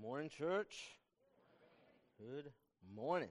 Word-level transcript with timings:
Morning, 0.00 0.28
church. 0.28 0.90
Good 2.20 2.52
morning. 2.94 3.30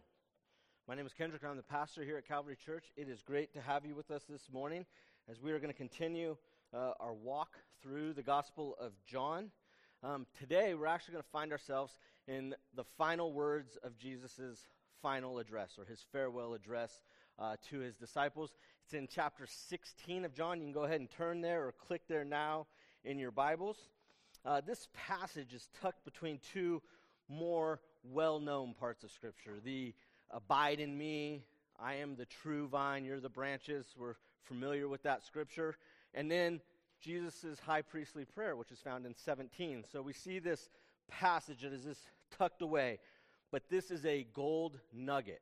My 0.86 0.96
name 0.96 1.05
is 1.05 1.13
Kendrick. 1.13 1.43
I'm 1.46 1.55
the 1.55 1.63
pastor 1.63 2.04
here 2.04 2.17
at 2.17 2.28
Calvary 2.28 2.58
Church. 2.58 2.83
It 2.97 3.08
is 3.08 3.21
great 3.21 3.54
to 3.54 3.62
have 3.62 3.86
you 3.86 3.96
with 3.96 4.12
us 4.12 4.24
this 4.28 4.50
morning 4.52 4.86
as 5.30 5.42
we 5.42 5.54
are 5.54 5.60
going 5.60 5.72
to 5.72 5.78
continue 5.78 6.36
uh, 6.74 6.92
our 7.00 7.14
walk 7.14 7.54
through 7.82 8.14
the 8.14 8.22
Gospel 8.22 8.76
of 8.82 8.92
John. 9.06 9.50
Um, 10.04 10.26
today, 10.38 10.74
we're 10.74 10.88
actually 10.88 11.14
going 11.14 11.24
to 11.24 11.30
find 11.30 11.53
ourselves 11.53 11.94
in 12.28 12.53
the 12.76 12.84
final 12.97 13.31
words 13.31 13.78
of 13.81 13.97
Jesus' 13.97 14.65
final 15.02 15.40
address 15.40 15.78
or 15.78 15.86
his 15.86 16.04
farewell 16.12 16.54
address 16.54 17.02
uh, 17.40 17.55
to 17.70 17.80
his 17.80 17.95
disciples. 17.95 18.52
It's 18.84 18.94
in 18.94 19.08
chapter 19.09 19.48
16 19.48 20.26
of 20.26 20.34
John. 20.34 20.59
You 20.59 20.66
can 20.66 20.73
go 20.73 20.84
ahead 20.84 20.99
and 20.99 21.09
turn 21.09 21.40
there 21.40 21.66
or 21.66 21.72
click 21.72 22.02
there 22.09 22.26
now 22.26 22.68
in 23.05 23.20
your 23.20 23.31
Bibles. 23.31 23.77
Uh, 24.48 24.62
this 24.66 24.88
passage 24.94 25.54
is 25.54 25.68
tucked 25.82 26.05
between 26.05 26.40
two 26.54 26.82
more 27.27 27.82
well 28.14 28.40
known 28.40 28.74
parts 28.74 29.04
of 29.04 29.12
Scripture 29.12 29.55
the 29.66 29.94
abide 30.32 30.80
in 30.80 30.98
me, 30.98 31.44
I 31.78 31.96
am 31.96 32.16
the 32.16 32.26
true 32.26 32.70
vine, 32.70 33.04
you're 33.04 33.20
the 33.20 33.28
branches. 33.28 33.88
We're 33.98 34.16
familiar 34.44 34.88
with 34.88 35.04
that 35.04 35.22
Scripture. 35.26 35.76
And 36.14 36.32
then 36.32 36.62
Jesus' 37.02 37.60
high 37.60 37.82
priestly 37.82 38.24
prayer, 38.24 38.55
which 38.55 38.72
is 38.72 38.80
found 38.80 39.05
in 39.05 39.16
17. 39.16 39.84
So 39.91 40.02
we 40.02 40.14
see 40.14 40.40
this 40.40 40.70
passage 41.10 41.64
that 41.64 41.74
is 41.74 41.84
just 41.84 42.10
tucked 42.38 42.62
away, 42.62 43.00
but 43.52 43.64
this 43.70 43.91
is 43.91 44.05
a 44.05 44.26
gold 44.34 44.80
nugget 44.94 45.41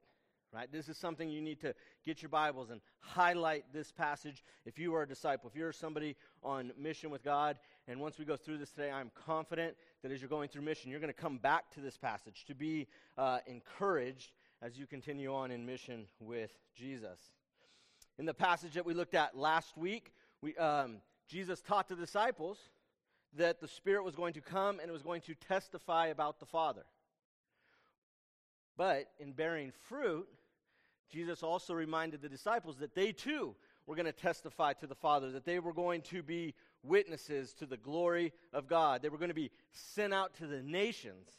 right? 0.55 0.71
This 0.71 0.87
is 0.87 0.97
something 0.97 1.29
you 1.29 1.41
need 1.41 1.59
to 1.61 1.75
get 2.05 2.21
your 2.21 2.29
Bibles 2.29 2.69
and 2.69 2.79
highlight 3.01 3.65
this 3.73 3.91
passage 3.91 4.41
if 4.65 4.79
you 4.79 4.95
are 4.95 5.03
a 5.03 5.07
disciple, 5.07 5.49
if 5.49 5.55
you're 5.55 5.73
somebody 5.73 6.15
on 6.43 6.71
mission 6.79 7.09
with 7.09 7.23
God. 7.23 7.57
And 7.89 7.99
once 7.99 8.17
we 8.17 8.23
go 8.23 8.37
through 8.37 8.59
this 8.59 8.71
today, 8.71 8.89
I'm 8.89 9.11
confident 9.25 9.75
that 10.01 10.13
as 10.13 10.21
you're 10.21 10.29
going 10.29 10.47
through 10.47 10.61
mission, 10.61 10.89
you're 10.89 11.01
going 11.01 11.13
to 11.13 11.21
come 11.21 11.39
back 11.39 11.69
to 11.71 11.81
this 11.81 11.97
passage 11.97 12.45
to 12.47 12.55
be 12.55 12.87
uh, 13.17 13.39
encouraged 13.47 14.31
as 14.61 14.77
you 14.77 14.87
continue 14.87 15.33
on 15.33 15.51
in 15.51 15.65
mission 15.65 16.05
with 16.21 16.51
Jesus. 16.73 17.19
In 18.17 18.25
the 18.25 18.33
passage 18.33 18.75
that 18.75 18.85
we 18.85 18.93
looked 18.93 19.13
at 19.13 19.37
last 19.37 19.75
week, 19.77 20.13
we, 20.41 20.55
um, 20.55 20.97
Jesus 21.27 21.61
taught 21.61 21.89
the 21.89 21.95
disciples 21.95 22.57
that 23.35 23.59
the 23.59 23.67
Spirit 23.67 24.05
was 24.05 24.15
going 24.15 24.33
to 24.33 24.41
come 24.41 24.79
and 24.79 24.89
it 24.89 24.93
was 24.93 25.01
going 25.01 25.21
to 25.23 25.35
testify 25.35 26.07
about 26.07 26.39
the 26.39 26.45
Father. 26.45 26.83
But 28.77 29.07
in 29.19 29.31
bearing 29.31 29.71
fruit, 29.87 30.27
Jesus 31.11 31.43
also 31.43 31.73
reminded 31.73 32.21
the 32.21 32.29
disciples 32.29 32.77
that 32.77 32.95
they 32.95 33.11
too 33.11 33.55
were 33.85 33.95
going 33.95 34.05
to 34.05 34.11
testify 34.11 34.73
to 34.73 34.87
the 34.87 34.95
Father, 34.95 35.31
that 35.31 35.45
they 35.45 35.59
were 35.59 35.73
going 35.73 36.01
to 36.01 36.23
be 36.23 36.53
witnesses 36.83 37.53
to 37.53 37.65
the 37.65 37.77
glory 37.77 38.33
of 38.53 38.67
God. 38.67 39.01
They 39.01 39.09
were 39.09 39.17
going 39.17 39.29
to 39.29 39.35
be 39.35 39.51
sent 39.71 40.13
out 40.13 40.33
to 40.35 40.47
the 40.47 40.61
nations 40.61 41.29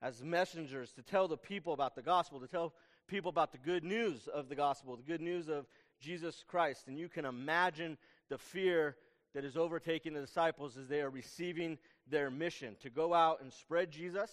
as 0.00 0.22
messengers 0.22 0.92
to 0.92 1.02
tell 1.02 1.28
the 1.28 1.36
people 1.36 1.72
about 1.72 1.94
the 1.94 2.02
gospel, 2.02 2.40
to 2.40 2.46
tell 2.46 2.74
people 3.06 3.28
about 3.28 3.52
the 3.52 3.58
good 3.58 3.84
news 3.84 4.28
of 4.28 4.48
the 4.48 4.54
gospel, 4.54 4.96
the 4.96 5.02
good 5.02 5.20
news 5.20 5.48
of 5.48 5.66
Jesus 6.00 6.44
Christ. 6.46 6.88
And 6.88 6.98
you 6.98 7.08
can 7.08 7.24
imagine 7.24 7.98
the 8.28 8.38
fear 8.38 8.96
that 9.34 9.44
is 9.44 9.56
overtaking 9.56 10.14
the 10.14 10.20
disciples 10.20 10.76
as 10.76 10.88
they 10.88 11.00
are 11.00 11.10
receiving 11.10 11.78
their 12.08 12.30
mission 12.30 12.76
to 12.82 12.90
go 12.90 13.12
out 13.12 13.40
and 13.42 13.52
spread 13.52 13.90
Jesus 13.90 14.30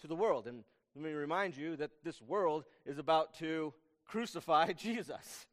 to 0.00 0.06
the 0.06 0.16
world. 0.16 0.46
And 0.46 0.64
let 0.96 1.04
me 1.04 1.12
remind 1.12 1.54
you 1.58 1.76
that 1.76 1.90
this 2.02 2.22
world 2.22 2.64
is 2.86 2.98
about 2.98 3.34
to 3.34 3.74
crucify 4.06 4.72
Jesus. 4.76 5.46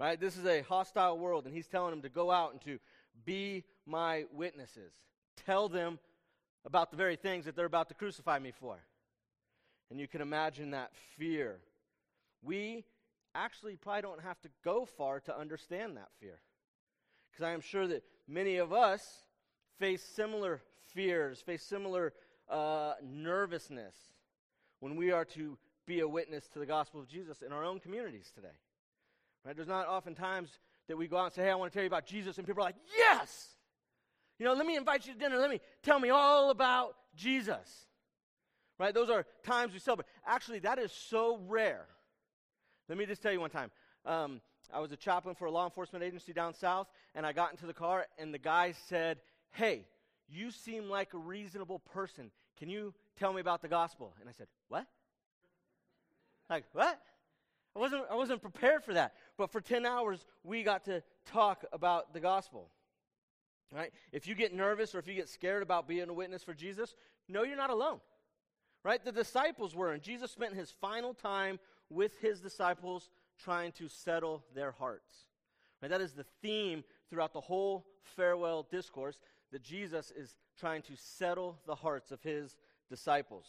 Right? 0.00 0.18
This 0.18 0.36
is 0.36 0.44
a 0.44 0.62
hostile 0.62 1.16
world, 1.16 1.46
and 1.46 1.54
he's 1.54 1.68
telling 1.68 1.92
them 1.92 2.02
to 2.02 2.08
go 2.08 2.32
out 2.32 2.50
and 2.50 2.60
to 2.62 2.80
be 3.24 3.62
my 3.86 4.24
witnesses. 4.32 4.92
Tell 5.46 5.68
them 5.68 6.00
about 6.64 6.90
the 6.90 6.96
very 6.96 7.14
things 7.14 7.44
that 7.44 7.54
they're 7.54 7.64
about 7.64 7.88
to 7.90 7.94
crucify 7.94 8.40
me 8.40 8.50
for. 8.50 8.76
And 9.90 10.00
you 10.00 10.08
can 10.08 10.20
imagine 10.20 10.72
that 10.72 10.90
fear. 11.16 11.60
We 12.42 12.84
actually 13.36 13.76
probably 13.76 14.02
don't 14.02 14.22
have 14.22 14.40
to 14.40 14.48
go 14.64 14.84
far 14.84 15.20
to 15.20 15.38
understand 15.38 15.96
that 15.96 16.08
fear. 16.18 16.40
Because 17.30 17.44
I 17.44 17.52
am 17.52 17.60
sure 17.60 17.86
that 17.86 18.02
many 18.26 18.56
of 18.56 18.72
us 18.72 19.06
face 19.78 20.02
similar 20.02 20.60
fears, 20.92 21.40
face 21.40 21.62
similar 21.62 22.14
uh, 22.48 22.94
nervousness 23.00 23.94
when 24.82 24.96
we 24.96 25.12
are 25.12 25.24
to 25.24 25.56
be 25.86 26.00
a 26.00 26.08
witness 26.08 26.48
to 26.48 26.58
the 26.58 26.66
gospel 26.66 27.00
of 27.00 27.06
Jesus 27.06 27.40
in 27.40 27.52
our 27.52 27.64
own 27.64 27.78
communities 27.78 28.32
today. 28.34 28.48
Right? 29.46 29.54
There's 29.54 29.68
not 29.68 29.86
often 29.86 30.16
times 30.16 30.58
that 30.88 30.96
we 30.96 31.06
go 31.06 31.18
out 31.18 31.26
and 31.26 31.32
say, 31.34 31.42
Hey, 31.44 31.50
I 31.50 31.54
want 31.54 31.70
to 31.70 31.76
tell 31.76 31.84
you 31.84 31.86
about 31.86 32.04
Jesus, 32.04 32.36
and 32.36 32.44
people 32.44 32.64
are 32.64 32.66
like, 32.66 32.74
Yes! 32.98 33.50
You 34.40 34.46
know, 34.46 34.54
let 34.54 34.66
me 34.66 34.74
invite 34.74 35.06
you 35.06 35.12
to 35.12 35.18
dinner. 35.18 35.38
Let 35.38 35.50
me 35.50 35.60
tell 35.84 36.00
me 36.00 36.10
all 36.10 36.50
about 36.50 36.96
Jesus. 37.14 37.86
Right? 38.76 38.92
Those 38.92 39.08
are 39.08 39.24
times 39.44 39.72
we 39.72 39.78
celebrate. 39.78 40.08
Actually, 40.26 40.58
that 40.60 40.80
is 40.80 40.90
so 40.90 41.38
rare. 41.46 41.86
Let 42.88 42.98
me 42.98 43.06
just 43.06 43.22
tell 43.22 43.30
you 43.30 43.38
one 43.38 43.50
time. 43.50 43.70
Um, 44.04 44.40
I 44.74 44.80
was 44.80 44.90
a 44.90 44.96
chaplain 44.96 45.36
for 45.36 45.44
a 45.44 45.50
law 45.52 45.64
enforcement 45.64 46.02
agency 46.02 46.32
down 46.32 46.54
south, 46.54 46.88
and 47.14 47.24
I 47.24 47.32
got 47.32 47.52
into 47.52 47.66
the 47.66 47.74
car, 47.74 48.06
and 48.18 48.34
the 48.34 48.38
guy 48.38 48.74
said, 48.88 49.20
Hey, 49.52 49.86
you 50.28 50.50
seem 50.50 50.88
like 50.88 51.14
a 51.14 51.18
reasonable 51.18 51.78
person. 51.78 52.32
Can 52.58 52.68
you 52.68 52.94
tell 53.18 53.32
me 53.32 53.40
about 53.40 53.62
the 53.62 53.68
gospel? 53.68 54.14
And 54.20 54.28
I 54.28 54.32
said, 54.32 54.48
What? 54.68 54.86
Like, 56.48 56.64
what? 56.72 57.00
I 57.74 57.78
wasn't, 57.78 58.04
I 58.10 58.14
wasn't 58.14 58.42
prepared 58.42 58.84
for 58.84 58.94
that. 58.94 59.14
But 59.38 59.50
for 59.50 59.60
10 59.60 59.86
hours, 59.86 60.26
we 60.44 60.62
got 60.62 60.84
to 60.84 61.02
talk 61.26 61.64
about 61.72 62.12
the 62.12 62.20
gospel. 62.20 62.68
Right? 63.74 63.90
If 64.12 64.26
you 64.26 64.34
get 64.34 64.54
nervous 64.54 64.94
or 64.94 64.98
if 64.98 65.06
you 65.06 65.14
get 65.14 65.30
scared 65.30 65.62
about 65.62 65.88
being 65.88 66.08
a 66.10 66.12
witness 66.12 66.42
for 66.42 66.52
Jesus, 66.52 66.94
no, 67.28 67.42
you're 67.42 67.56
not 67.56 67.70
alone. 67.70 68.00
Right? 68.84 69.02
The 69.02 69.12
disciples 69.12 69.74
were, 69.74 69.92
and 69.92 70.02
Jesus 70.02 70.30
spent 70.30 70.54
his 70.54 70.70
final 70.70 71.14
time 71.14 71.58
with 71.88 72.12
his 72.20 72.40
disciples 72.40 73.08
trying 73.42 73.72
to 73.72 73.88
settle 73.88 74.44
their 74.54 74.72
hearts. 74.72 75.14
Right? 75.80 75.90
That 75.90 76.02
is 76.02 76.12
the 76.12 76.26
theme 76.42 76.84
throughout 77.08 77.32
the 77.32 77.40
whole 77.40 77.86
farewell 78.02 78.66
discourse 78.70 79.18
that 79.52 79.62
Jesus 79.62 80.12
is 80.14 80.34
trying 80.58 80.82
to 80.82 80.96
settle 80.96 81.58
the 81.66 81.74
hearts 81.74 82.10
of 82.10 82.22
his 82.22 82.56
disciples. 82.88 83.46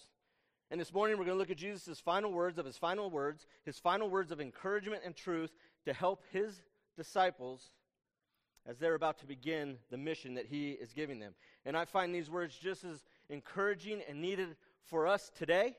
And 0.72 0.80
this 0.80 0.94
morning 0.94 1.18
we're 1.18 1.26
going 1.26 1.36
to 1.36 1.40
look 1.40 1.52
at 1.52 1.58
Jesus' 1.58 2.00
final 2.00 2.32
words 2.32 2.58
of 2.58 2.66
his 2.66 2.78
final 2.78 3.10
words, 3.10 3.46
his 3.66 3.78
final 3.80 4.10
words 4.10 4.32
of 4.32 4.42
encouragement 4.42 5.04
and 5.06 5.16
truth 5.16 5.52
to 5.86 5.94
help 5.94 6.24
his 6.32 6.62
disciples 6.98 7.72
as 8.66 8.78
they're 8.78 8.96
about 8.96 9.20
to 9.20 9.26
begin 9.26 9.78
the 9.92 9.98
mission 9.98 10.36
that 10.36 10.46
he 10.46 10.72
is 10.72 10.94
giving 10.94 11.20
them. 11.20 11.34
And 11.66 11.76
I 11.76 11.86
find 11.86 12.16
these 12.16 12.30
words 12.30 12.58
just 12.58 12.84
as 12.86 13.04
encouraging 13.30 14.02
and 14.08 14.22
needed 14.22 14.56
for 14.86 15.08
us 15.08 15.32
today 15.38 15.76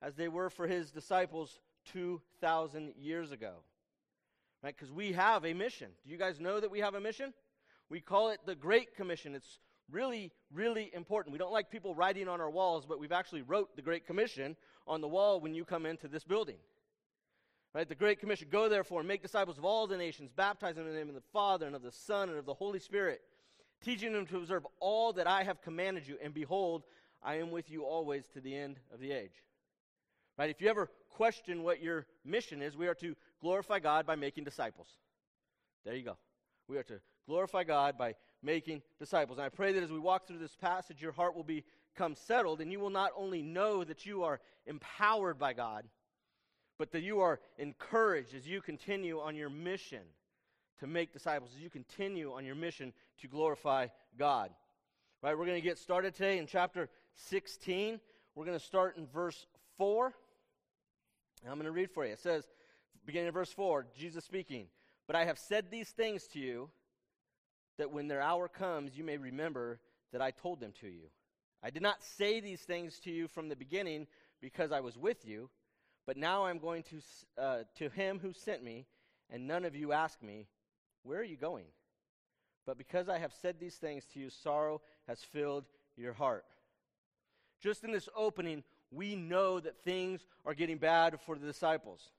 as 0.00 0.14
they 0.14 0.28
were 0.28 0.50
for 0.50 0.66
his 0.66 0.90
disciples 0.90 1.60
2,000 1.92 2.94
years 2.96 3.32
ago. 3.32 3.54
Right? 4.62 4.74
Because 4.74 4.92
we 4.92 5.12
have 5.12 5.44
a 5.44 5.52
mission. 5.52 5.90
Do 6.06 6.12
you 6.12 6.18
guys 6.18 6.40
know 6.40 6.60
that 6.60 6.70
we 6.70 6.80
have 6.80 6.94
a 6.94 7.00
mission? 7.00 7.34
We 7.90 8.00
call 8.00 8.30
it 8.30 8.40
the 8.46 8.54
Great 8.54 8.96
Commission. 8.96 9.34
It's 9.34 9.58
really, 9.90 10.32
really 10.52 10.90
important. 10.94 11.32
We 11.32 11.38
don't 11.38 11.52
like 11.52 11.70
people 11.70 11.94
writing 11.94 12.28
on 12.28 12.40
our 12.40 12.50
walls, 12.50 12.84
but 12.86 12.98
we've 12.98 13.12
actually 13.12 13.42
wrote 13.42 13.76
the 13.76 13.82
Great 13.82 14.06
Commission 14.06 14.56
on 14.86 15.00
the 15.00 15.08
wall 15.08 15.40
when 15.40 15.54
you 15.54 15.64
come 15.64 15.86
into 15.86 16.08
this 16.08 16.24
building. 16.24 16.56
Right? 17.74 17.88
The 17.88 17.94
Great 17.94 18.20
Commission 18.20 18.48
go 18.50 18.68
therefore 18.68 19.00
and 19.00 19.08
make 19.08 19.22
disciples 19.22 19.58
of 19.58 19.64
all 19.64 19.86
the 19.86 19.96
nations, 19.96 20.30
baptizing 20.34 20.76
them 20.76 20.86
in 20.86 20.92
the 20.92 20.98
name 20.98 21.08
of 21.08 21.14
the 21.14 21.28
Father 21.32 21.66
and 21.66 21.74
of 21.74 21.82
the 21.82 21.92
Son 21.92 22.28
and 22.28 22.38
of 22.38 22.46
the 22.46 22.54
Holy 22.54 22.78
Spirit, 22.78 23.20
teaching 23.82 24.12
them 24.12 24.26
to 24.26 24.36
observe 24.36 24.66
all 24.80 25.12
that 25.14 25.26
I 25.26 25.42
have 25.42 25.60
commanded 25.60 26.06
you, 26.06 26.16
and 26.22 26.32
behold, 26.32 26.84
I 27.22 27.36
am 27.36 27.50
with 27.50 27.70
you 27.70 27.84
always 27.84 28.28
to 28.28 28.40
the 28.40 28.54
end 28.56 28.78
of 28.92 29.00
the 29.00 29.10
age. 29.10 29.42
Right? 30.38 30.50
If 30.50 30.60
you 30.60 30.68
ever 30.68 30.90
question 31.10 31.62
what 31.62 31.82
your 31.82 32.06
mission 32.24 32.62
is, 32.62 32.76
we 32.76 32.86
are 32.86 32.94
to 32.96 33.16
glorify 33.40 33.78
God 33.78 34.06
by 34.06 34.16
making 34.16 34.44
disciples. 34.44 34.88
There 35.84 35.94
you 35.94 36.04
go. 36.04 36.16
We 36.68 36.76
are 36.78 36.82
to 36.84 37.00
glorify 37.26 37.64
God 37.64 37.98
by 37.98 38.14
making 38.44 38.82
disciples. 38.98 39.38
And 39.38 39.46
I 39.46 39.48
pray 39.48 39.72
that 39.72 39.82
as 39.82 39.90
we 39.90 39.98
walk 39.98 40.26
through 40.26 40.38
this 40.38 40.56
passage, 40.56 41.00
your 41.00 41.12
heart 41.12 41.34
will 41.34 41.44
become 41.44 42.14
settled, 42.14 42.60
and 42.60 42.70
you 42.70 42.78
will 42.78 42.90
not 42.90 43.10
only 43.16 43.42
know 43.42 43.82
that 43.84 44.06
you 44.06 44.22
are 44.22 44.40
empowered 44.66 45.38
by 45.38 45.52
God, 45.52 45.84
but 46.78 46.92
that 46.92 47.02
you 47.02 47.20
are 47.20 47.40
encouraged 47.58 48.34
as 48.34 48.46
you 48.46 48.60
continue 48.60 49.20
on 49.20 49.34
your 49.34 49.50
mission 49.50 50.02
to 50.80 50.86
make 50.86 51.12
disciples, 51.12 51.50
as 51.56 51.62
you 51.62 51.70
continue 51.70 52.32
on 52.32 52.44
your 52.44 52.56
mission 52.56 52.92
to 53.20 53.28
glorify 53.28 53.86
God. 54.18 54.50
Right, 55.22 55.38
we're 55.38 55.46
going 55.46 55.60
to 55.60 55.66
get 55.66 55.78
started 55.78 56.14
today 56.14 56.38
in 56.38 56.46
chapter 56.46 56.90
16. 57.14 57.98
We're 58.34 58.44
going 58.44 58.58
to 58.58 58.64
start 58.64 58.96
in 58.98 59.06
verse 59.06 59.46
4. 59.78 60.12
And 61.42 61.50
I'm 61.50 61.56
going 61.56 61.66
to 61.66 61.72
read 61.72 61.90
for 61.90 62.04
you. 62.04 62.12
It 62.12 62.18
says, 62.18 62.44
beginning 63.06 63.28
of 63.28 63.34
verse 63.34 63.52
4, 63.52 63.86
Jesus 63.96 64.24
speaking, 64.24 64.66
But 65.06 65.16
I 65.16 65.24
have 65.24 65.38
said 65.38 65.70
these 65.70 65.90
things 65.90 66.26
to 66.28 66.38
you 66.38 66.68
that 67.78 67.90
when 67.90 68.08
their 68.08 68.22
hour 68.22 68.48
comes, 68.48 68.96
you 68.96 69.04
may 69.04 69.16
remember 69.16 69.80
that 70.12 70.22
I 70.22 70.30
told 70.30 70.60
them 70.60 70.72
to 70.80 70.88
you. 70.88 71.08
I 71.62 71.70
did 71.70 71.82
not 71.82 72.02
say 72.02 72.40
these 72.40 72.60
things 72.60 72.98
to 73.00 73.10
you 73.10 73.26
from 73.26 73.48
the 73.48 73.56
beginning 73.56 74.06
because 74.40 74.70
I 74.70 74.80
was 74.80 74.98
with 74.98 75.26
you, 75.26 75.48
but 76.06 76.16
now 76.16 76.44
I'm 76.44 76.58
going 76.58 76.82
to, 76.84 77.42
uh, 77.42 77.58
to 77.78 77.88
him 77.88 78.18
who 78.20 78.32
sent 78.32 78.62
me, 78.62 78.86
and 79.30 79.46
none 79.46 79.64
of 79.64 79.74
you 79.74 79.92
ask 79.92 80.22
me, 80.22 80.46
Where 81.02 81.18
are 81.20 81.24
you 81.24 81.36
going? 81.36 81.66
But 82.66 82.78
because 82.78 83.08
I 83.08 83.18
have 83.18 83.32
said 83.40 83.58
these 83.58 83.76
things 83.76 84.04
to 84.12 84.20
you, 84.20 84.30
sorrow 84.30 84.80
has 85.06 85.20
filled 85.22 85.64
your 85.96 86.12
heart. 86.12 86.44
Just 87.62 87.84
in 87.84 87.92
this 87.92 88.08
opening, 88.16 88.62
we 88.90 89.16
know 89.16 89.60
that 89.60 89.82
things 89.84 90.26
are 90.44 90.54
getting 90.54 90.78
bad 90.78 91.18
for 91.24 91.36
the 91.36 91.46
disciples. 91.46 92.10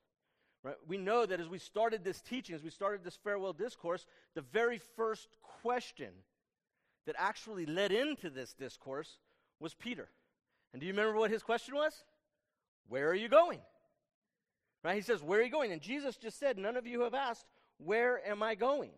Right? 0.66 0.74
We 0.88 0.98
know 0.98 1.24
that 1.24 1.38
as 1.38 1.48
we 1.48 1.60
started 1.60 2.02
this 2.02 2.20
teaching, 2.20 2.56
as 2.56 2.64
we 2.64 2.70
started 2.70 3.04
this 3.04 3.16
farewell 3.22 3.52
discourse, 3.52 4.04
the 4.34 4.40
very 4.40 4.80
first 4.96 5.28
question 5.62 6.10
that 7.06 7.14
actually 7.16 7.66
led 7.66 7.92
into 7.92 8.30
this 8.30 8.52
discourse 8.52 9.20
was 9.60 9.74
Peter. 9.74 10.08
And 10.72 10.80
do 10.80 10.86
you 10.88 10.92
remember 10.92 11.16
what 11.16 11.30
his 11.30 11.44
question 11.44 11.76
was? 11.76 12.02
Where 12.88 13.08
are 13.08 13.14
you 13.14 13.28
going? 13.28 13.60
Right? 14.82 14.96
He 14.96 15.02
says, 15.02 15.22
Where 15.22 15.38
are 15.38 15.42
you 15.44 15.52
going? 15.52 15.70
And 15.70 15.80
Jesus 15.80 16.16
just 16.16 16.40
said, 16.40 16.58
None 16.58 16.76
of 16.76 16.84
you 16.84 17.02
have 17.02 17.14
asked, 17.14 17.46
Where 17.78 18.26
am 18.28 18.42
I 18.42 18.56
going? 18.56 18.90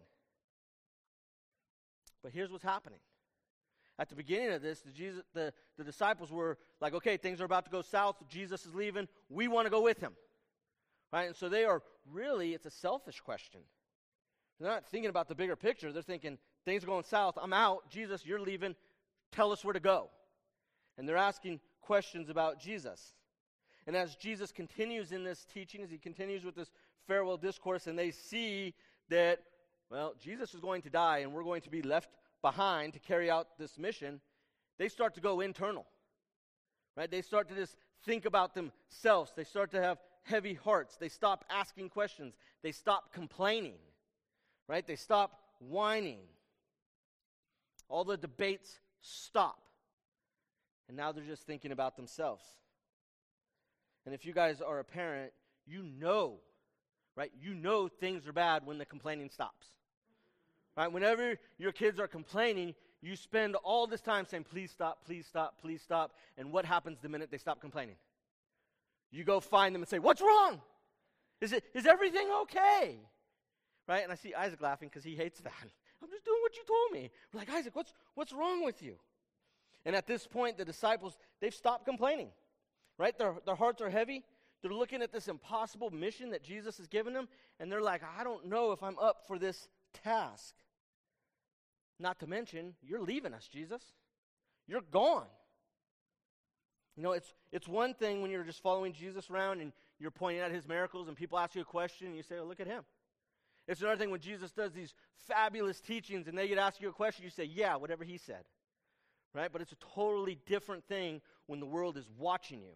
But 2.23 2.32
here's 2.32 2.50
what's 2.50 2.65
happening. 2.65 3.00
At 3.99 4.09
the 4.09 4.15
beginning 4.15 4.53
of 4.53 4.62
this, 4.62 4.81
the, 4.81 4.91
Jesus, 4.91 5.23
the, 5.35 5.53
the 5.76 5.85
disciples 5.85 6.32
were 6.32 6.56
like, 6.81 6.94
okay, 6.94 7.19
things 7.19 7.43
are 7.43 7.44
about 7.44 7.67
to 7.67 7.70
go 7.70 7.82
south. 7.82 8.17
Jesus 8.29 8.65
is 8.65 8.75
leaving. 8.75 9.06
We 9.29 9.49
want 9.49 9.67
to 9.67 9.70
go 9.70 9.82
with 9.82 9.99
him. 10.00 10.12
Right? 11.12 11.26
And 11.26 11.37
so 11.37 11.49
they 11.49 11.64
are 11.64 11.82
really, 12.10 12.55
it's 12.55 12.66
a 12.66 12.70
selfish 12.70 13.20
question. 13.20 13.60
They're 14.60 14.70
not 14.70 14.87
thinking 14.87 15.08
about 15.08 15.28
the 15.28 15.34
bigger 15.34 15.56
picture. 15.56 15.93
They're 15.93 16.02
thinking, 16.02 16.38
things 16.64 16.82
are 16.82 16.88
going 16.88 17.05
south. 17.05 17.38
I'm 17.40 17.52
out. 17.52 17.90
Jesus, 17.90 18.26
you're 18.26 18.40
leaving. 18.40 18.75
Tell 19.32 19.52
us 19.52 19.64
where 19.64 19.72
to 19.72 19.81
go. 19.81 20.10
And 20.96 21.08
they're 21.08 21.16
asking 21.16 21.60
questions 21.81 22.28
about 22.28 22.60
Jesus. 22.60 23.14
And 23.87 23.96
as 23.96 24.16
Jesus 24.16 24.52
continues 24.52 25.12
in 25.12 25.25
this 25.25 25.46
teaching, 25.52 25.82
as 25.82 25.90
he 25.90 25.96
continues 25.96 26.44
with 26.44 26.55
this 26.55 26.70
farewell 27.06 27.37
discourse, 27.37 27.87
and 27.87 27.99
they 27.99 28.10
see 28.10 28.75
that, 29.08 29.40
well, 29.90 30.14
Jesus 30.20 30.52
is 30.52 30.60
going 30.60 30.82
to 30.82 30.90
die 30.90 31.19
and 31.19 31.32
we're 31.32 31.44
going 31.44 31.62
to 31.62 31.70
be 31.70 31.81
left 31.81 32.10
behind 32.43 32.93
to 32.93 32.99
carry 32.99 33.31
out 33.31 33.58
this 33.58 33.78
mission, 33.78 34.20
they 34.76 34.88
start 34.88 35.14
to 35.14 35.20
go 35.20 35.40
internal. 35.40 35.87
Right? 36.96 37.10
They 37.10 37.22
start 37.22 37.49
to 37.49 37.55
just 37.55 37.76
think 38.05 38.26
about 38.26 38.55
themselves. 38.55 39.32
They 39.37 39.44
start 39.44 39.70
to 39.70 39.81
have 39.81 39.99
heavy 40.29 40.55
hearts. 40.55 40.97
They 40.97 41.09
stop 41.09 41.45
asking 41.51 41.89
questions. 41.89 42.35
They 42.63 42.73
stop 42.73 43.13
complaining. 43.13 43.79
Right? 44.69 44.87
They 44.87 44.97
stop 44.97 45.41
whining. 45.59 46.21
All 47.89 48.05
the 48.05 48.17
debates 48.17 48.79
stop. 49.01 49.59
And 50.89 50.97
now 50.97 51.13
they're 51.13 51.25
just 51.25 51.47
thinking 51.47 51.73
about 51.73 51.97
themselves. 51.97 52.45
And 54.05 54.15
if 54.15 54.25
you 54.25 54.33
guys 54.33 54.61
are 54.61 54.79
a 54.79 54.85
parent, 54.85 55.33
you 55.67 55.83
know, 55.83 56.37
right? 57.15 57.31
You 57.41 57.55
know 57.55 57.89
things 57.89 58.27
are 58.27 58.33
bad 58.33 58.65
when 58.65 58.79
the 58.79 58.87
complaining 58.87 59.29
stops. 59.31 59.67
Right? 60.77 60.91
Whenever 60.91 61.37
your 61.59 61.73
kids 61.73 61.99
are 61.99 62.09
complaining, 62.09 62.75
you 63.03 63.17
spend 63.17 63.57
all 63.57 63.87
this 63.87 64.01
time 64.01 64.27
saying, 64.27 64.45
please 64.45 64.71
stop, 64.71 65.05
please 65.05 65.27
stop, 65.27 65.61
please 65.61 65.83
stop. 65.83 66.13
And 66.37 66.53
what 66.53 66.65
happens 66.65 66.99
the 67.03 67.09
minute 67.09 67.31
they 67.31 67.39
stop 67.39 67.61
complaining? 67.61 67.97
You 69.10 69.25
go 69.25 69.40
find 69.40 69.75
them 69.75 69.82
and 69.82 69.88
say, 69.88 69.99
What's 69.99 70.20
wrong? 70.20 70.60
Is, 71.40 71.52
it, 71.52 71.64
is 71.75 71.87
everything 71.87 72.28
okay? 72.43 72.99
Right? 73.87 74.02
And 74.02 74.12
I 74.12 74.16
see 74.16 74.34
Isaac 74.34 74.60
laughing 74.60 74.88
because 74.88 75.05
he 75.05 75.14
hates 75.14 75.40
that. 75.40 75.52
I'm 76.02 76.10
just 76.10 76.25
doing 76.25 76.38
what 76.43 76.56
you 76.56 76.62
told 76.66 76.93
me. 76.93 77.10
We're 77.32 77.40
like, 77.40 77.50
Isaac, 77.50 77.75
what's, 77.75 77.93
what's 78.14 78.32
wrong 78.32 78.64
with 78.64 78.82
you? 78.82 78.96
And 79.84 79.94
at 79.96 80.06
this 80.06 80.26
point, 80.26 80.58
the 80.58 80.64
disciples, 80.64 81.16
they've 81.40 81.55
stopped 81.55 81.87
complaining. 81.87 82.31
Right? 82.99 83.16
Their, 83.16 83.34
their 83.46 83.55
hearts 83.55 83.81
are 83.81 83.90
heavy. 83.90 84.25
They're 84.62 84.72
looking 84.72 85.02
at 85.02 85.12
this 85.12 85.28
impossible 85.28 85.90
mission 85.90 86.31
that 86.31 86.43
Jesus 86.43 86.78
has 86.78 86.88
given 86.88 87.12
them, 87.12 87.28
and 87.60 87.70
they're 87.70 87.81
like, 87.81 88.02
I 88.19 88.25
don't 88.25 88.46
know 88.46 88.72
if 88.72 88.82
I'm 88.82 88.99
up 88.99 89.26
for 89.26 89.38
this 89.38 89.69
task. 90.02 90.55
Not 92.00 92.19
to 92.20 92.26
mention, 92.26 92.75
you're 92.82 93.00
leaving 93.00 93.34
us, 93.34 93.46
Jesus. 93.46 93.82
You're 94.66 94.82
gone. 94.82 95.26
You 96.99 97.05
know, 97.05 97.12
it's, 97.12 97.33
it's 97.53 97.69
one 97.69 97.95
thing 97.95 98.23
when 98.23 98.31
you're 98.33 98.43
just 98.43 98.61
following 98.61 98.93
Jesus 98.93 99.31
around 99.31 99.61
and 99.61 99.73
you're 100.00 100.11
pointing 100.11 100.43
out 100.43 100.50
his 100.50 100.67
miracles 100.67 101.06
and 101.06 101.17
people 101.17 101.39
ask 101.39 101.55
you 101.55 101.61
a 101.61 101.65
question 101.65 102.09
and 102.09 102.17
you 102.17 102.25
say, 102.25 102.39
oh, 102.41 102.45
look 102.45 102.59
at 102.59 102.67
him. 102.67 102.83
It's 103.69 103.81
another 103.81 103.99
thing 103.99 104.11
when 104.11 104.19
Jesus 104.19 104.50
does 104.50 104.73
these 104.73 104.95
fabulous 105.29 105.81
teachings 105.81 106.27
and 106.27 106.37
they 106.37 106.49
get 106.49 106.59
ask 106.59 106.81
you 106.81 106.89
a 106.89 106.93
question, 106.93 107.23
you 107.23 107.31
say, 107.31 107.45
yeah, 107.45 107.77
whatever 107.77 108.03
he 108.03 108.19
said. 108.19 108.43
Right? 109.33 109.49
But 109.53 109.62
it's 109.62 109.71
a 109.71 109.95
totally 109.95 110.39
different 110.45 110.89
thing 110.89 111.21
when 111.47 111.61
the 111.61 111.67
world 111.67 111.97
is 111.97 112.11
watching 112.19 112.62
you. 112.62 112.75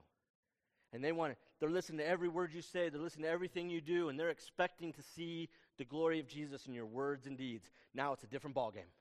And 0.93 1.03
they 1.03 1.11
want 1.11 1.33
to, 1.33 1.39
they're 1.59 1.69
listening 1.69 1.99
to 1.99 2.07
every 2.07 2.29
word 2.29 2.53
you 2.55 2.63
say, 2.63 2.91
they're 2.91 3.01
listening 3.01 3.25
to 3.25 3.31
everything 3.31 3.71
you 3.71 3.81
do, 3.81 4.09
and 4.09 4.21
they're 4.21 4.31
expecting 4.31 4.93
to 4.93 5.03
see 5.03 5.49
the 5.79 5.85
glory 5.85 6.21
of 6.21 6.29
Jesus 6.29 6.67
in 6.67 6.75
your 6.75 6.87
words 6.87 7.27
and 7.27 7.37
deeds. 7.37 7.73
Now 7.93 8.13
it's 8.13 8.23
a 8.23 8.29
different 8.29 8.55
ballgame. 8.55 8.93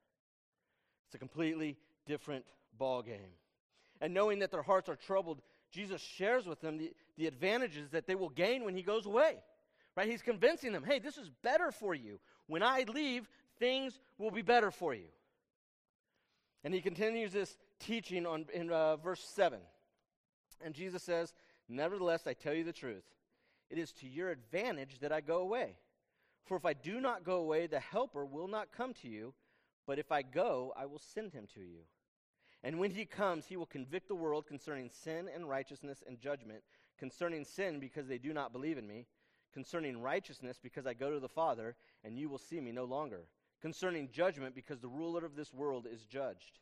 It's 1.05 1.13
a 1.13 1.19
completely 1.19 1.77
different 2.07 2.45
ball 2.75 3.03
game. 3.03 3.33
And 4.01 4.13
knowing 4.13 4.39
that 4.39 4.51
their 4.51 4.63
hearts 4.63 4.89
are 4.89 4.95
troubled, 4.95 5.41
Jesus 5.71 6.01
shares 6.01 6.45
with 6.45 6.59
them 6.59 6.77
the, 6.77 6.91
the 7.17 7.27
advantages 7.27 7.91
that 7.91 8.07
they 8.07 8.15
will 8.15 8.29
gain 8.29 8.65
when 8.65 8.75
he 8.75 8.81
goes 8.81 9.05
away. 9.05 9.37
Right? 9.95 10.09
He's 10.09 10.21
convincing 10.21 10.73
them, 10.73 10.83
hey, 10.83 10.99
this 10.99 11.17
is 11.17 11.29
better 11.43 11.71
for 11.71 11.93
you. 11.93 12.19
When 12.47 12.63
I 12.63 12.85
leave, 12.87 13.29
things 13.59 13.99
will 14.17 14.31
be 14.31 14.41
better 14.41 14.71
for 14.71 14.93
you. 14.93 15.07
And 16.63 16.73
he 16.73 16.81
continues 16.81 17.31
this 17.31 17.57
teaching 17.79 18.25
on, 18.25 18.45
in 18.53 18.71
uh, 18.71 18.97
verse 18.97 19.23
7. 19.23 19.59
And 20.63 20.73
Jesus 20.73 21.03
says, 21.03 21.33
Nevertheless, 21.69 22.27
I 22.27 22.33
tell 22.33 22.53
you 22.53 22.63
the 22.63 22.73
truth. 22.73 23.03
It 23.69 23.77
is 23.77 23.91
to 23.93 24.07
your 24.07 24.29
advantage 24.29 24.99
that 24.99 25.11
I 25.11 25.21
go 25.21 25.37
away. 25.39 25.77
For 26.45 26.57
if 26.57 26.65
I 26.65 26.73
do 26.73 26.99
not 26.99 27.23
go 27.23 27.37
away, 27.37 27.67
the 27.67 27.79
Helper 27.79 28.25
will 28.25 28.47
not 28.47 28.71
come 28.75 28.93
to 28.95 29.07
you. 29.07 29.33
But 29.87 29.99
if 29.99 30.11
I 30.11 30.21
go, 30.21 30.73
I 30.77 30.85
will 30.85 30.99
send 30.99 31.33
him 31.33 31.47
to 31.53 31.61
you. 31.61 31.81
And 32.63 32.79
when 32.79 32.91
he 32.91 33.05
comes, 33.05 33.45
he 33.45 33.57
will 33.57 33.65
convict 33.65 34.07
the 34.07 34.15
world 34.15 34.45
concerning 34.45 34.89
sin 34.89 35.27
and 35.33 35.49
righteousness 35.49 36.03
and 36.05 36.19
judgment. 36.19 36.61
Concerning 36.99 37.43
sin, 37.43 37.79
because 37.79 38.07
they 38.07 38.19
do 38.19 38.33
not 38.33 38.53
believe 38.53 38.77
in 38.77 38.87
me. 38.87 39.07
Concerning 39.53 40.01
righteousness, 40.01 40.59
because 40.61 40.85
I 40.85 40.93
go 40.93 41.11
to 41.11 41.19
the 41.19 41.27
Father, 41.27 41.75
and 42.03 42.17
you 42.17 42.29
will 42.29 42.37
see 42.37 42.61
me 42.61 42.71
no 42.71 42.85
longer. 42.85 43.21
Concerning 43.61 44.09
judgment, 44.11 44.55
because 44.55 44.79
the 44.79 44.87
ruler 44.87 45.25
of 45.25 45.35
this 45.35 45.53
world 45.53 45.87
is 45.91 46.05
judged. 46.05 46.59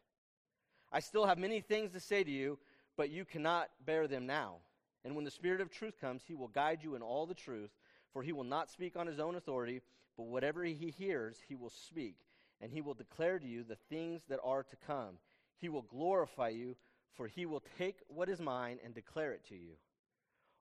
I 0.91 1.01
still 1.01 1.25
have 1.25 1.37
many 1.37 1.61
things 1.61 1.91
to 1.91 1.99
say 1.99 2.23
to 2.23 2.31
you, 2.31 2.57
but 2.97 3.09
you 3.09 3.25
cannot 3.25 3.69
bear 3.85 4.07
them 4.07 4.25
now. 4.25 4.55
And 5.03 5.15
when 5.15 5.25
the 5.25 5.31
Spirit 5.31 5.61
of 5.61 5.69
truth 5.69 5.99
comes, 5.99 6.23
he 6.25 6.35
will 6.35 6.47
guide 6.47 6.79
you 6.81 6.95
in 6.95 7.01
all 7.01 7.25
the 7.25 7.33
truth, 7.33 7.71
for 8.11 8.23
he 8.23 8.31
will 8.31 8.43
not 8.43 8.69
speak 8.69 8.95
on 8.95 9.07
his 9.07 9.19
own 9.19 9.35
authority, 9.35 9.81
but 10.17 10.27
whatever 10.27 10.63
he 10.63 10.89
hears, 10.97 11.37
he 11.47 11.55
will 11.55 11.69
speak 11.69 12.15
and 12.61 12.71
he 12.71 12.81
will 12.81 12.93
declare 12.93 13.39
to 13.39 13.47
you 13.47 13.63
the 13.63 13.77
things 13.89 14.23
that 14.29 14.39
are 14.43 14.63
to 14.63 14.75
come. 14.85 15.17
He 15.59 15.69
will 15.69 15.83
glorify 15.83 16.49
you, 16.49 16.75
for 17.15 17.27
he 17.27 17.45
will 17.45 17.63
take 17.77 17.97
what 18.07 18.29
is 18.29 18.39
mine 18.39 18.79
and 18.83 18.93
declare 18.93 19.33
it 19.33 19.45
to 19.49 19.55
you. 19.55 19.73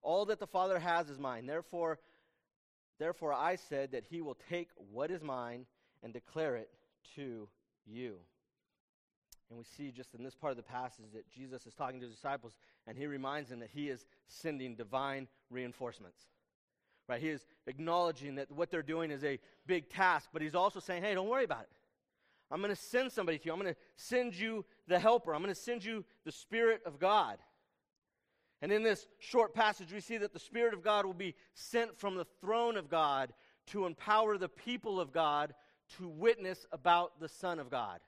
All 0.02 0.26
that 0.26 0.40
the 0.40 0.46
Father 0.46 0.78
has 0.78 1.08
is 1.08 1.18
mine. 1.18 1.46
Therefore, 1.46 1.98
therefore 2.98 3.32
I 3.32 3.56
said 3.56 3.92
that 3.92 4.04
he 4.08 4.20
will 4.20 4.36
take 4.48 4.68
what 4.92 5.10
is 5.10 5.22
mine 5.22 5.66
and 6.02 6.12
declare 6.12 6.56
it 6.56 6.70
to 7.16 7.48
you. 7.86 8.16
And 9.50 9.58
we 9.58 9.64
see 9.64 9.90
just 9.90 10.14
in 10.14 10.22
this 10.22 10.34
part 10.34 10.50
of 10.50 10.56
the 10.56 10.62
passage 10.62 11.06
that 11.14 11.30
Jesus 11.30 11.66
is 11.66 11.74
talking 11.74 12.00
to 12.00 12.06
his 12.06 12.14
disciples, 12.14 12.52
and 12.86 12.96
he 12.96 13.06
reminds 13.06 13.48
them 13.48 13.60
that 13.60 13.70
he 13.72 13.88
is 13.88 14.04
sending 14.26 14.74
divine 14.74 15.26
reinforcements. 15.50 16.20
Right? 17.08 17.20
He 17.20 17.30
is 17.30 17.46
acknowledging 17.66 18.34
that 18.34 18.52
what 18.52 18.70
they're 18.70 18.82
doing 18.82 19.10
is 19.10 19.24
a 19.24 19.38
big 19.66 19.88
task, 19.88 20.28
but 20.32 20.42
he's 20.42 20.54
also 20.54 20.80
saying, 20.80 21.02
hey, 21.02 21.14
don't 21.14 21.28
worry 21.28 21.44
about 21.44 21.62
it. 21.62 21.70
I'm 22.50 22.60
going 22.60 22.74
to 22.74 22.80
send 22.80 23.12
somebody 23.12 23.38
to 23.38 23.46
you. 23.46 23.52
I'm 23.52 23.60
going 23.60 23.72
to 23.72 23.80
send 23.96 24.34
you 24.34 24.64
the 24.86 24.98
helper. 24.98 25.34
I'm 25.34 25.42
going 25.42 25.54
to 25.54 25.60
send 25.60 25.84
you 25.84 26.04
the 26.24 26.32
Spirit 26.32 26.80
of 26.86 26.98
God. 26.98 27.38
And 28.60 28.72
in 28.72 28.82
this 28.82 29.06
short 29.18 29.54
passage, 29.54 29.92
we 29.92 30.00
see 30.00 30.16
that 30.18 30.32
the 30.32 30.38
Spirit 30.38 30.74
of 30.74 30.82
God 30.82 31.06
will 31.06 31.14
be 31.14 31.34
sent 31.54 31.96
from 31.98 32.16
the 32.16 32.26
throne 32.40 32.76
of 32.76 32.88
God 32.88 33.32
to 33.68 33.86
empower 33.86 34.38
the 34.38 34.48
people 34.48 35.00
of 35.00 35.12
God 35.12 35.54
to 35.98 36.08
witness 36.08 36.66
about 36.72 37.20
the 37.20 37.28
Son 37.28 37.58
of 37.58 37.70
God. 37.70 38.00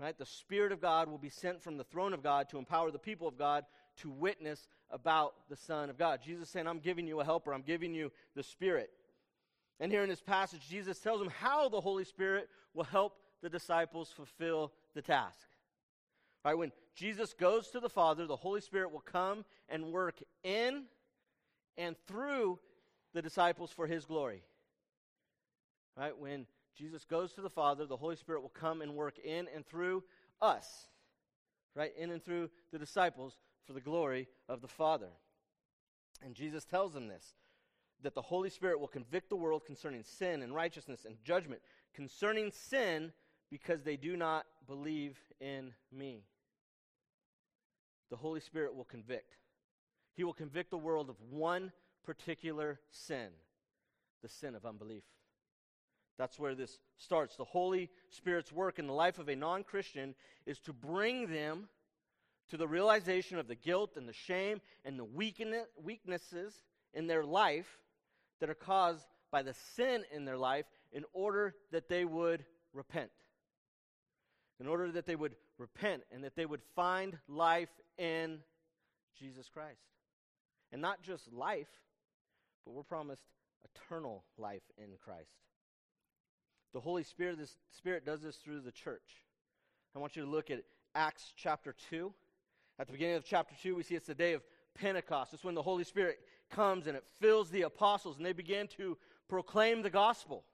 Right? 0.00 0.18
The 0.18 0.26
Spirit 0.26 0.72
of 0.72 0.80
God 0.80 1.08
will 1.08 1.18
be 1.18 1.28
sent 1.28 1.62
from 1.62 1.76
the 1.76 1.84
throne 1.84 2.12
of 2.12 2.22
God 2.22 2.48
to 2.48 2.58
empower 2.58 2.90
the 2.90 2.98
people 2.98 3.28
of 3.28 3.38
God 3.38 3.64
to 3.98 4.10
witness 4.10 4.66
about 4.90 5.34
the 5.48 5.56
Son 5.56 5.88
of 5.88 5.96
God. 5.96 6.20
Jesus 6.24 6.48
saying, 6.50 6.66
I'm 6.66 6.80
giving 6.80 7.06
you 7.06 7.20
a 7.20 7.24
helper, 7.24 7.54
I'm 7.54 7.62
giving 7.62 7.94
you 7.94 8.10
the 8.34 8.42
Spirit. 8.42 8.90
And 9.80 9.90
here 9.90 10.02
in 10.02 10.08
this 10.08 10.20
passage, 10.20 10.68
Jesus 10.68 10.98
tells 10.98 11.18
them 11.18 11.30
how 11.40 11.68
the 11.68 11.80
Holy 11.80 12.04
Spirit 12.04 12.48
will 12.74 12.84
help 12.84 13.16
the 13.42 13.48
disciples 13.48 14.10
fulfill 14.14 14.72
the 14.94 15.02
task. 15.02 15.48
Right? 16.44 16.56
When 16.56 16.72
Jesus 16.94 17.32
goes 17.32 17.68
to 17.70 17.80
the 17.80 17.88
Father, 17.88 18.26
the 18.26 18.36
Holy 18.36 18.60
Spirit 18.60 18.92
will 18.92 19.00
come 19.00 19.44
and 19.68 19.92
work 19.92 20.22
in 20.42 20.84
and 21.76 21.96
through 22.06 22.58
the 23.14 23.22
disciples 23.22 23.72
for 23.72 23.86
his 23.86 24.04
glory. 24.04 24.42
Right? 25.96 26.16
When 26.16 26.46
Jesus 26.76 27.04
goes 27.04 27.32
to 27.32 27.40
the 27.40 27.50
Father, 27.50 27.86
the 27.86 27.96
Holy 27.96 28.16
Spirit 28.16 28.42
will 28.42 28.48
come 28.48 28.82
and 28.82 28.94
work 28.94 29.18
in 29.18 29.48
and 29.54 29.66
through 29.66 30.04
us. 30.40 30.88
Right? 31.74 31.92
In 31.98 32.10
and 32.10 32.22
through 32.22 32.50
the 32.72 32.78
disciples 32.78 33.38
for 33.66 33.72
the 33.72 33.80
glory 33.80 34.28
of 34.48 34.60
the 34.60 34.68
Father. 34.68 35.10
And 36.24 36.34
Jesus 36.34 36.64
tells 36.64 36.92
them 36.94 37.08
this 37.08 37.34
that 38.04 38.14
the 38.14 38.22
Holy 38.22 38.50
Spirit 38.50 38.78
will 38.78 38.88
convict 38.88 39.30
the 39.30 39.36
world 39.36 39.64
concerning 39.66 40.04
sin 40.04 40.42
and 40.42 40.54
righteousness 40.54 41.04
and 41.04 41.16
judgment, 41.24 41.60
concerning 41.94 42.50
sin 42.52 43.12
because 43.50 43.82
they 43.82 43.96
do 43.96 44.16
not 44.16 44.46
believe 44.66 45.18
in 45.40 45.72
me. 45.92 46.22
the 48.10 48.16
Holy 48.16 48.40
Spirit 48.40 48.76
will 48.76 48.84
convict. 48.84 49.38
He 50.14 50.22
will 50.22 50.34
convict 50.34 50.70
the 50.70 50.78
world 50.78 51.10
of 51.10 51.16
one 51.30 51.72
particular 52.04 52.78
sin 52.90 53.30
the 54.22 54.28
sin 54.28 54.54
of 54.54 54.64
unbelief. 54.64 55.02
That's 56.16 56.38
where 56.38 56.54
this 56.54 56.78
starts. 56.96 57.36
The 57.36 57.44
Holy 57.44 57.90
Spirit's 58.08 58.50
work 58.50 58.78
in 58.78 58.86
the 58.86 58.92
life 58.92 59.18
of 59.18 59.28
a 59.28 59.36
non 59.36 59.64
Christian 59.64 60.14
is 60.46 60.58
to 60.60 60.72
bring 60.72 61.26
them 61.26 61.68
to 62.48 62.56
the 62.56 62.68
realization 62.68 63.38
of 63.38 63.48
the 63.48 63.54
guilt 63.54 63.96
and 63.96 64.08
the 64.08 64.14
shame 64.14 64.60
and 64.84 64.98
the 64.98 65.04
weaknesses 65.04 66.62
in 66.94 67.06
their 67.06 67.24
life 67.24 67.80
that 68.40 68.50
are 68.50 68.54
caused 68.54 69.06
by 69.30 69.42
the 69.42 69.54
sin 69.76 70.04
in 70.12 70.24
their 70.24 70.38
life 70.38 70.66
in 70.92 71.04
order 71.12 71.54
that 71.72 71.88
they 71.88 72.04
would 72.04 72.44
repent. 72.72 73.10
In 74.60 74.66
order 74.66 74.90
that 74.92 75.06
they 75.06 75.16
would 75.16 75.34
repent 75.58 76.02
and 76.12 76.24
that 76.24 76.36
they 76.36 76.46
would 76.46 76.62
find 76.76 77.18
life 77.28 77.70
in 77.98 78.38
Jesus 79.18 79.48
Christ. 79.48 79.80
And 80.72 80.80
not 80.80 81.02
just 81.02 81.32
life, 81.32 81.68
but 82.64 82.72
we're 82.72 82.82
promised 82.82 83.24
eternal 83.64 84.24
life 84.38 84.62
in 84.78 84.90
Christ. 85.04 85.30
The 86.72 86.80
Holy 86.80 87.04
Spirit, 87.04 87.38
this 87.38 87.56
Spirit 87.76 88.04
does 88.04 88.22
this 88.22 88.36
through 88.36 88.60
the 88.60 88.72
church. 88.72 89.24
I 89.94 90.00
want 90.00 90.16
you 90.16 90.24
to 90.24 90.30
look 90.30 90.50
at 90.50 90.62
Acts 90.94 91.32
chapter 91.36 91.74
2. 91.90 92.12
At 92.78 92.86
the 92.88 92.92
beginning 92.92 93.16
of 93.16 93.24
chapter 93.24 93.54
2, 93.62 93.76
we 93.76 93.84
see 93.84 93.94
it's 93.94 94.08
the 94.08 94.14
day 94.14 94.32
of 94.32 94.42
Pentecost. 94.74 95.34
It's 95.34 95.44
when 95.44 95.54
the 95.54 95.62
Holy 95.62 95.84
Spirit 95.84 96.18
comes 96.50 96.86
and 96.86 96.96
it 96.96 97.04
fills 97.20 97.50
the 97.50 97.62
apostles, 97.62 98.16
and 98.16 98.26
they 98.26 98.32
begin 98.32 98.68
to 98.76 98.96
proclaim 99.28 99.82
the 99.82 99.90
gospel. 99.90 100.44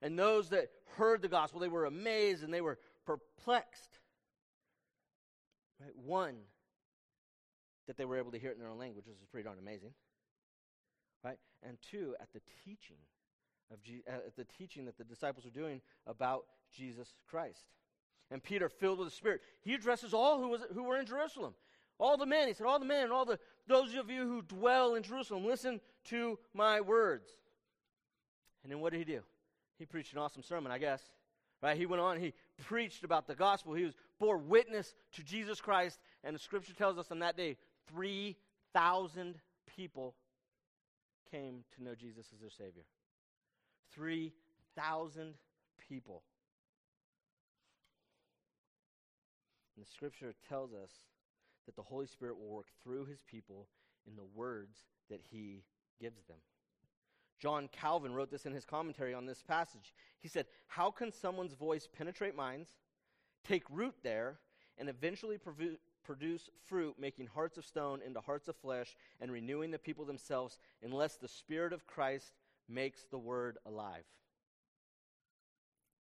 And 0.00 0.18
those 0.18 0.50
that 0.50 0.70
heard 0.96 1.22
the 1.22 1.28
gospel, 1.28 1.60
they 1.60 1.68
were 1.68 1.86
amazed 1.86 2.44
and 2.44 2.54
they 2.54 2.60
were 2.60 2.78
perplexed. 3.04 3.98
Right? 5.80 5.90
One, 5.96 6.36
that 7.86 7.96
they 7.96 8.04
were 8.04 8.18
able 8.18 8.30
to 8.32 8.38
hear 8.38 8.50
it 8.50 8.54
in 8.54 8.60
their 8.60 8.68
own 8.68 8.78
language, 8.78 9.06
which 9.06 9.16
is 9.16 9.26
pretty 9.30 9.44
darn 9.44 9.58
amazing. 9.58 9.92
Right? 11.24 11.38
And 11.62 11.78
two, 11.90 12.14
at 12.20 12.32
the 12.32 12.40
teaching 12.64 12.98
of 13.72 13.82
Je- 13.82 14.04
uh, 14.08 14.26
at 14.26 14.36
the 14.36 14.44
teaching 14.44 14.84
that 14.84 14.96
the 14.96 15.04
disciples 15.04 15.44
were 15.44 15.50
doing 15.50 15.80
about 16.06 16.44
Jesus 16.72 17.14
Christ. 17.28 17.66
And 18.30 18.42
Peter, 18.42 18.68
filled 18.68 18.98
with 18.98 19.08
the 19.08 19.14
Spirit, 19.14 19.40
he 19.62 19.74
addresses 19.74 20.12
all 20.14 20.38
who, 20.38 20.48
was, 20.48 20.60
who 20.74 20.84
were 20.84 20.98
in 20.98 21.06
Jerusalem. 21.06 21.54
All 21.98 22.16
the 22.16 22.26
men, 22.26 22.48
he 22.48 22.54
said, 22.54 22.66
all 22.66 22.78
the 22.78 22.84
men, 22.84 23.04
and 23.04 23.12
all 23.12 23.24
the 23.24 23.38
those 23.66 23.94
of 23.94 24.10
you 24.10 24.26
who 24.26 24.42
dwell 24.42 24.94
in 24.94 25.02
Jerusalem, 25.02 25.44
listen 25.44 25.80
to 26.06 26.38
my 26.54 26.80
words. 26.80 27.28
And 28.62 28.72
then 28.72 28.80
what 28.80 28.92
did 28.92 28.98
he 28.98 29.04
do? 29.04 29.20
He 29.78 29.84
preached 29.84 30.12
an 30.12 30.18
awesome 30.18 30.42
sermon, 30.42 30.72
I 30.72 30.78
guess. 30.78 31.02
Right? 31.62 31.76
He 31.76 31.86
went 31.86 32.00
on, 32.00 32.18
he 32.18 32.34
preached 32.64 33.04
about 33.04 33.26
the 33.26 33.34
gospel. 33.34 33.74
He 33.74 33.84
was 33.84 33.94
bore 34.18 34.38
witness 34.38 34.94
to 35.12 35.22
Jesus 35.22 35.60
Christ, 35.60 35.98
and 36.24 36.34
the 36.34 36.38
scripture 36.40 36.72
tells 36.72 36.98
us 36.98 37.10
on 37.10 37.18
that 37.18 37.36
day, 37.36 37.56
3,000 37.92 39.36
people 39.76 40.14
came 41.30 41.64
to 41.76 41.82
know 41.82 41.94
Jesus 41.94 42.26
as 42.32 42.40
their 42.40 42.50
Savior. 42.50 42.84
3,000 43.92 45.34
people. 45.88 46.22
And 49.76 49.84
the 49.84 49.90
scripture 49.90 50.34
tells 50.48 50.72
us 50.72 50.90
that 51.68 51.76
the 51.76 51.82
Holy 51.82 52.06
Spirit 52.06 52.38
will 52.38 52.48
work 52.48 52.68
through 52.82 53.04
his 53.04 53.22
people 53.22 53.68
in 54.06 54.16
the 54.16 54.24
words 54.34 54.78
that 55.10 55.20
he 55.30 55.64
gives 56.00 56.24
them. 56.24 56.38
John 57.38 57.68
Calvin 57.70 58.14
wrote 58.14 58.30
this 58.30 58.46
in 58.46 58.54
his 58.54 58.64
commentary 58.64 59.12
on 59.12 59.26
this 59.26 59.42
passage. 59.42 59.92
He 60.18 60.28
said, 60.28 60.46
How 60.66 60.90
can 60.90 61.12
someone's 61.12 61.52
voice 61.52 61.86
penetrate 61.86 62.34
minds, 62.34 62.70
take 63.46 63.64
root 63.68 63.94
there, 64.02 64.38
and 64.78 64.88
eventually 64.88 65.38
produce 65.38 66.48
fruit, 66.64 66.94
making 66.98 67.26
hearts 67.26 67.58
of 67.58 67.66
stone 67.66 68.00
into 68.00 68.20
hearts 68.20 68.48
of 68.48 68.56
flesh, 68.56 68.96
and 69.20 69.30
renewing 69.30 69.70
the 69.70 69.78
people 69.78 70.06
themselves, 70.06 70.58
unless 70.82 71.16
the 71.16 71.28
Spirit 71.28 71.74
of 71.74 71.86
Christ 71.86 72.32
makes 72.66 73.04
the 73.10 73.18
word 73.18 73.58
alive? 73.66 74.04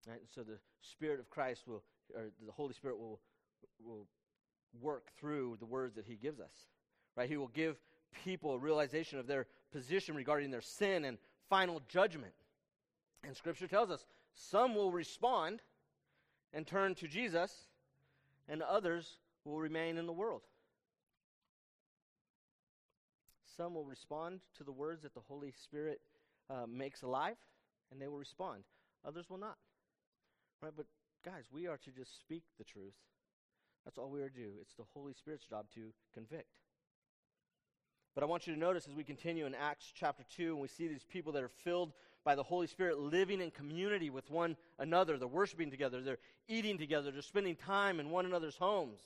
Right? 0.06 0.24
So 0.36 0.44
the 0.44 0.60
Spirit 0.82 1.22
of 1.22 1.30
Christ 1.30 1.64
will, 1.68 1.84
or 2.14 2.32
the 2.46 2.52
Holy 2.52 2.74
Spirit 2.74 3.00
will, 3.00 3.22
will 3.82 4.08
work 4.82 5.08
through 5.20 5.58
the 5.60 5.66
words 5.66 5.96
that 5.96 6.06
He 6.06 6.16
gives 6.16 6.40
us. 6.40 6.54
Right? 7.16 7.30
He 7.30 7.38
will 7.38 7.50
give 7.50 7.78
people 8.24 8.54
a 8.54 8.60
realization 8.60 9.20
of 9.20 9.28
their 9.28 9.48
position 9.72 10.16
regarding 10.16 10.52
their 10.52 10.62
sin 10.62 11.06
and 11.06 11.18
final 11.50 11.82
judgment. 11.88 12.34
And 13.26 13.36
Scripture 13.36 13.68
tells 13.68 13.90
us 13.90 14.06
some 14.36 14.76
will 14.76 14.92
respond 14.92 15.62
and 16.54 16.68
turn 16.68 16.96
to 16.96 17.08
Jesus, 17.08 17.52
and 18.48 18.62
others 18.62 19.18
will 19.46 19.60
remain 19.60 19.98
in 19.98 20.06
the 20.06 20.14
world. 20.14 20.42
Some 23.58 23.76
will 23.76 23.86
respond 23.86 24.40
to 24.58 24.64
the 24.64 24.72
words 24.72 25.04
that 25.04 25.14
the 25.14 25.22
Holy 25.28 25.52
Spirit 25.52 26.02
uh, 26.50 26.66
makes 26.68 27.04
alive, 27.04 27.36
and 27.92 28.02
they 28.02 28.08
will 28.08 28.18
respond. 28.18 28.64
Others 29.06 29.30
will 29.30 29.38
not. 29.38 29.58
Right? 30.62 30.74
But, 30.76 30.86
guys, 31.24 31.46
we 31.52 31.68
are 31.68 31.78
to 31.78 31.92
just 31.92 32.20
speak 32.20 32.44
the 32.58 32.64
truth. 32.64 32.94
That's 33.86 33.98
all 33.98 34.10
we 34.10 34.22
are 34.22 34.30
to 34.30 34.36
do. 34.36 34.52
It's 34.62 34.76
the 34.76 34.86
Holy 34.94 35.14
Spirit's 35.14 35.46
job 35.46 35.66
to 35.76 35.92
convict. 36.14 36.58
But 38.16 38.24
I 38.24 38.28
want 38.28 38.46
you 38.46 38.54
to 38.54 38.60
notice 38.60 38.88
as 38.88 38.94
we 38.94 39.04
continue 39.04 39.46
in 39.46 39.56
Acts 39.56 39.92
chapter 39.94 40.24
2, 40.36 40.52
and 40.52 40.62
we 40.62 40.68
see 40.68 40.88
these 40.88 41.04
people 41.04 41.34
that 41.34 41.44
are 41.44 41.50
filled 41.50 41.94
by 42.24 42.36
the 42.36 42.44
Holy 42.44 42.68
Spirit 42.68 43.00
living 43.00 43.42
in 43.42 43.52
community 43.52 44.10
with 44.10 44.30
one 44.30 44.56
another. 44.78 45.18
They're 45.18 45.28
worshiping 45.28 45.72
together, 45.72 46.02
they're 46.02 46.20
eating 46.48 46.78
together, 46.78 47.12
they're 47.12 47.22
spending 47.22 47.56
time 47.56 48.00
in 48.00 48.12
one 48.12 48.26
another's 48.26 48.58
homes. 48.58 49.02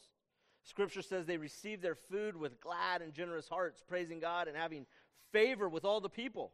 Scripture 0.63 1.01
says 1.01 1.25
they 1.25 1.37
received 1.37 1.81
their 1.81 1.95
food 1.95 2.35
with 2.35 2.59
glad 2.59 3.01
and 3.01 3.13
generous 3.13 3.47
hearts, 3.47 3.81
praising 3.87 4.19
God 4.19 4.49
and 4.49 4.57
having 4.57 4.85
favor 5.31 5.69
with 5.69 5.85
all 5.85 6.01
the 6.01 6.09
people. 6.09 6.51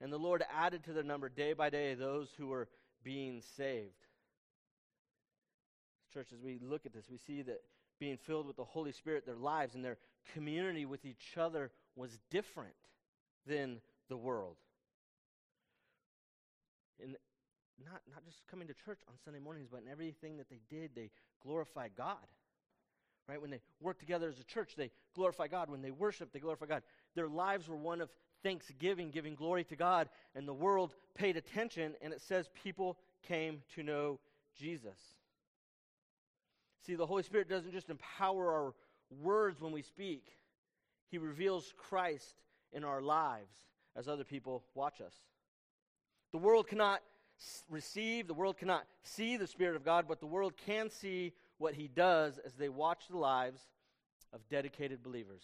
And 0.00 0.12
the 0.12 0.18
Lord 0.18 0.44
added 0.52 0.84
to 0.84 0.92
their 0.92 1.04
number 1.04 1.28
day 1.28 1.52
by 1.52 1.70
day 1.70 1.94
those 1.94 2.30
who 2.36 2.48
were 2.48 2.68
being 3.04 3.40
saved. 3.56 4.07
Church, 6.18 6.32
as 6.32 6.42
we 6.42 6.58
look 6.60 6.84
at 6.84 6.92
this, 6.92 7.04
we 7.08 7.16
see 7.16 7.42
that 7.42 7.60
being 8.00 8.16
filled 8.16 8.48
with 8.48 8.56
the 8.56 8.64
Holy 8.64 8.90
Spirit, 8.90 9.24
their 9.24 9.36
lives 9.36 9.76
and 9.76 9.84
their 9.84 9.98
community 10.34 10.84
with 10.84 11.04
each 11.04 11.36
other 11.36 11.70
was 11.94 12.18
different 12.28 12.74
than 13.46 13.80
the 14.08 14.16
world. 14.16 14.56
And 17.00 17.12
not, 17.84 18.00
not 18.12 18.24
just 18.24 18.38
coming 18.50 18.66
to 18.66 18.74
church 18.74 18.98
on 19.06 19.14
Sunday 19.24 19.38
mornings, 19.38 19.68
but 19.70 19.82
in 19.82 19.88
everything 19.88 20.38
that 20.38 20.50
they 20.50 20.58
did, 20.68 20.90
they 20.96 21.12
glorified 21.40 21.92
God. 21.96 22.16
Right? 23.28 23.40
When 23.40 23.50
they 23.50 23.60
worked 23.80 24.00
together 24.00 24.28
as 24.28 24.40
a 24.40 24.44
church, 24.44 24.72
they 24.76 24.90
glorify 25.14 25.46
God. 25.46 25.70
When 25.70 25.82
they 25.82 25.92
worship, 25.92 26.32
they 26.32 26.40
glorify 26.40 26.66
God. 26.66 26.82
Their 27.14 27.28
lives 27.28 27.68
were 27.68 27.76
one 27.76 28.00
of 28.00 28.10
thanksgiving, 28.42 29.12
giving 29.12 29.36
glory 29.36 29.62
to 29.62 29.76
God, 29.76 30.08
and 30.34 30.48
the 30.48 30.52
world 30.52 30.96
paid 31.14 31.36
attention, 31.36 31.94
and 32.02 32.12
it 32.12 32.22
says 32.22 32.50
people 32.64 32.98
came 33.22 33.62
to 33.76 33.84
know 33.84 34.18
Jesus. 34.58 34.98
See, 36.86 36.94
the 36.94 37.06
Holy 37.06 37.22
Spirit 37.22 37.48
doesn't 37.48 37.72
just 37.72 37.90
empower 37.90 38.52
our 38.52 38.74
words 39.22 39.60
when 39.60 39.72
we 39.72 39.82
speak, 39.82 40.38
He 41.10 41.18
reveals 41.18 41.72
Christ 41.76 42.42
in 42.72 42.84
our 42.84 43.00
lives 43.00 43.54
as 43.96 44.08
other 44.08 44.24
people 44.24 44.64
watch 44.74 45.00
us. 45.00 45.14
The 46.32 46.38
world 46.38 46.68
cannot 46.68 47.00
receive, 47.70 48.26
the 48.26 48.34
world 48.34 48.58
cannot 48.58 48.84
see 49.02 49.36
the 49.36 49.46
Spirit 49.46 49.76
of 49.76 49.84
God, 49.84 50.06
but 50.08 50.20
the 50.20 50.26
world 50.26 50.54
can 50.66 50.90
see 50.90 51.32
what 51.58 51.74
He 51.74 51.88
does 51.88 52.38
as 52.44 52.54
they 52.54 52.68
watch 52.68 53.08
the 53.10 53.16
lives 53.16 53.60
of 54.32 54.46
dedicated 54.48 55.02
believers. 55.02 55.42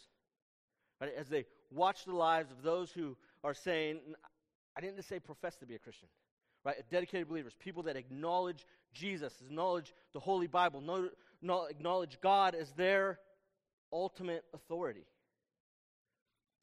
Right? 1.00 1.12
As 1.16 1.28
they 1.28 1.46
watch 1.70 2.04
the 2.04 2.14
lives 2.14 2.50
of 2.50 2.62
those 2.62 2.90
who 2.90 3.16
are 3.42 3.54
saying, 3.54 4.00
I 4.76 4.80
didn't 4.80 4.96
just 4.96 5.08
say 5.08 5.18
profess 5.18 5.56
to 5.56 5.66
be 5.66 5.74
a 5.74 5.78
Christian, 5.78 6.08
right? 6.64 6.76
Dedicated 6.90 7.28
believers, 7.28 7.54
people 7.58 7.82
that 7.84 7.96
acknowledge 7.96 8.66
Jesus, 8.92 9.32
acknowledge 9.40 9.94
the 10.12 10.20
Holy 10.20 10.46
Bible, 10.46 10.80
know, 10.80 11.08
know, 11.42 11.64
acknowledge 11.64 12.18
God 12.20 12.54
as 12.54 12.72
their 12.72 13.18
ultimate 13.92 14.44
authority. 14.54 15.06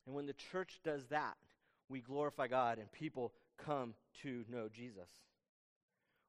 And 0.06 0.16
when 0.16 0.26
the 0.26 0.34
church 0.34 0.80
does 0.84 1.06
that, 1.08 1.38
we 1.90 2.02
glorify 2.02 2.48
God 2.48 2.80
and 2.80 2.92
people 2.92 3.34
come 3.64 3.94
to 4.24 4.44
know 4.50 4.68
Jesus. 4.70 5.10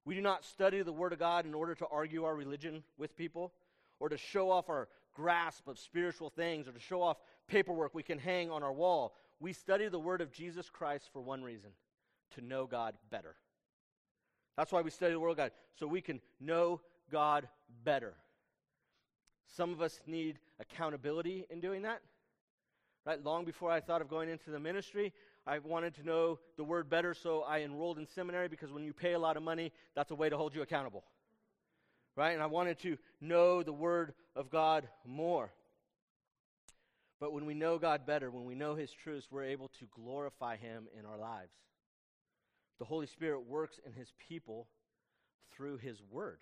We 0.04 0.14
do 0.14 0.20
not 0.20 0.44
study 0.44 0.82
the 0.82 0.92
Word 0.92 1.12
of 1.12 1.20
God 1.20 1.46
in 1.46 1.54
order 1.54 1.74
to 1.76 1.86
argue 1.86 2.24
our 2.24 2.34
religion 2.34 2.82
with 2.98 3.16
people 3.16 3.52
or 4.00 4.08
to 4.08 4.16
show 4.16 4.50
off 4.50 4.68
our 4.68 4.88
grasp 5.14 5.68
of 5.68 5.78
spiritual 5.78 6.30
things 6.30 6.66
or 6.66 6.72
to 6.72 6.80
show 6.80 7.02
off 7.02 7.18
paperwork 7.46 7.94
we 7.94 8.02
can 8.02 8.18
hang 8.18 8.50
on 8.50 8.62
our 8.62 8.72
wall. 8.72 9.14
We 9.38 9.52
study 9.52 9.88
the 9.88 9.98
Word 9.98 10.20
of 10.20 10.32
Jesus 10.32 10.68
Christ 10.68 11.08
for 11.12 11.20
one 11.20 11.42
reason 11.42 11.70
to 12.34 12.40
know 12.44 12.66
God 12.66 12.94
better. 13.10 13.36
That's 14.56 14.72
why 14.72 14.82
we 14.82 14.90
study 14.90 15.12
the 15.12 15.20
Word 15.20 15.30
of 15.30 15.36
God, 15.36 15.50
so 15.78 15.86
we 15.86 16.00
can 16.00 16.20
know 16.40 16.80
God 17.10 17.48
better. 17.84 18.14
Some 19.56 19.72
of 19.72 19.80
us 19.82 20.00
need 20.06 20.38
accountability 20.60 21.46
in 21.50 21.60
doing 21.60 21.82
that. 21.82 22.00
Right? 23.04 23.22
Long 23.22 23.44
before 23.44 23.70
I 23.70 23.80
thought 23.80 24.00
of 24.00 24.08
going 24.08 24.28
into 24.28 24.50
the 24.50 24.60
ministry, 24.60 25.12
I 25.46 25.58
wanted 25.58 25.94
to 25.96 26.04
know 26.04 26.38
the 26.56 26.62
word 26.62 26.88
better, 26.88 27.14
so 27.14 27.42
I 27.42 27.62
enrolled 27.62 27.98
in 27.98 28.06
seminary 28.06 28.46
because 28.46 28.70
when 28.70 28.84
you 28.84 28.92
pay 28.92 29.14
a 29.14 29.18
lot 29.18 29.36
of 29.36 29.42
money, 29.42 29.72
that's 29.96 30.12
a 30.12 30.14
way 30.14 30.28
to 30.28 30.36
hold 30.36 30.54
you 30.54 30.62
accountable. 30.62 31.02
right? 32.16 32.32
And 32.32 32.42
I 32.42 32.46
wanted 32.46 32.78
to 32.80 32.96
know 33.20 33.62
the 33.62 33.72
Word 33.72 34.14
of 34.36 34.50
God 34.50 34.88
more. 35.04 35.52
But 37.20 37.32
when 37.32 37.46
we 37.46 37.54
know 37.54 37.78
God 37.78 38.06
better, 38.06 38.30
when 38.30 38.44
we 38.44 38.54
know 38.54 38.74
His 38.74 38.90
truths, 38.90 39.28
we're 39.30 39.44
able 39.44 39.68
to 39.80 39.86
glorify 39.94 40.56
Him 40.56 40.88
in 40.98 41.06
our 41.06 41.18
lives. 41.18 41.52
The 42.82 42.86
Holy 42.86 43.06
Spirit 43.06 43.46
works 43.46 43.78
in 43.86 43.92
His 43.92 44.12
people 44.28 44.66
through 45.54 45.76
His 45.76 46.02
Word. 46.10 46.40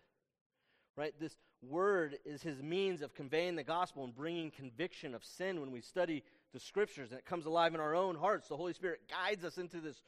Right? 0.96 1.12
This 1.20 1.36
Word 1.60 2.16
is 2.24 2.40
His 2.40 2.62
means 2.62 3.02
of 3.02 3.14
conveying 3.14 3.56
the 3.56 3.62
gospel 3.62 4.04
and 4.04 4.16
bringing 4.16 4.50
conviction 4.50 5.14
of 5.14 5.22
sin 5.22 5.60
when 5.60 5.70
we 5.70 5.82
study 5.82 6.22
the 6.54 6.58
Scriptures 6.58 7.10
and 7.10 7.18
it 7.18 7.26
comes 7.26 7.44
alive 7.44 7.74
in 7.74 7.80
our 7.80 7.94
own 7.94 8.16
hearts. 8.16 8.48
The 8.48 8.56
Holy 8.56 8.72
Spirit 8.72 9.00
guides 9.10 9.44
us 9.44 9.58
into 9.58 9.82
this 9.82 10.00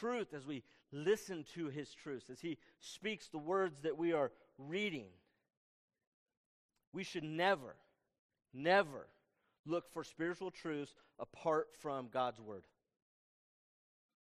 truth 0.00 0.34
as 0.34 0.44
we 0.44 0.64
listen 0.90 1.44
to 1.54 1.68
His 1.68 1.94
truths, 1.94 2.30
as 2.30 2.40
He 2.40 2.58
speaks 2.80 3.28
the 3.28 3.38
words 3.38 3.78
that 3.82 3.96
we 3.96 4.12
are 4.12 4.32
reading. 4.58 5.06
We 6.92 7.04
should 7.04 7.22
never, 7.22 7.76
never 8.52 9.06
look 9.64 9.84
for 9.92 10.02
spiritual 10.02 10.50
truths 10.50 10.96
apart 11.20 11.68
from 11.78 12.08
God's 12.12 12.40
Word. 12.40 12.64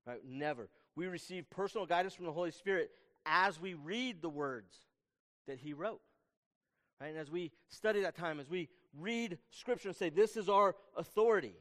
Right? 0.05 0.19
Never. 0.24 0.69
We 0.96 1.08
receive 1.08 1.50
personal 1.50 1.86
guidance 1.86 2.14
from 2.14 2.25
the 2.25 2.32
Holy 2.32 2.52
Spirit 2.52 2.92
as 3.25 3.60
we 3.60 3.74
read 3.74 4.22
the 4.22 4.30
words 4.30 4.74
that 5.48 5.60
He 5.60 5.74
wrote. 5.74 6.02
Right? 7.02 7.10
And 7.10 7.18
as 7.18 7.30
we 7.30 7.52
study 7.70 8.02
that 8.02 8.16
time, 8.16 8.40
as 8.40 8.50
we 8.50 8.70
read 8.98 9.38
Scripture 9.52 9.90
and 9.90 9.98
say, 9.98 10.10
this 10.10 10.38
is 10.38 10.48
our 10.48 10.75
authority. 10.96 11.56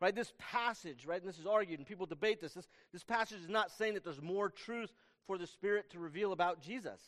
Right? 0.00 0.14
This 0.14 0.32
passage, 0.38 1.06
right? 1.06 1.20
And 1.20 1.28
this 1.28 1.38
is 1.38 1.46
argued, 1.46 1.78
and 1.78 1.86
people 1.86 2.06
debate 2.06 2.40
this. 2.40 2.54
This, 2.54 2.68
this 2.92 3.04
passage 3.04 3.40
is 3.42 3.48
not 3.48 3.70
saying 3.70 3.94
that 3.94 4.04
there's 4.04 4.22
more 4.22 4.48
truth 4.48 4.90
for 5.26 5.38
the 5.38 5.46
Spirit 5.46 5.90
to 5.90 5.98
reveal 5.98 6.32
about 6.32 6.62
Jesus. 6.62 7.00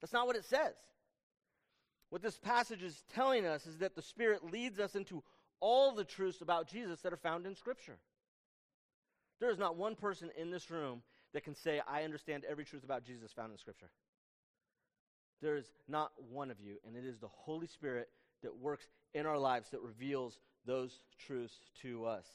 That's 0.00 0.12
not 0.12 0.26
what 0.26 0.36
it 0.36 0.44
says. 0.44 0.74
What 2.10 2.22
this 2.22 2.38
passage 2.38 2.82
is 2.82 3.04
telling 3.14 3.46
us 3.46 3.66
is 3.66 3.78
that 3.78 3.94
the 3.94 4.02
Spirit 4.02 4.52
leads 4.52 4.80
us 4.80 4.96
into 4.96 5.22
all 5.60 5.94
the 5.94 6.04
truths 6.04 6.40
about 6.40 6.66
Jesus 6.66 7.00
that 7.02 7.12
are 7.12 7.18
found 7.18 7.46
in 7.46 7.54
Scripture. 7.54 7.98
There 9.40 9.50
is 9.50 9.58
not 9.58 9.76
one 9.76 9.96
person 9.96 10.30
in 10.38 10.50
this 10.50 10.70
room 10.70 11.02
that 11.32 11.44
can 11.44 11.54
say, 11.54 11.80
I 11.88 12.02
understand 12.02 12.44
every 12.48 12.64
truth 12.64 12.84
about 12.84 13.04
Jesus 13.04 13.32
found 13.32 13.52
in 13.52 13.58
Scripture. 13.58 13.90
There 15.40 15.56
is 15.56 15.64
not 15.88 16.12
one 16.30 16.50
of 16.50 16.60
you, 16.60 16.76
and 16.86 16.96
it 16.96 17.06
is 17.06 17.18
the 17.18 17.28
Holy 17.28 17.66
Spirit 17.66 18.08
that 18.42 18.58
works 18.58 18.84
in 19.14 19.26
our 19.26 19.38
lives 19.38 19.70
that 19.70 19.80
reveals 19.80 20.38
those 20.66 20.92
truths 21.26 21.56
to 21.82 22.04
us. 22.04 22.26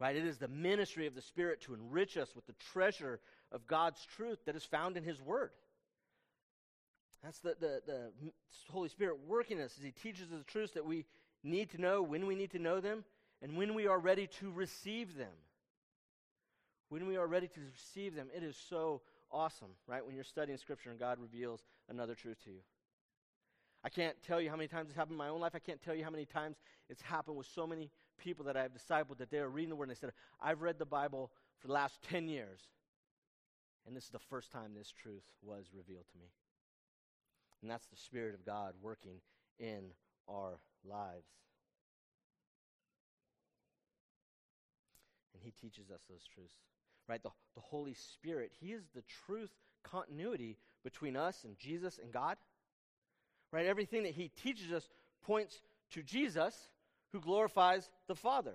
Right? 0.00 0.16
It 0.16 0.26
is 0.26 0.38
the 0.38 0.48
ministry 0.48 1.06
of 1.06 1.14
the 1.14 1.22
Spirit 1.22 1.62
to 1.62 1.74
enrich 1.74 2.16
us 2.16 2.34
with 2.34 2.46
the 2.46 2.54
treasure 2.72 3.20
of 3.52 3.66
God's 3.66 4.04
truth 4.16 4.38
that 4.46 4.56
is 4.56 4.64
found 4.64 4.96
in 4.96 5.04
His 5.04 5.20
Word. 5.20 5.50
That's 7.22 7.38
the, 7.38 7.56
the, 7.60 7.80
the 7.86 8.10
Holy 8.70 8.88
Spirit 8.88 9.18
working 9.26 9.60
us 9.60 9.72
as 9.78 9.84
He 9.84 9.92
teaches 9.92 10.32
us 10.32 10.38
the 10.38 10.44
truths 10.44 10.74
that 10.74 10.84
we 10.84 11.06
need 11.42 11.70
to 11.70 11.80
know, 11.80 12.02
when 12.02 12.26
we 12.26 12.34
need 12.34 12.50
to 12.50 12.58
know 12.58 12.80
them, 12.80 13.04
and 13.40 13.56
when 13.56 13.74
we 13.74 13.86
are 13.86 13.98
ready 13.98 14.26
to 14.40 14.50
receive 14.50 15.16
them. 15.16 15.32
When 16.88 17.06
we 17.06 17.16
are 17.16 17.26
ready 17.26 17.48
to 17.48 17.60
receive 17.72 18.14
them, 18.14 18.28
it 18.34 18.42
is 18.42 18.56
so 18.68 19.02
awesome, 19.30 19.70
right? 19.86 20.04
When 20.04 20.14
you're 20.14 20.24
studying 20.24 20.58
Scripture 20.58 20.90
and 20.90 20.98
God 20.98 21.18
reveals 21.20 21.64
another 21.88 22.14
truth 22.14 22.42
to 22.44 22.50
you. 22.50 22.60
I 23.84 23.88
can't 23.88 24.16
tell 24.26 24.40
you 24.40 24.50
how 24.50 24.56
many 24.56 24.68
times 24.68 24.88
it's 24.88 24.96
happened 24.96 25.14
in 25.14 25.18
my 25.18 25.28
own 25.28 25.40
life. 25.40 25.52
I 25.54 25.60
can't 25.60 25.80
tell 25.80 25.94
you 25.94 26.04
how 26.04 26.10
many 26.10 26.24
times 26.24 26.56
it's 26.88 27.02
happened 27.02 27.36
with 27.36 27.46
so 27.54 27.66
many 27.66 27.90
people 28.18 28.44
that 28.46 28.56
I've 28.56 28.72
discipled 28.72 29.18
that 29.18 29.30
they 29.30 29.38
are 29.38 29.48
reading 29.48 29.70
the 29.70 29.76
Word 29.76 29.88
and 29.88 29.96
they 29.96 30.00
said, 30.00 30.12
I've 30.40 30.62
read 30.62 30.78
the 30.78 30.86
Bible 30.86 31.30
for 31.58 31.68
the 31.68 31.72
last 31.72 32.02
10 32.10 32.28
years, 32.28 32.60
and 33.86 33.96
this 33.96 34.04
is 34.04 34.10
the 34.10 34.18
first 34.18 34.50
time 34.50 34.72
this 34.74 34.90
truth 34.90 35.22
was 35.42 35.66
revealed 35.72 36.06
to 36.12 36.18
me. 36.18 36.26
And 37.62 37.70
that's 37.70 37.86
the 37.86 37.96
Spirit 37.96 38.34
of 38.34 38.44
God 38.44 38.74
working 38.82 39.20
in 39.58 39.92
our 40.28 40.58
lives. 40.84 41.28
And 45.32 45.42
He 45.42 45.52
teaches 45.52 45.90
us 45.90 46.00
those 46.08 46.26
truths. 46.32 46.54
Right? 47.08 47.22
The, 47.22 47.30
the 47.54 47.60
Holy 47.60 47.94
Spirit, 47.94 48.52
He 48.60 48.72
is 48.72 48.82
the 48.94 49.02
truth 49.26 49.50
continuity 49.82 50.58
between 50.82 51.16
us 51.16 51.44
and 51.44 51.56
Jesus 51.58 51.98
and 52.02 52.12
God. 52.12 52.36
Right? 53.52 53.66
Everything 53.66 54.02
that 54.04 54.14
He 54.14 54.28
teaches 54.28 54.72
us 54.72 54.88
points 55.22 55.60
to 55.92 56.02
Jesus, 56.02 56.54
who 57.12 57.20
glorifies 57.20 57.90
the 58.08 58.14
Father. 58.14 58.54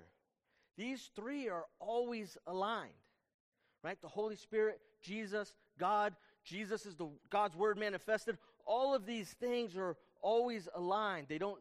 These 0.77 1.09
three 1.15 1.49
are 1.49 1.65
always 1.79 2.37
aligned. 2.47 2.91
Right? 3.83 4.01
The 4.01 4.07
Holy 4.07 4.35
Spirit, 4.35 4.79
Jesus, 5.01 5.53
God. 5.79 6.13
Jesus 6.43 6.85
is 6.85 6.95
the 6.95 7.07
God's 7.29 7.55
word 7.55 7.77
manifested. 7.77 8.37
All 8.65 8.93
of 8.93 9.05
these 9.05 9.29
things 9.29 9.75
are 9.77 9.95
always 10.21 10.67
aligned. 10.75 11.27
They 11.29 11.37
don't 11.37 11.59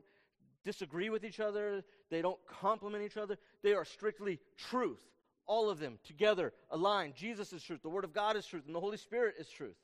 disagree 0.65 1.09
with 1.11 1.25
each 1.25 1.41
other, 1.41 1.83
they 2.11 2.23
don't 2.23 2.39
complement 2.47 3.05
each 3.05 3.17
other. 3.17 3.39
They 3.63 3.73
are 3.73 3.85
strictly 3.85 4.39
truth. 4.57 5.01
All 5.51 5.69
of 5.69 5.81
them 5.81 5.99
together 6.05 6.53
aligned. 6.71 7.17
Jesus 7.17 7.53
is 7.53 7.61
truth, 7.65 7.83
the 7.83 7.89
Word 7.89 8.05
of 8.05 8.13
God 8.13 8.37
is 8.37 8.47
truth, 8.47 8.67
and 8.67 8.75
the 8.75 8.79
Holy 8.79 8.97
Spirit 8.97 9.35
is 9.37 9.49
truth. 9.49 9.75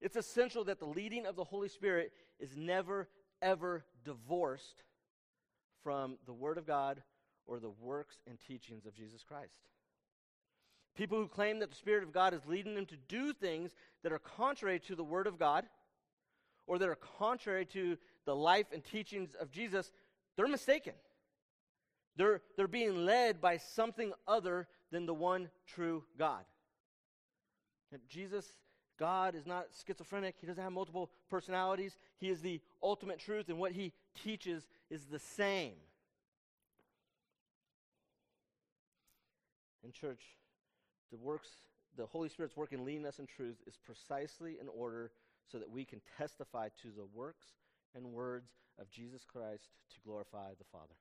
It's 0.00 0.16
essential 0.16 0.64
that 0.64 0.78
the 0.78 0.86
leading 0.86 1.26
of 1.26 1.36
the 1.36 1.44
Holy 1.44 1.68
Spirit 1.68 2.12
is 2.40 2.56
never, 2.56 3.10
ever 3.42 3.84
divorced 4.06 4.82
from 5.82 6.16
the 6.24 6.32
Word 6.32 6.56
of 6.56 6.66
God 6.66 7.02
or 7.46 7.58
the 7.58 7.68
works 7.68 8.16
and 8.26 8.40
teachings 8.40 8.86
of 8.86 8.94
Jesus 8.94 9.22
Christ. 9.22 9.58
People 10.96 11.18
who 11.18 11.28
claim 11.28 11.58
that 11.58 11.68
the 11.68 11.76
Spirit 11.76 12.02
of 12.02 12.14
God 12.14 12.32
is 12.32 12.46
leading 12.46 12.74
them 12.74 12.86
to 12.86 12.96
do 13.06 13.34
things 13.34 13.74
that 14.02 14.12
are 14.12 14.18
contrary 14.18 14.80
to 14.80 14.96
the 14.96 15.04
Word 15.04 15.26
of 15.26 15.38
God 15.38 15.66
or 16.66 16.78
that 16.78 16.88
are 16.88 16.98
contrary 17.18 17.66
to 17.66 17.98
the 18.24 18.34
life 18.34 18.68
and 18.72 18.82
teachings 18.82 19.34
of 19.38 19.50
Jesus, 19.50 19.92
they're 20.36 20.48
mistaken. 20.48 20.94
They're, 22.16 22.40
they're 22.56 22.68
being 22.68 23.04
led 23.04 23.40
by 23.40 23.56
something 23.56 24.12
other 24.26 24.68
than 24.90 25.06
the 25.06 25.14
one 25.14 25.48
true 25.66 26.04
God. 26.18 26.44
And 27.92 28.00
Jesus, 28.08 28.54
God, 28.98 29.34
is 29.34 29.46
not 29.46 29.66
schizophrenic. 29.86 30.36
He 30.40 30.46
doesn't 30.46 30.62
have 30.62 30.72
multiple 30.72 31.10
personalities. 31.28 31.96
He 32.18 32.28
is 32.28 32.40
the 32.40 32.60
ultimate 32.82 33.18
truth, 33.18 33.48
and 33.48 33.58
what 33.58 33.72
he 33.72 33.92
teaches 34.22 34.68
is 34.90 35.04
the 35.06 35.18
same. 35.18 35.74
In 39.84 39.92
church, 39.92 40.22
the 41.10 41.18
works, 41.18 41.48
the 41.96 42.06
Holy 42.06 42.28
Spirit's 42.28 42.56
work 42.56 42.72
in 42.72 42.84
leading 42.84 43.06
us 43.06 43.18
in 43.18 43.26
truth 43.26 43.56
is 43.66 43.76
precisely 43.76 44.56
in 44.60 44.68
order 44.68 45.10
so 45.50 45.58
that 45.58 45.70
we 45.70 45.84
can 45.84 46.00
testify 46.16 46.68
to 46.82 46.88
the 46.96 47.04
works 47.12 47.46
and 47.94 48.06
words 48.06 48.50
of 48.80 48.90
Jesus 48.90 49.24
Christ 49.24 49.68
to 49.92 50.00
glorify 50.04 50.50
the 50.58 50.64
Father. 50.72 50.94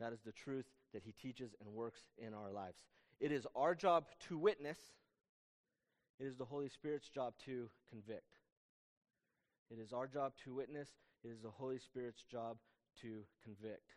That 0.00 0.12
is 0.12 0.20
the 0.24 0.32
truth 0.32 0.66
that 0.92 1.02
he 1.04 1.12
teaches 1.12 1.54
and 1.60 1.74
works 1.74 2.00
in 2.18 2.34
our 2.34 2.50
lives. 2.50 2.78
It 3.20 3.32
is 3.32 3.46
our 3.54 3.74
job 3.74 4.06
to 4.28 4.38
witness, 4.38 4.78
it 6.18 6.26
is 6.26 6.36
the 6.36 6.44
Holy 6.44 6.68
Spirit's 6.68 7.08
job 7.08 7.34
to 7.46 7.68
convict. 7.90 8.38
It 9.70 9.78
is 9.78 9.92
our 9.92 10.06
job 10.06 10.32
to 10.44 10.54
witness, 10.54 10.88
it 11.24 11.28
is 11.28 11.40
the 11.40 11.50
Holy 11.50 11.78
Spirit's 11.78 12.22
job 12.22 12.58
to 13.02 13.20
convict. 13.42 13.94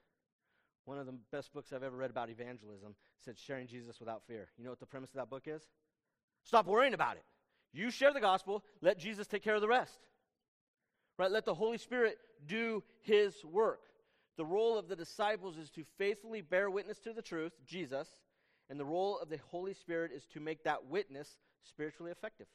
One 0.85 0.97
of 0.97 1.05
the 1.05 1.15
best 1.31 1.51
books 1.53 1.73
I've 1.73 1.83
ever 1.83 1.97
read 1.97 2.09
about 2.09 2.29
evangelism 2.29 2.95
said 3.19 3.37
sharing 3.37 3.67
Jesus 3.67 3.99
without 3.99 4.23
fear. 4.25 4.47
You 4.57 4.63
know 4.63 4.69
what 4.69 4.79
the 4.79 4.85
premise 4.85 5.09
of 5.09 5.15
that 5.15 5.29
book 5.29 5.43
is? 5.45 5.61
Stop 6.43 6.65
worrying 6.65 6.93
about 6.93 7.17
it. 7.17 7.25
You 7.73 7.91
share 7.91 8.13
the 8.13 8.21
gospel, 8.21 8.63
let 8.81 8.97
Jesus 8.97 9.27
take 9.27 9.43
care 9.43 9.55
of 9.55 9.61
the 9.61 9.67
rest. 9.67 9.99
Right? 11.17 11.29
Let 11.31 11.45
the 11.45 11.53
Holy 11.53 11.77
Spirit 11.77 12.17
do 12.45 12.83
his 13.01 13.43
work. 13.43 13.81
The 14.37 14.45
role 14.45 14.77
of 14.77 14.87
the 14.87 14.95
disciples 14.95 15.57
is 15.57 15.69
to 15.71 15.83
faithfully 15.97 16.41
bear 16.41 16.69
witness 16.69 16.99
to 16.99 17.13
the 17.13 17.21
truth, 17.21 17.53
Jesus, 17.65 18.07
and 18.69 18.79
the 18.79 18.85
role 18.85 19.17
of 19.19 19.29
the 19.29 19.39
Holy 19.49 19.73
Spirit 19.73 20.11
is 20.13 20.25
to 20.33 20.39
make 20.39 20.63
that 20.63 20.85
witness 20.85 21.37
spiritually 21.63 22.11
effective. 22.11 22.47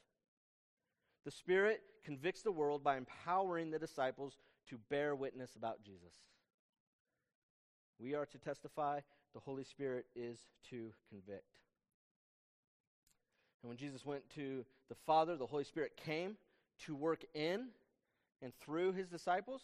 The 1.25 1.31
Spirit 1.31 1.81
convicts 2.05 2.41
the 2.41 2.51
world 2.51 2.83
by 2.83 2.97
empowering 2.97 3.71
the 3.71 3.79
disciples 3.79 4.37
to 4.69 4.77
bear 4.89 5.15
witness 5.15 5.55
about 5.55 5.83
Jesus. 5.83 6.13
We 7.99 8.15
are 8.15 8.25
to 8.25 8.37
testify, 8.37 8.99
the 9.33 9.39
Holy 9.39 9.63
Spirit 9.63 10.05
is 10.15 10.39
to 10.69 10.91
convict. 11.09 11.59
And 13.61 13.69
when 13.69 13.77
Jesus 13.77 14.05
went 14.05 14.29
to 14.35 14.65
the 14.89 14.95
Father, 15.05 15.37
the 15.37 15.47
Holy 15.47 15.63
Spirit 15.63 15.97
came 15.97 16.35
to 16.85 16.95
work 16.95 17.23
in 17.33 17.67
and 18.41 18.53
through 18.59 18.91
his 18.91 19.07
disciples, 19.07 19.61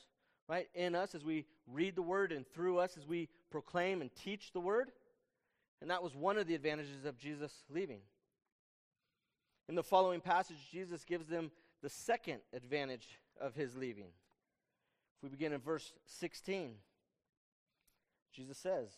right? 0.50 0.68
In 0.74 0.96
us 0.96 1.14
as 1.14 1.24
we 1.24 1.46
read 1.72 1.96
the 1.96 2.02
word 2.02 2.32
and 2.32 2.46
through 2.46 2.80
us 2.80 2.98
as 2.98 3.08
we 3.08 3.30
proclaim 3.52 4.02
and 4.02 4.14
teach 4.16 4.52
the 4.52 4.60
word. 4.60 4.92
And 5.80 5.92
that 5.92 6.04
was 6.04 6.16
one 6.16 6.38
of 6.38 6.48
the 6.48 6.56
advantages 6.56 7.06
of 7.06 7.18
Jesus 7.18 7.54
leaving. 7.70 8.00
In 9.70 9.76
the 9.76 9.84
following 9.84 10.20
passage, 10.20 10.58
Jesus 10.72 11.06
gives 11.06 11.28
them 11.28 11.52
the 11.84 11.90
second 11.90 12.40
advantage 12.52 13.08
of 13.40 13.54
his 13.54 13.78
leaving. 13.78 14.08
If 15.18 15.24
we 15.24 15.30
begin 15.30 15.54
in 15.54 15.62
verse 15.62 15.94
16, 16.08 16.72
Jesus 18.36 18.58
says, 18.58 18.90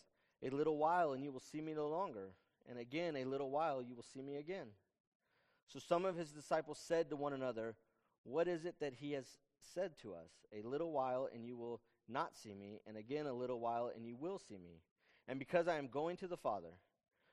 A 0.42 0.48
little 0.48 0.78
while 0.78 1.12
and 1.12 1.22
you 1.22 1.30
will 1.30 1.40
see 1.40 1.60
me 1.60 1.74
no 1.74 1.86
longer, 1.88 2.30
and 2.68 2.78
again 2.78 3.14
a 3.16 3.24
little 3.24 3.50
while 3.50 3.82
you 3.82 3.94
will 3.94 4.06
see 4.14 4.22
me 4.22 4.36
again. 4.36 4.68
So 5.68 5.78
some 5.78 6.06
of 6.06 6.16
his 6.16 6.30
disciples 6.30 6.78
said 6.82 7.10
to 7.10 7.16
one 7.16 7.34
another, 7.34 7.74
What 8.24 8.48
is 8.48 8.64
it 8.64 8.76
that 8.80 8.94
he 8.94 9.12
has 9.12 9.26
said 9.74 9.92
to 10.02 10.14
us? 10.14 10.30
A 10.52 10.66
little 10.66 10.92
while, 10.92 11.28
and 11.32 11.46
you 11.46 11.56
will 11.56 11.80
not 12.08 12.36
see 12.36 12.54
me, 12.54 12.80
and 12.86 12.96
again 12.96 13.26
a 13.26 13.32
little 13.32 13.60
while, 13.60 13.90
and 13.94 14.06
you 14.06 14.16
will 14.16 14.38
see 14.38 14.58
me. 14.58 14.82
And 15.28 15.38
because 15.38 15.68
I 15.68 15.78
am 15.78 15.88
going 15.88 16.16
to 16.18 16.26
the 16.26 16.36
Father. 16.36 16.78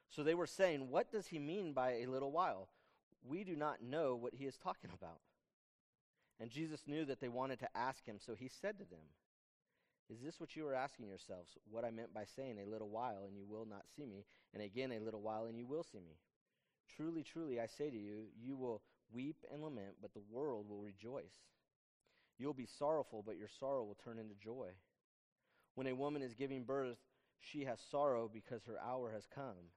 So 0.10 0.24
they 0.24 0.34
were 0.34 0.48
saying, 0.48 0.90
What 0.90 1.12
does 1.12 1.28
he 1.28 1.40
mean 1.40 1.74
by 1.74 1.98
a 1.98 2.08
little 2.08 2.32
while? 2.32 2.70
We 3.28 3.44
do 3.44 3.56
not 3.56 3.82
know 3.82 4.16
what 4.16 4.34
he 4.34 4.46
is 4.46 4.58
talking 4.58 4.90
about. 4.94 5.20
And 6.40 6.50
Jesus 6.50 6.84
knew 6.88 7.06
that 7.06 7.20
they 7.20 7.28
wanted 7.28 7.60
to 7.60 7.78
ask 7.78 8.06
him, 8.06 8.18
so 8.18 8.34
he 8.34 8.48
said 8.48 8.80
to 8.80 8.86
them, 8.86 9.14
Is 10.10 10.22
this 10.22 10.40
what 10.40 10.56
you 10.56 10.66
are 10.68 10.74
asking 10.74 11.08
yourselves? 11.08 11.58
What 11.70 11.84
I 11.84 11.92
meant 11.92 12.14
by 12.14 12.24
saying, 12.24 12.58
A 12.60 12.70
little 12.70 12.90
while, 12.90 13.24
and 13.28 13.36
you 13.36 13.46
will 13.48 13.66
not 13.66 13.84
see 13.96 14.06
me, 14.06 14.26
and 14.54 14.64
again 14.64 14.92
a 14.92 15.04
little 15.04 15.22
while, 15.22 15.46
and 15.46 15.58
you 15.58 15.68
will 15.68 15.84
see 15.84 16.00
me? 16.00 16.18
Truly, 16.96 17.24
truly, 17.24 17.60
I 17.60 17.68
say 17.68 17.90
to 17.90 17.98
you, 17.98 18.28
you 18.42 18.56
will 18.56 18.82
weep 19.12 19.38
and 19.52 19.62
lament, 19.62 19.96
but 20.02 20.14
the 20.14 20.24
world 20.32 20.68
will 20.68 20.80
rejoice. 20.80 21.36
You'll 22.40 22.54
be 22.54 22.66
sorrowful, 22.66 23.22
but 23.26 23.38
your 23.38 23.50
sorrow 23.60 23.84
will 23.84 23.98
turn 24.04 24.18
into 24.18 24.34
joy. 24.34 24.70
When 25.76 25.88
a 25.88 25.96
woman 25.96 26.22
is 26.22 26.34
giving 26.34 26.64
birth, 26.64 26.98
she 27.42 27.66
has 27.66 27.80
sorrow 27.92 28.30
because 28.32 28.64
her 28.64 28.80
hour 28.80 29.12
has 29.12 29.28
come. 29.34 29.72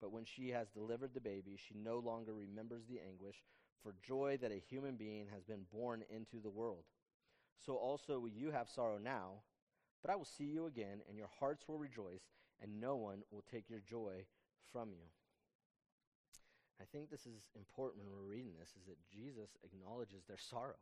But 0.00 0.12
when 0.12 0.24
she 0.24 0.50
has 0.50 0.68
delivered 0.68 1.14
the 1.14 1.20
baby, 1.20 1.56
she 1.56 1.74
no 1.74 1.98
longer 1.98 2.34
remembers 2.34 2.84
the 2.86 3.00
anguish 3.00 3.42
for 3.82 3.94
joy 4.06 4.38
that 4.42 4.52
a 4.52 4.62
human 4.68 4.96
being 4.96 5.26
has 5.32 5.44
been 5.44 5.64
born 5.72 6.04
into 6.10 6.40
the 6.42 6.50
world. 6.50 6.84
So 7.64 7.76
also 7.76 8.26
you 8.26 8.50
have 8.50 8.68
sorrow 8.68 8.98
now, 8.98 9.42
but 10.02 10.10
I 10.10 10.16
will 10.16 10.26
see 10.26 10.44
you 10.44 10.66
again, 10.66 11.00
and 11.08 11.16
your 11.16 11.30
hearts 11.38 11.64
will 11.66 11.78
rejoice, 11.78 12.22
and 12.60 12.80
no 12.80 12.96
one 12.96 13.22
will 13.30 13.44
take 13.50 13.70
your 13.70 13.80
joy 13.80 14.26
from 14.72 14.90
you. 14.90 15.06
I 16.80 16.84
think 16.90 17.10
this 17.10 17.26
is 17.26 17.48
important 17.54 18.04
when 18.04 18.12
we're 18.12 18.28
reading 18.28 18.54
this 18.58 18.70
is 18.70 18.86
that 18.88 18.98
Jesus 19.12 19.56
acknowledges 19.62 20.24
their 20.26 20.38
sorrow. 20.38 20.74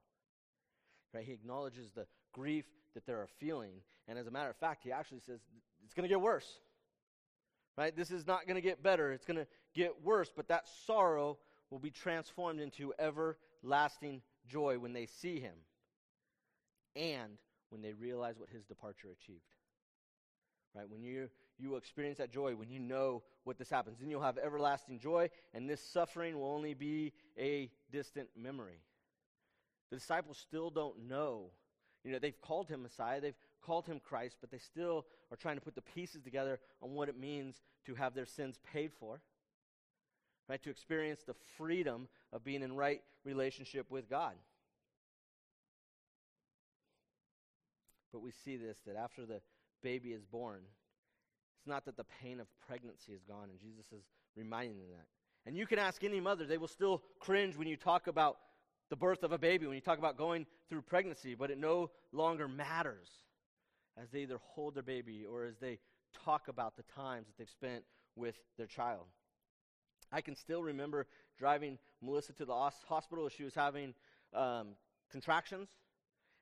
Right? 1.15 1.25
He 1.25 1.33
acknowledges 1.33 1.91
the 1.93 2.07
grief 2.33 2.65
that 2.95 3.07
they're 3.07 3.27
feeling, 3.39 3.73
and 4.09 4.19
as 4.19 4.27
a 4.27 4.31
matter 4.31 4.51
of 4.51 4.57
fact, 4.57 4.83
he 4.85 4.93
actually 4.93 5.21
says 5.21 5.41
it's 5.85 5.95
going 5.95 6.09
to 6.09 6.09
get 6.09 6.21
worse. 6.21 6.47
Right? 7.77 7.95
This 7.97 8.11
is 8.11 8.27
not 8.27 8.47
going 8.47 8.57
to 8.57 8.61
get 8.61 8.83
better. 8.83 9.13
It's 9.13 9.25
going 9.25 9.39
to 9.39 9.47
get 9.75 10.03
worse, 10.03 10.31
but 10.35 10.49
that 10.49 10.65
sorrow 10.87 11.39
will 11.71 11.79
be 11.79 11.91
transformed 11.91 12.61
into 12.61 12.93
everlasting 12.99 14.23
joy 14.49 14.79
when 14.79 14.93
they 14.93 15.07
see 15.07 15.41
him 15.41 15.55
and 16.97 17.39
when 17.71 17.81
they 17.81 17.93
realize 17.93 18.39
what 18.39 18.49
his 18.49 18.65
departure 18.65 19.09
achieved. 19.13 19.41
Right? 20.75 20.89
When 20.89 21.03
you 21.03 21.29
you 21.61 21.77
experience 21.77 22.19
that 22.19 22.33
joy 22.33 22.55
when 22.55 22.71
you 22.71 22.81
know 22.81 23.23
what 23.45 23.59
this 23.59 23.71
happens. 23.71 23.99
Then 24.01 24.11
you'll 24.11 24.23
have 24.23 24.39
everlasting 24.39 24.99
joy, 24.99 25.31
and 25.55 25.69
this 25.69 25.81
suffering 25.81 26.39
will 26.39 26.53
only 26.53 26.75
be 26.75 27.13
a 27.39 27.71
distant 27.93 28.29
memory. 28.37 28.81
The 29.91 29.97
disciples 29.97 30.39
still 30.39 30.71
don't 30.71 31.09
know. 31.09 31.51
You 32.05 32.13
know, 32.13 32.19
they've 32.19 32.41
called 32.41 32.69
him 32.69 32.83
Messiah, 32.83 33.21
they've 33.21 33.35
called 33.63 33.87
him 33.87 34.01
Christ, 34.01 34.39
but 34.41 34.51
they 34.51 34.59
still 34.59 35.07
are 35.31 35.37
trying 35.37 35.57
to 35.57 35.61
put 35.61 35.75
the 35.75 35.83
pieces 35.83 36.23
together 36.23 36.59
on 36.83 36.95
what 36.95 37.09
it 37.09 37.19
means 37.19 37.61
to 37.87 37.95
have 37.95 38.15
their 38.15 38.27
sins 38.27 38.59
paid 38.73 38.93
for 38.99 39.21
right? 40.51 40.63
To 40.65 40.71
experience 40.71 41.23
the 41.23 41.37
freedom 41.57 42.09
of 42.33 42.43
being 42.43 42.63
in 42.63 42.75
right 42.75 43.01
relationship 43.25 43.89
with 43.89 44.11
God. 44.11 44.35
But 48.13 48.21
we 48.21 48.33
see 48.45 48.57
this 48.57 48.77
that 48.85 48.97
after 48.97 49.25
the 49.25 49.41
baby 49.81 50.09
is 50.09 50.25
born, 50.25 50.63
it's 51.57 51.69
not 51.69 51.85
that 51.85 51.97
the 51.97 52.05
pain 52.21 52.41
of 52.41 52.49
pregnancy 52.67 53.13
is 53.13 53.23
gone, 53.23 53.49
and 53.49 53.61
Jesus 53.61 53.87
is 53.93 54.03
reminding 54.37 54.79
them 54.79 54.89
that. 54.91 55.07
And 55.47 55.57
you 55.57 55.67
can 55.69 55.79
ask 55.79 56.03
any 56.03 56.21
mother, 56.21 56.45
they 56.45 56.59
will 56.59 56.69
still 56.69 57.03
cringe 57.21 57.57
when 57.57 57.69
you 57.69 57.77
talk 57.77 58.09
about 58.09 58.39
the 58.91 58.97
birth 58.97 59.23
of 59.23 59.33
a 59.33 59.39
baby, 59.39 59.67
when 59.67 59.77
you 59.77 59.81
talk 59.81 59.99
about 59.99 60.19
going 60.19 60.47
through 60.69 60.83
pregnancy, 60.83 61.35
but 61.35 61.51
it 61.51 61.59
no 61.59 61.91
longer 62.13 62.49
matters 62.49 63.09
as 64.01 64.11
they 64.11 64.21
either 64.23 64.39
hold 64.43 64.75
their 64.75 64.83
baby 64.83 65.25
or 65.25 65.45
as 65.45 65.57
they 65.59 65.79
talk 66.25 66.49
about 66.49 66.77
the 66.77 66.83
times 66.95 67.27
that 67.27 67.39
they've 67.39 67.49
spent 67.49 67.85
with 68.17 68.35
their 68.59 68.67
child. 68.67 69.05
I 70.13 70.21
can 70.21 70.35
still 70.35 70.63
remember 70.63 71.07
driving 71.39 71.79
Melissa 72.03 72.33
to 72.35 72.45
the 72.45 72.55
hospital 72.89 73.27
as 73.27 73.33
she 73.33 73.45
was 73.45 73.55
having 73.55 73.95
um, 74.35 74.75
contractions, 75.11 75.69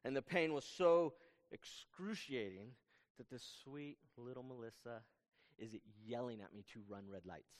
and 0.04 0.16
the 0.16 0.22
pain 0.22 0.54
was 0.54 0.64
so 0.64 1.12
excruciating 1.52 2.70
that 3.18 3.28
this 3.30 3.44
sweet 3.62 3.98
little 4.16 4.42
Melissa 4.42 5.02
is 5.58 5.72
yelling 6.06 6.40
at 6.40 6.54
me 6.54 6.64
to 6.72 6.80
run 6.88 7.02
red 7.10 7.26
lights. 7.26 7.52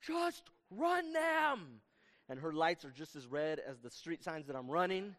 Just 0.00 0.44
run 0.70 1.12
them! 1.12 1.80
And 2.28 2.38
her 2.38 2.52
lights 2.52 2.84
are 2.84 2.90
just 2.90 3.16
as 3.16 3.26
red 3.26 3.60
as 3.60 3.78
the 3.80 3.90
street 3.90 4.22
signs 4.24 4.46
that 4.46 4.56
I'm 4.56 4.68
running. 4.68 5.14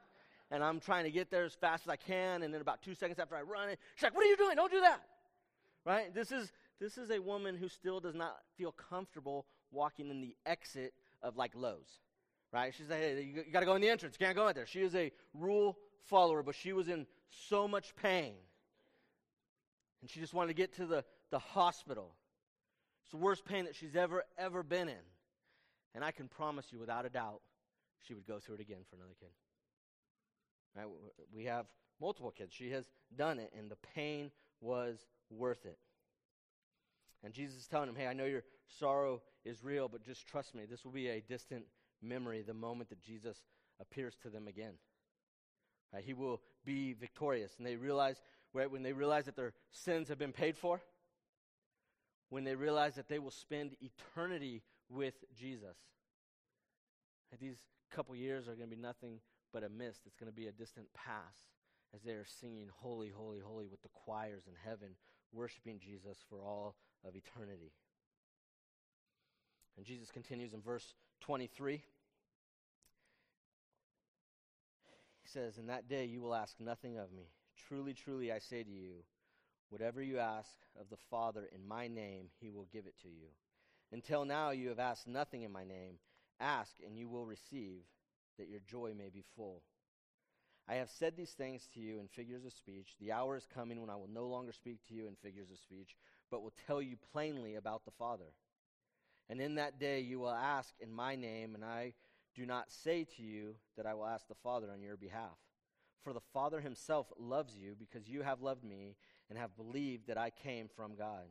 And 0.51 0.63
I'm 0.63 0.79
trying 0.79 1.05
to 1.05 1.11
get 1.11 1.29
there 1.29 1.45
as 1.45 1.53
fast 1.53 1.83
as 1.85 1.89
I 1.89 1.95
can. 1.95 2.43
And 2.43 2.53
then 2.53 2.61
about 2.61 2.81
two 2.81 2.93
seconds 2.93 3.19
after 3.19 3.35
I 3.35 3.41
run 3.41 3.69
it, 3.69 3.79
she's 3.95 4.03
like, 4.03 4.15
What 4.15 4.25
are 4.25 4.29
you 4.29 4.37
doing? 4.37 4.55
Don't 4.55 4.71
do 4.71 4.81
that. 4.81 5.01
Right? 5.85 6.13
This 6.13 6.31
is, 6.31 6.51
this 6.79 6.97
is 6.97 7.11
a 7.11 7.19
woman 7.19 7.55
who 7.55 7.67
still 7.67 7.99
does 7.99 8.15
not 8.15 8.35
feel 8.57 8.71
comfortable 8.71 9.45
walking 9.71 10.09
in 10.09 10.21
the 10.21 10.35
exit 10.45 10.93
of 11.21 11.37
like 11.37 11.51
Lowe's, 11.55 11.99
right? 12.51 12.73
She's 12.75 12.89
like, 12.89 12.99
hey, 12.99 13.21
you, 13.21 13.43
you 13.45 13.51
got 13.51 13.59
to 13.59 13.65
go 13.65 13.75
in 13.75 13.81
the 13.81 13.89
entrance. 13.89 14.15
You 14.19 14.25
can't 14.25 14.35
go 14.35 14.47
in 14.47 14.55
there. 14.55 14.65
She 14.65 14.81
is 14.81 14.95
a 14.95 15.11
rule 15.33 15.77
follower, 16.05 16.41
but 16.43 16.55
she 16.55 16.73
was 16.73 16.87
in 16.87 17.05
so 17.29 17.67
much 17.67 17.95
pain. 17.95 18.33
And 20.01 20.09
she 20.09 20.19
just 20.19 20.33
wanted 20.33 20.49
to 20.49 20.53
get 20.53 20.73
to 20.75 20.85
the, 20.85 21.03
the 21.31 21.39
hospital. 21.39 22.13
It's 23.03 23.11
the 23.11 23.17
worst 23.17 23.45
pain 23.45 23.65
that 23.65 23.75
she's 23.75 23.95
ever, 23.95 24.23
ever 24.37 24.63
been 24.63 24.89
in. 24.89 25.03
And 25.95 26.03
I 26.03 26.11
can 26.11 26.27
promise 26.27 26.67
you, 26.71 26.77
without 26.77 27.05
a 27.05 27.09
doubt, 27.09 27.39
she 28.05 28.13
would 28.13 28.27
go 28.27 28.37
through 28.37 28.55
it 28.55 28.61
again 28.61 28.81
for 28.89 28.97
another 28.97 29.15
kid. 29.17 29.29
Right? 30.75 30.85
We 31.33 31.45
have 31.45 31.65
multiple 32.01 32.31
kids. 32.31 32.53
She 32.53 32.69
has 32.71 32.85
done 33.17 33.39
it, 33.39 33.53
and 33.57 33.71
the 33.71 33.77
pain 33.95 34.29
was 34.59 35.07
worth 35.29 35.65
it. 35.65 35.77
And 37.23 37.33
Jesus 37.33 37.61
is 37.61 37.67
telling 37.67 37.87
him, 37.87 37.95
Hey, 37.95 38.07
I 38.07 38.13
know 38.13 38.25
your 38.25 38.43
sorrow 38.67 39.21
is 39.45 39.63
real, 39.63 39.87
but 39.87 40.03
just 40.03 40.27
trust 40.27 40.53
me, 40.53 40.65
this 40.69 40.83
will 40.83 40.91
be 40.91 41.07
a 41.07 41.21
distant 41.21 41.63
memory 42.01 42.41
the 42.41 42.53
moment 42.53 42.89
that 42.89 43.01
Jesus 43.01 43.41
appears 43.79 44.15
to 44.23 44.29
them 44.29 44.47
again. 44.47 44.73
Right? 45.93 46.03
He 46.03 46.13
will 46.13 46.41
be 46.65 46.93
victorious. 46.93 47.53
And 47.57 47.65
they 47.65 47.77
realize, 47.77 48.21
right, 48.53 48.69
when 48.69 48.83
they 48.83 48.93
realize 48.93 49.25
that 49.25 49.37
their 49.37 49.53
sins 49.71 50.09
have 50.09 50.19
been 50.19 50.33
paid 50.33 50.57
for, 50.57 50.81
when 52.29 52.43
they 52.43 52.55
realize 52.55 52.95
that 52.95 53.07
they 53.07 53.19
will 53.19 53.31
spend 53.31 53.75
eternity 53.79 54.61
with 54.89 55.15
Jesus. 55.37 55.77
These 57.39 57.57
couple 57.91 58.15
years 58.15 58.47
are 58.47 58.55
going 58.55 58.69
to 58.69 58.75
be 58.75 58.81
nothing 58.81 59.19
but 59.51 59.63
a 59.63 59.69
mist. 59.69 60.01
It's 60.05 60.15
going 60.15 60.31
to 60.31 60.35
be 60.35 60.47
a 60.47 60.51
distant 60.51 60.87
past 60.93 61.53
as 61.93 62.01
they 62.01 62.11
are 62.11 62.25
singing 62.25 62.69
Holy, 62.73 63.09
Holy, 63.09 63.39
Holy 63.39 63.67
with 63.67 63.81
the 63.81 63.89
choirs 63.89 64.43
in 64.47 64.53
heaven, 64.63 64.89
worshiping 65.31 65.79
Jesus 65.79 66.17
for 66.29 66.41
all 66.41 66.75
of 67.05 67.15
eternity. 67.15 67.71
And 69.77 69.85
Jesus 69.85 70.11
continues 70.11 70.53
in 70.53 70.61
verse 70.61 70.93
23. 71.21 71.83
He 75.21 75.27
says, 75.27 75.57
In 75.57 75.67
that 75.67 75.87
day 75.87 76.05
you 76.05 76.21
will 76.21 76.35
ask 76.35 76.59
nothing 76.59 76.97
of 76.97 77.11
me. 77.11 77.29
Truly, 77.67 77.93
truly, 77.93 78.31
I 78.31 78.39
say 78.39 78.63
to 78.63 78.69
you, 78.69 79.03
whatever 79.69 80.01
you 80.01 80.19
ask 80.19 80.55
of 80.79 80.89
the 80.89 80.97
Father 81.09 81.49
in 81.53 81.67
my 81.67 81.87
name, 81.87 82.27
he 82.39 82.49
will 82.49 82.67
give 82.71 82.85
it 82.85 82.95
to 83.01 83.09
you. 83.09 83.27
Until 83.91 84.25
now 84.25 84.51
you 84.51 84.69
have 84.69 84.79
asked 84.79 85.07
nothing 85.07 85.43
in 85.43 85.51
my 85.51 85.63
name. 85.63 85.99
Ask, 86.39 86.75
and 86.85 86.97
you 86.97 87.07
will 87.07 87.25
receive, 87.25 87.83
that 88.37 88.49
your 88.49 88.59
joy 88.67 88.93
may 88.97 89.09
be 89.09 89.23
full. 89.35 89.61
I 90.67 90.75
have 90.75 90.89
said 90.89 91.15
these 91.15 91.31
things 91.31 91.69
to 91.73 91.79
you 91.79 91.99
in 91.99 92.07
figures 92.07 92.43
of 92.43 92.51
speech. 92.51 92.95
The 92.99 93.11
hour 93.11 93.37
is 93.37 93.47
coming 93.53 93.79
when 93.79 93.89
I 93.89 93.95
will 93.95 94.09
no 94.11 94.25
longer 94.25 94.51
speak 94.51 94.79
to 94.87 94.93
you 94.95 95.07
in 95.07 95.15
figures 95.15 95.51
of 95.51 95.59
speech, 95.59 95.95
but 96.31 96.41
will 96.41 96.53
tell 96.65 96.81
you 96.81 96.97
plainly 97.13 97.55
about 97.55 97.85
the 97.85 97.91
Father. 97.91 98.33
And 99.29 99.39
in 99.39 99.55
that 99.55 99.79
day 99.79 99.99
you 99.99 100.19
will 100.19 100.33
ask 100.33 100.73
in 100.79 100.91
my 100.91 101.15
name, 101.15 101.55
and 101.55 101.63
I 101.63 101.93
do 102.35 102.45
not 102.45 102.71
say 102.71 103.05
to 103.15 103.23
you 103.23 103.55
that 103.77 103.85
I 103.85 103.93
will 103.93 104.07
ask 104.07 104.27
the 104.27 104.35
Father 104.35 104.67
on 104.71 104.81
your 104.81 104.97
behalf. 104.97 105.37
For 106.03 106.13
the 106.13 106.21
Father 106.33 106.61
himself 106.61 107.07
loves 107.17 107.55
you 107.57 107.75
because 107.77 108.07
you 108.07 108.21
have 108.23 108.41
loved 108.41 108.63
me 108.63 108.95
and 109.29 109.39
have 109.39 109.55
believed 109.55 110.07
that 110.07 110.17
I 110.17 110.29
came 110.29 110.67
from 110.75 110.95
God. 110.95 111.25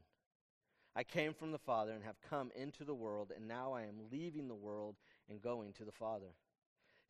I 0.97 1.03
came 1.03 1.35
from 1.35 1.51
the 1.51 1.59
Father 1.59 1.93
and 1.93 2.05
have 2.05 2.21
come 2.29 2.51
into 2.55 2.85
the 2.85 2.95
world, 2.95 3.33
and 3.35 3.49
now 3.49 3.73
I 3.73 3.83
am 3.83 4.11
leaving 4.13 4.49
the 4.49 4.55
world 4.55 4.97
and 5.29 5.43
going 5.43 5.73
to 5.75 5.85
the 5.85 5.93
Father. 5.93 6.35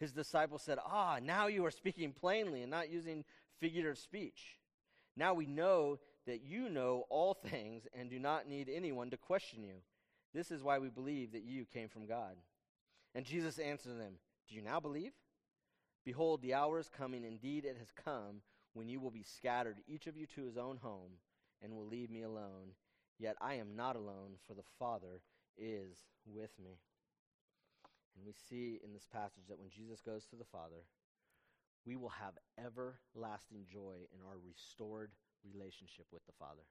His 0.01 0.13
disciples 0.13 0.63
said, 0.63 0.79
Ah, 0.85 1.19
now 1.23 1.47
you 1.47 1.65
are 1.67 1.71
speaking 1.71 2.13
plainly 2.13 2.63
and 2.63 2.71
not 2.71 2.91
using 2.91 3.25
figurative 3.61 3.99
speech. 3.99 4.59
Now 5.17 5.35
we 5.35 5.47
know 5.47 5.99
that 6.27 6.43
you 6.43 6.69
know 6.69 7.05
all 7.11 7.35
things 7.35 7.87
and 7.93 8.11
do 8.11 8.19
not 8.19 8.49
need 8.49 8.69
anyone 8.69 9.11
to 9.11 9.17
question 9.17 9.63
you. 9.63 9.77
This 10.33 10.51
is 10.51 10.63
why 10.63 10.79
we 10.79 10.89
believe 10.89 11.33
that 11.33 11.45
you 11.45 11.65
came 11.65 11.89
from 11.89 12.07
God. 12.07 12.37
And 13.15 13.25
Jesus 13.25 13.59
answered 13.59 14.01
them, 14.01 14.15
Do 14.49 14.57
you 14.57 14.63
now 14.63 14.81
believe? 14.81 15.13
Behold, 16.05 16.43
the 16.43 16.55
hour 16.55 16.79
is 16.79 16.89
coming, 16.89 17.25
indeed 17.25 17.65
it 17.65 17.77
has 17.79 17.93
come, 18.05 18.43
when 18.75 18.89
you 18.89 19.01
will 19.01 19.11
be 19.11 19.23
scattered, 19.23 19.77
each 19.87 20.07
of 20.07 20.17
you 20.17 20.27
to 20.35 20.45
his 20.45 20.57
own 20.57 20.79
home, 20.79 21.13
and 21.63 21.73
will 21.73 21.87
leave 21.87 22.11
me 22.11 22.23
alone. 22.23 22.73
Yet 23.19 23.37
I 23.41 23.55
am 23.55 23.77
not 23.77 23.97
alone, 23.97 24.37
for 24.47 24.55
the 24.55 24.67
Father 24.79 25.23
is 25.57 26.03
with 26.27 26.51
me. 26.59 26.79
And 28.17 28.27
we 28.27 28.33
see 28.33 28.81
in 28.85 28.93
this 28.93 29.07
passage 29.11 29.47
that 29.49 29.59
when 29.59 29.71
Jesus 29.71 30.01
goes 30.01 30.25
to 30.27 30.37
the 30.37 30.45
Father, 30.51 30.87
we 31.87 31.97
will 31.97 32.13
have 32.21 32.39
everlasting 32.59 33.67
joy 33.71 34.07
in 34.15 34.21
our 34.25 34.39
restored 34.41 35.13
relationship 35.45 36.07
with 36.13 36.25
the 36.27 36.37
Father. 36.39 36.65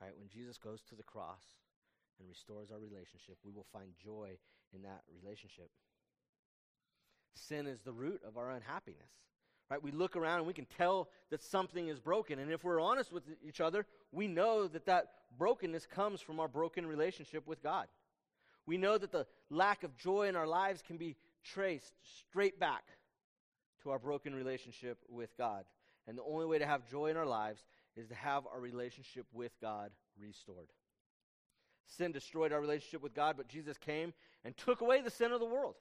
Right? 0.00 0.16
When 0.16 0.28
Jesus 0.28 0.58
goes 0.58 0.82
to 0.88 0.94
the 0.94 1.02
cross 1.02 1.42
and 2.18 2.28
restores 2.28 2.70
our 2.70 2.78
relationship, 2.78 3.38
we 3.44 3.52
will 3.52 3.66
find 3.72 3.90
joy 4.02 4.38
in 4.74 4.82
that 4.82 5.02
relationship. 5.10 5.70
Sin 7.34 7.66
is 7.66 7.80
the 7.80 7.92
root 7.92 8.20
of 8.26 8.36
our 8.36 8.50
unhappiness. 8.50 9.10
Right? 9.70 9.82
We 9.82 9.90
look 9.90 10.16
around 10.16 10.38
and 10.38 10.46
we 10.46 10.54
can 10.54 10.66
tell 10.76 11.08
that 11.30 11.42
something 11.42 11.88
is 11.88 12.00
broken. 12.00 12.38
And 12.38 12.50
if 12.50 12.64
we're 12.64 12.80
honest 12.80 13.12
with 13.12 13.24
each 13.46 13.60
other, 13.60 13.84
we 14.12 14.26
know 14.26 14.66
that 14.66 14.86
that 14.86 15.08
brokenness 15.36 15.86
comes 15.86 16.20
from 16.20 16.40
our 16.40 16.48
broken 16.48 16.86
relationship 16.86 17.46
with 17.46 17.62
God. 17.62 17.86
We 18.66 18.78
know 18.78 18.96
that 18.96 19.12
the 19.12 19.26
lack 19.50 19.82
of 19.82 19.96
joy 19.96 20.28
in 20.28 20.36
our 20.36 20.46
lives 20.46 20.82
can 20.86 20.96
be 20.96 21.16
traced 21.44 21.94
straight 22.02 22.58
back 22.58 22.84
to 23.82 23.90
our 23.90 23.98
broken 23.98 24.34
relationship 24.34 24.98
with 25.08 25.36
God. 25.36 25.64
And 26.06 26.16
the 26.16 26.22
only 26.22 26.46
way 26.46 26.58
to 26.58 26.66
have 26.66 26.88
joy 26.88 27.06
in 27.06 27.16
our 27.16 27.26
lives 27.26 27.62
is 27.96 28.08
to 28.08 28.14
have 28.14 28.46
our 28.46 28.60
relationship 28.60 29.26
with 29.32 29.52
God 29.60 29.90
restored. 30.20 30.68
Sin 31.86 32.12
destroyed 32.12 32.52
our 32.52 32.60
relationship 32.60 33.02
with 33.02 33.14
God, 33.14 33.36
but 33.36 33.48
Jesus 33.48 33.76
came 33.78 34.12
and 34.44 34.56
took 34.56 34.80
away 34.80 35.00
the 35.00 35.10
sin 35.10 35.32
of 35.32 35.40
the 35.40 35.46
world. 35.46 35.74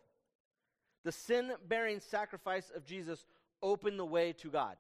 The 1.04 1.12
sin 1.12 1.52
bearing 1.68 2.00
sacrifice 2.00 2.72
of 2.76 2.86
Jesus 2.86 3.26
opened 3.62 4.00
the 4.00 4.06
way 4.06 4.34
to 4.34 4.50
God. 4.50 4.76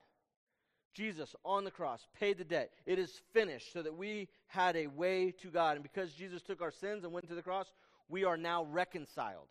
Jesus 0.94 1.36
on 1.46 1.63
the 1.63 1.72
cross 1.72 2.08
paid 2.20 2.40
the 2.40 2.44
debt. 2.44 2.72
It 2.86 2.98
is 2.98 3.22
finished 3.32 3.72
so 3.72 3.84
that 3.84 3.96
we 3.96 4.30
had 4.48 4.76
a 4.76 4.88
way 4.88 5.32
to 5.44 5.50
God. 5.50 5.76
And 5.76 5.84
because 5.84 6.12
Jesus 6.13 6.42
took 6.42 6.62
our 6.62 6.72
sins 6.72 7.04
and 7.04 7.13
went 7.13 7.28
to 7.28 7.36
the 7.36 7.44
cross, 7.44 7.68
we 8.10 8.24
are 8.24 8.38
now 8.38 8.63
reconciled. 8.63 9.48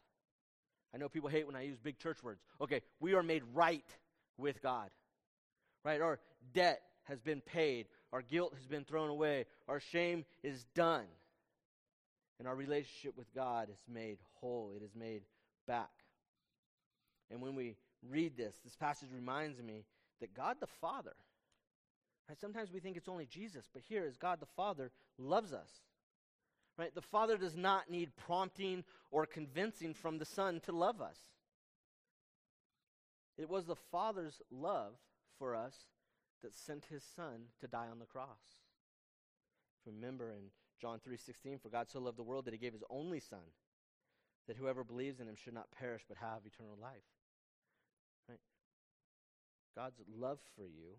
I 0.92 0.98
know 0.98 1.08
people 1.08 1.28
hate 1.28 1.46
when 1.46 1.54
I 1.54 1.62
use 1.62 1.78
big 1.78 1.98
church 1.98 2.22
words. 2.22 2.40
Okay, 2.60 2.80
we 3.00 3.14
are 3.14 3.22
made 3.22 3.42
right 3.54 3.84
with 4.38 4.60
God. 4.62 4.90
Right? 5.84 6.00
Our 6.00 6.18
debt 6.52 6.82
has 7.04 7.20
been 7.20 7.40
paid, 7.40 7.86
our 8.12 8.22
guilt 8.22 8.54
has 8.56 8.66
been 8.66 8.84
thrown 8.84 9.10
away, 9.10 9.44
our 9.68 9.78
shame 9.78 10.24
is 10.42 10.64
done. 10.74 11.06
And 12.38 12.48
our 12.48 12.56
relationship 12.56 13.16
with 13.16 13.32
God 13.34 13.68
is 13.70 13.78
made 13.88 14.18
whole, 14.40 14.72
it 14.74 14.82
is 14.82 14.94
made 14.94 15.22
back. 15.66 15.90
And 17.30 17.40
when 17.40 17.54
we 17.54 17.76
read 18.10 18.36
this, 18.36 18.54
this 18.64 18.76
passage 18.76 19.08
reminds 19.14 19.62
me 19.62 19.84
that 20.20 20.34
God 20.34 20.56
the 20.60 20.66
Father, 20.66 21.14
right, 22.28 22.40
sometimes 22.40 22.72
we 22.72 22.80
think 22.80 22.96
it's 22.96 23.08
only 23.08 23.26
Jesus, 23.26 23.68
but 23.72 23.82
here 23.88 24.04
is 24.04 24.16
God 24.16 24.40
the 24.40 24.46
Father 24.46 24.90
loves 25.18 25.52
us. 25.52 25.70
Right? 26.78 26.94
The 26.94 27.00
Father 27.00 27.38
does 27.38 27.56
not 27.56 27.90
need 27.90 28.14
prompting 28.16 28.84
or 29.10 29.24
convincing 29.24 29.94
from 29.94 30.18
the 30.18 30.26
Son 30.26 30.60
to 30.66 30.72
love 30.72 31.00
us. 31.00 31.16
It 33.38 33.48
was 33.48 33.64
the 33.64 33.76
Father's 33.76 34.42
love 34.50 34.92
for 35.38 35.54
us 35.54 35.74
that 36.42 36.54
sent 36.54 36.84
his 36.86 37.02
Son 37.02 37.46
to 37.60 37.66
die 37.66 37.88
on 37.90 37.98
the 37.98 38.04
cross. 38.04 38.60
Remember 39.86 40.32
in 40.32 40.50
John 40.80 41.00
3:16, 41.00 41.58
for 41.58 41.70
God 41.70 41.88
so 41.88 42.00
loved 42.00 42.18
the 42.18 42.22
world 42.22 42.44
that 42.44 42.52
he 42.52 42.58
gave 42.58 42.72
his 42.72 42.84
only 42.90 43.20
son 43.20 43.52
that 44.46 44.56
whoever 44.56 44.84
believes 44.84 45.20
in 45.20 45.28
him 45.28 45.36
should 45.36 45.54
not 45.54 45.70
perish 45.70 46.04
but 46.06 46.18
have 46.18 46.44
eternal 46.44 46.76
life. 46.76 47.15
God's 49.76 50.00
love 50.18 50.38
for 50.56 50.66
you 50.66 50.96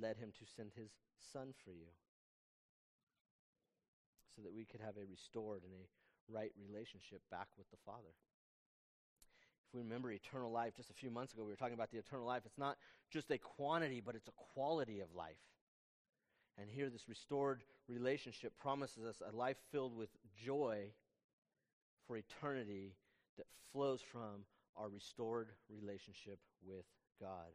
led 0.00 0.16
him 0.16 0.32
to 0.38 0.44
send 0.56 0.72
his 0.74 0.90
son 1.32 1.52
for 1.64 1.70
you 1.70 1.92
so 4.34 4.40
that 4.42 4.54
we 4.54 4.64
could 4.64 4.80
have 4.80 4.96
a 4.96 5.04
restored 5.04 5.62
and 5.62 5.72
a 5.76 5.84
right 6.32 6.52
relationship 6.56 7.20
back 7.30 7.48
with 7.58 7.70
the 7.70 7.76
Father. 7.84 8.16
If 9.68 9.74
we 9.74 9.80
remember 9.80 10.10
eternal 10.10 10.50
life, 10.50 10.72
just 10.76 10.90
a 10.90 10.94
few 10.94 11.10
months 11.10 11.34
ago, 11.34 11.44
we 11.44 11.50
were 11.50 11.56
talking 11.56 11.74
about 11.74 11.90
the 11.90 11.98
eternal 11.98 12.26
life. 12.26 12.42
It's 12.46 12.58
not 12.58 12.78
just 13.10 13.30
a 13.30 13.38
quantity, 13.38 14.02
but 14.04 14.14
it's 14.14 14.28
a 14.28 14.54
quality 14.54 15.00
of 15.00 15.08
life. 15.14 15.36
And 16.58 16.68
here, 16.70 16.90
this 16.90 17.08
restored 17.08 17.62
relationship 17.88 18.52
promises 18.58 19.04
us 19.04 19.22
a 19.26 19.34
life 19.34 19.56
filled 19.70 19.96
with 19.96 20.10
joy 20.44 20.92
for 22.06 22.16
eternity 22.16 22.94
that 23.36 23.46
flows 23.72 24.00
from 24.00 24.44
our 24.76 24.88
restored 24.88 25.48
relationship 25.70 26.38
with 26.66 26.84
God. 27.22 27.54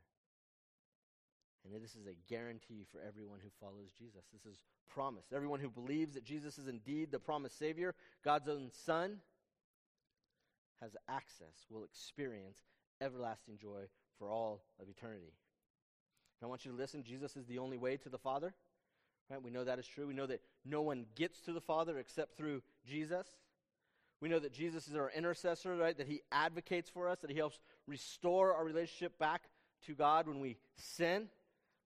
And 1.66 1.84
this 1.84 1.96
is 1.96 2.08
a 2.08 2.16
guarantee 2.34 2.86
for 2.92 3.02
everyone 3.06 3.40
who 3.44 3.50
follows 3.60 3.90
Jesus. 3.98 4.24
This 4.32 4.46
is 4.46 4.60
promise. 4.88 5.26
Everyone 5.36 5.60
who 5.60 5.70
believes 5.70 6.14
that 6.14 6.24
Jesus 6.24 6.58
is 6.58 6.68
indeed 6.68 7.12
the 7.12 7.20
promised 7.20 7.60
Savior, 7.60 7.94
God's 8.24 8.48
own 8.48 8.70
Son, 8.86 9.18
has 10.82 10.96
access, 11.10 11.66
will 11.70 11.84
experience 11.84 12.60
everlasting 13.02 13.58
joy 13.58 13.82
for 14.18 14.30
all 14.30 14.64
of 14.80 14.90
eternity. 14.90 15.34
And 16.40 16.48
I 16.48 16.50
want 16.50 16.66
you 16.66 16.72
to 16.72 16.78
listen 16.78 17.04
Jesus 17.04 17.36
is 17.36 17.46
the 17.48 17.60
only 17.60 17.78
way 17.78 17.98
to 17.98 18.10
the 18.10 18.18
Father. 18.18 18.54
Right? 19.30 19.44
We 19.44 19.52
know 19.52 19.66
that 19.66 19.80
is 19.80 19.88
true. 19.88 20.08
We 20.08 20.14
know 20.14 20.28
that 20.28 20.42
no 20.64 20.82
one 20.82 21.06
gets 21.16 21.42
to 21.42 21.52
the 21.52 21.60
Father 21.60 21.98
except 21.98 22.38
through 22.38 22.62
Jesus. 22.88 23.28
We 24.22 24.30
know 24.30 24.40
that 24.40 24.54
Jesus 24.54 24.88
is 24.88 24.96
our 24.96 25.12
intercessor, 25.16 25.76
right? 25.76 25.98
That 25.98 26.08
he 26.08 26.22
advocates 26.32 26.90
for 26.90 27.10
us, 27.10 27.20
that 27.20 27.30
he 27.30 27.38
helps 27.38 27.60
restore 27.88 28.54
our 28.54 28.64
relationship 28.64 29.20
back 29.20 29.44
to 29.86 29.94
God 29.94 30.28
when 30.28 30.40
we 30.40 30.58
sin. 30.76 31.28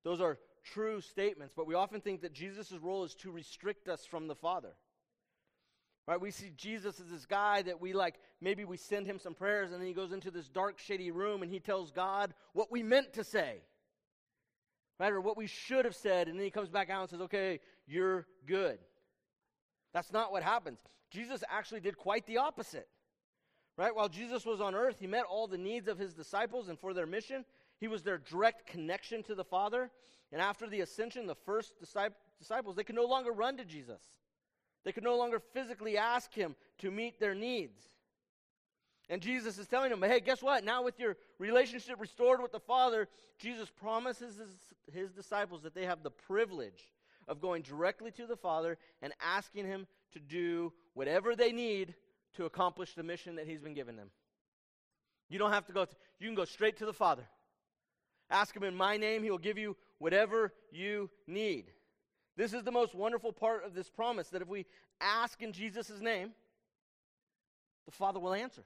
Those 0.03 0.21
are 0.21 0.37
true 0.63 1.01
statements, 1.01 1.53
but 1.55 1.67
we 1.67 1.75
often 1.75 2.01
think 2.01 2.21
that 2.21 2.33
Jesus' 2.33 2.71
role 2.73 3.03
is 3.03 3.15
to 3.15 3.31
restrict 3.31 3.87
us 3.87 4.05
from 4.05 4.27
the 4.27 4.35
Father. 4.35 4.73
Right? 6.07 6.19
We 6.19 6.31
see 6.31 6.51
Jesus 6.55 6.99
as 6.99 7.07
this 7.07 7.25
guy 7.25 7.61
that 7.61 7.79
we 7.79 7.93
like, 7.93 8.15
maybe 8.41 8.65
we 8.65 8.77
send 8.77 9.05
him 9.05 9.19
some 9.19 9.33
prayers 9.33 9.71
and 9.71 9.79
then 9.79 9.87
he 9.87 9.93
goes 9.93 10.11
into 10.11 10.31
this 10.31 10.49
dark, 10.49 10.79
shady 10.79 11.11
room 11.11 11.43
and 11.43 11.51
he 11.51 11.59
tells 11.59 11.91
God 11.91 12.33
what 12.53 12.71
we 12.71 12.83
meant 12.83 13.13
to 13.13 13.23
say. 13.23 13.61
Right? 14.99 15.13
Or 15.13 15.21
what 15.21 15.37
we 15.37 15.47
should 15.47 15.85
have 15.85 15.95
said, 15.95 16.27
and 16.27 16.37
then 16.37 16.43
he 16.43 16.51
comes 16.51 16.69
back 16.69 16.89
out 16.89 17.01
and 17.01 17.09
says, 17.09 17.21
okay, 17.21 17.59
you're 17.87 18.27
good. 18.45 18.79
That's 19.93 20.11
not 20.11 20.31
what 20.31 20.43
happens. 20.43 20.79
Jesus 21.09 21.43
actually 21.49 21.81
did 21.81 21.97
quite 21.97 22.25
the 22.25 22.37
opposite. 22.37 22.87
Right? 23.77 23.95
While 23.95 24.09
Jesus 24.09 24.45
was 24.45 24.61
on 24.61 24.75
earth, 24.75 24.97
he 24.99 25.07
met 25.07 25.23
all 25.23 25.47
the 25.47 25.57
needs 25.57 25.87
of 25.87 25.97
his 25.97 26.13
disciples 26.13 26.67
and 26.67 26.79
for 26.79 26.93
their 26.93 27.07
mission. 27.07 27.45
He 27.81 27.87
was 27.87 28.03
their 28.03 28.19
direct 28.19 28.67
connection 28.67 29.23
to 29.23 29.35
the 29.35 29.43
Father. 29.43 29.89
And 30.31 30.39
after 30.39 30.69
the 30.69 30.81
ascension, 30.81 31.25
the 31.25 31.35
first 31.35 31.73
disciples, 31.79 32.75
they 32.75 32.83
could 32.83 32.95
no 32.95 33.05
longer 33.05 33.31
run 33.31 33.57
to 33.57 33.65
Jesus. 33.65 34.01
They 34.85 34.91
could 34.91 35.03
no 35.03 35.17
longer 35.17 35.41
physically 35.51 35.97
ask 35.97 36.31
him 36.33 36.55
to 36.77 36.91
meet 36.91 37.19
their 37.19 37.33
needs. 37.35 37.81
And 39.09 39.19
Jesus 39.19 39.57
is 39.57 39.67
telling 39.67 39.89
them, 39.89 40.01
hey, 40.03 40.19
guess 40.19 40.43
what? 40.43 40.63
Now, 40.63 40.83
with 40.83 40.99
your 40.99 41.17
relationship 41.39 41.99
restored 41.99 42.41
with 42.41 42.51
the 42.51 42.59
Father, 42.59 43.09
Jesus 43.39 43.69
promises 43.69 44.37
his, 44.37 44.55
his, 44.93 45.11
disciples 45.11 45.63
that 45.63 45.73
they 45.73 45.85
have 45.85 46.03
the 46.03 46.11
privilege 46.11 46.93
of 47.27 47.41
going 47.41 47.63
directly 47.63 48.11
to 48.11 48.27
the 48.27 48.37
Father 48.37 48.77
and 49.01 49.11
asking 49.19 49.65
him 49.65 49.87
to 50.13 50.19
do 50.19 50.71
whatever 50.93 51.35
they 51.35 51.51
need 51.51 51.95
to 52.35 52.45
accomplish 52.45 52.93
the 52.93 53.03
mission 53.03 53.35
that 53.35 53.47
he's 53.47 53.59
been 53.59 53.73
given 53.73 53.95
them. 53.95 54.11
You 55.29 55.39
don't 55.39 55.51
have 55.51 55.65
to 55.65 55.73
go, 55.73 55.87
you 56.19 56.27
can 56.27 56.35
go 56.35 56.45
straight 56.45 56.77
to 56.77 56.85
the 56.85 56.93
Father. 56.93 57.23
Ask 58.31 58.55
him 58.55 58.63
in 58.63 58.75
my 58.75 58.97
name, 58.97 59.23
he 59.23 59.29
will 59.29 59.37
give 59.37 59.57
you 59.57 59.75
whatever 59.99 60.53
you 60.71 61.09
need. 61.27 61.65
This 62.37 62.53
is 62.53 62.63
the 62.63 62.71
most 62.71 62.95
wonderful 62.95 63.33
part 63.33 63.65
of 63.65 63.73
this 63.75 63.89
promise 63.89 64.29
that 64.29 64.41
if 64.41 64.47
we 64.47 64.65
ask 65.01 65.41
in 65.41 65.51
Jesus' 65.51 65.99
name, 65.99 66.31
the 67.85 67.91
Father 67.91 68.19
will 68.19 68.33
answer. 68.33 68.63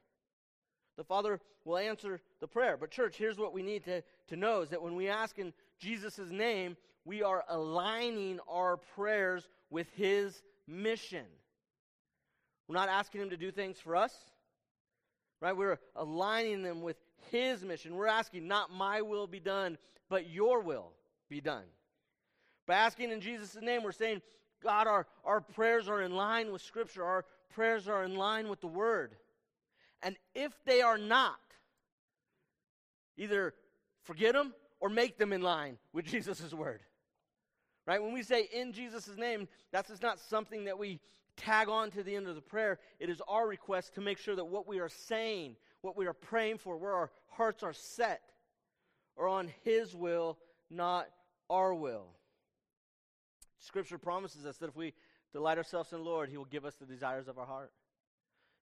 The 0.98 1.04
Father 1.04 1.42
will 1.66 1.78
answer 1.78 2.22
the 2.40 2.48
prayer. 2.48 2.78
But, 2.78 2.92
church, 2.92 3.18
here's 3.18 3.40
what 3.40 3.54
we 3.54 3.64
need 3.64 3.84
to, 3.86 4.04
to 4.28 4.36
know 4.36 4.62
is 4.62 4.70
that 4.70 4.82
when 4.82 4.96
we 4.96 5.10
ask 5.10 5.40
in 5.40 5.52
Jesus' 5.80 6.20
name, 6.30 6.78
we 7.04 7.24
are 7.24 7.44
aligning 7.50 8.40
our 8.48 8.78
prayers 8.78 9.50
with 9.70 9.88
His 9.96 10.42
mission. 10.68 11.26
We're 12.68 12.76
not 12.76 12.90
asking 12.90 13.22
Him 13.22 13.30
to 13.32 13.38
do 13.38 13.52
things 13.52 13.80
for 13.80 13.96
us, 13.96 14.14
right? 15.42 15.58
We're 15.58 15.80
aligning 15.96 16.62
them 16.64 16.82
with 16.82 16.98
his 17.32 17.64
mission. 17.64 17.96
We're 17.96 18.08
asking, 18.08 18.48
not 18.48 18.72
my 18.72 19.02
will 19.02 19.28
be 19.28 19.40
done, 19.40 19.78
but 20.10 20.30
your 20.30 20.62
will 20.62 20.92
be 21.30 21.42
done. 21.42 21.64
By 22.66 22.76
asking 22.76 23.12
in 23.12 23.22
Jesus' 23.22 23.58
name, 23.62 23.84
we're 23.84 23.92
saying, 23.92 24.22
God, 24.64 24.88
our, 24.88 25.08
our 25.24 25.42
prayers 25.42 25.88
are 25.88 26.02
in 26.02 26.16
line 26.16 26.52
with 26.52 26.62
Scripture, 26.62 27.04
our 27.04 27.26
prayers 27.54 27.88
are 27.88 28.04
in 28.04 28.16
line 28.16 28.50
with 28.50 28.62
the 28.62 28.68
Word. 28.68 29.16
And 30.02 30.16
if 30.34 30.52
they 30.66 30.82
are 30.82 30.98
not, 30.98 31.40
either 33.18 33.54
forget 34.04 34.34
them 34.34 34.54
or 34.80 34.90
make 34.90 35.18
them 35.18 35.34
in 35.34 35.42
line 35.42 35.78
with 35.94 36.06
Jesus' 36.12 36.54
Word. 36.54 36.82
Right? 37.86 38.02
When 38.02 38.14
we 38.14 38.24
say 38.24 38.48
in 38.52 38.74
Jesus' 38.74 39.16
name, 39.16 39.48
that's 39.72 39.90
just 39.90 40.02
not 40.02 40.20
something 40.20 40.66
that 40.66 40.78
we 40.78 41.00
tag 41.38 41.70
on 41.70 41.92
to 41.92 42.02
the 42.02 42.16
end 42.16 42.28
of 42.28 42.36
the 42.36 42.42
prayer. 42.42 42.80
It 43.00 43.10
is 43.10 43.22
our 43.28 43.48
request 43.48 43.94
to 43.96 44.02
make 44.02 44.18
sure 44.18 44.36
that 44.36 44.46
what 44.46 44.68
we 44.68 44.80
are 44.80 44.90
saying 44.90 45.56
what 45.86 45.96
we 45.96 46.08
are 46.08 46.14
praying 46.14 46.58
for, 46.58 46.76
where 46.78 46.94
our 46.94 47.12
hearts 47.28 47.62
are 47.62 47.72
set, 47.72 48.22
are 49.18 49.28
on 49.28 49.52
His 49.64 49.96
will, 49.96 50.40
not 50.72 51.08
our 51.50 51.76
will. 51.76 52.08
Scripture 53.60 54.00
promises 54.00 54.46
us 54.46 54.58
that 54.58 54.70
if 54.70 54.76
we 54.76 54.94
delight 55.32 55.60
ourselves 55.60 55.94
in 55.94 56.00
the 56.00 56.04
Lord, 56.04 56.30
He 56.30 56.38
will 56.38 56.46
give 56.46 56.66
us 56.66 56.74
the 56.76 56.88
desires 56.88 57.28
of 57.28 57.38
our 57.38 57.46
heart. 57.46 57.72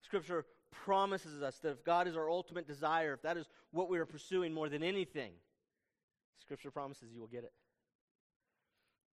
Scripture 0.02 0.46
promises 0.72 1.42
us 1.42 1.58
that 1.60 1.72
if 1.72 1.84
God 1.86 2.08
is 2.10 2.18
our 2.18 2.30
ultimate 2.30 2.68
desire, 2.68 3.14
if 3.14 3.22
that 3.22 3.38
is 3.38 3.48
what 3.72 3.90
we 3.90 4.00
are 4.00 4.06
pursuing 4.06 4.54
more 4.54 4.68
than 4.68 4.84
anything, 4.84 5.32
Scripture 6.42 6.72
promises 6.72 7.10
you 7.14 7.22
will 7.22 7.28
get 7.28 7.46
it. 7.46 7.54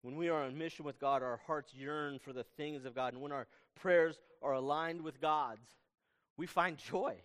When 0.02 0.16
we 0.16 0.28
are 0.28 0.42
on 0.42 0.58
mission 0.58 0.84
with 0.84 1.00
God, 1.00 1.22
our 1.22 1.40
hearts 1.46 1.72
yearn 1.72 2.18
for 2.18 2.34
the 2.34 2.44
things 2.58 2.84
of 2.84 2.94
God. 2.94 3.14
And 3.14 3.22
when 3.22 3.32
our 3.32 3.46
prayers 3.74 4.20
are 4.42 4.52
aligned 4.52 5.00
with 5.00 5.22
God's, 5.22 5.66
we 6.36 6.46
find 6.46 6.76
joy. 6.76 7.16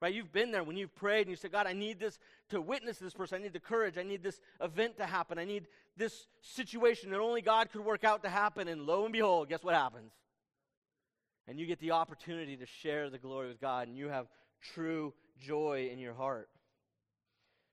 Right? 0.00 0.12
You've 0.12 0.32
been 0.32 0.50
there 0.50 0.62
when 0.62 0.76
you've 0.76 0.94
prayed 0.94 1.22
and 1.22 1.30
you 1.30 1.36
said, 1.36 1.52
God, 1.52 1.66
I 1.66 1.72
need 1.72 1.98
this 1.98 2.18
to 2.50 2.60
witness 2.60 2.98
this 2.98 3.14
person. 3.14 3.40
I 3.40 3.42
need 3.42 3.54
the 3.54 3.60
courage. 3.60 3.96
I 3.96 4.02
need 4.02 4.22
this 4.22 4.40
event 4.60 4.98
to 4.98 5.06
happen. 5.06 5.38
I 5.38 5.44
need 5.44 5.66
this 5.96 6.26
situation 6.42 7.10
that 7.10 7.20
only 7.20 7.40
God 7.40 7.70
could 7.72 7.82
work 7.82 8.04
out 8.04 8.22
to 8.24 8.28
happen. 8.28 8.68
And 8.68 8.82
lo 8.82 9.04
and 9.04 9.12
behold, 9.12 9.48
guess 9.48 9.64
what 9.64 9.74
happens? 9.74 10.12
And 11.48 11.58
you 11.58 11.66
get 11.66 11.80
the 11.80 11.92
opportunity 11.92 12.56
to 12.56 12.66
share 12.66 13.08
the 13.08 13.18
glory 13.18 13.48
with 13.48 13.60
God, 13.60 13.86
and 13.88 13.96
you 13.96 14.08
have 14.08 14.26
true 14.60 15.14
joy 15.38 15.88
in 15.92 15.98
your 15.98 16.12
heart. 16.12 16.50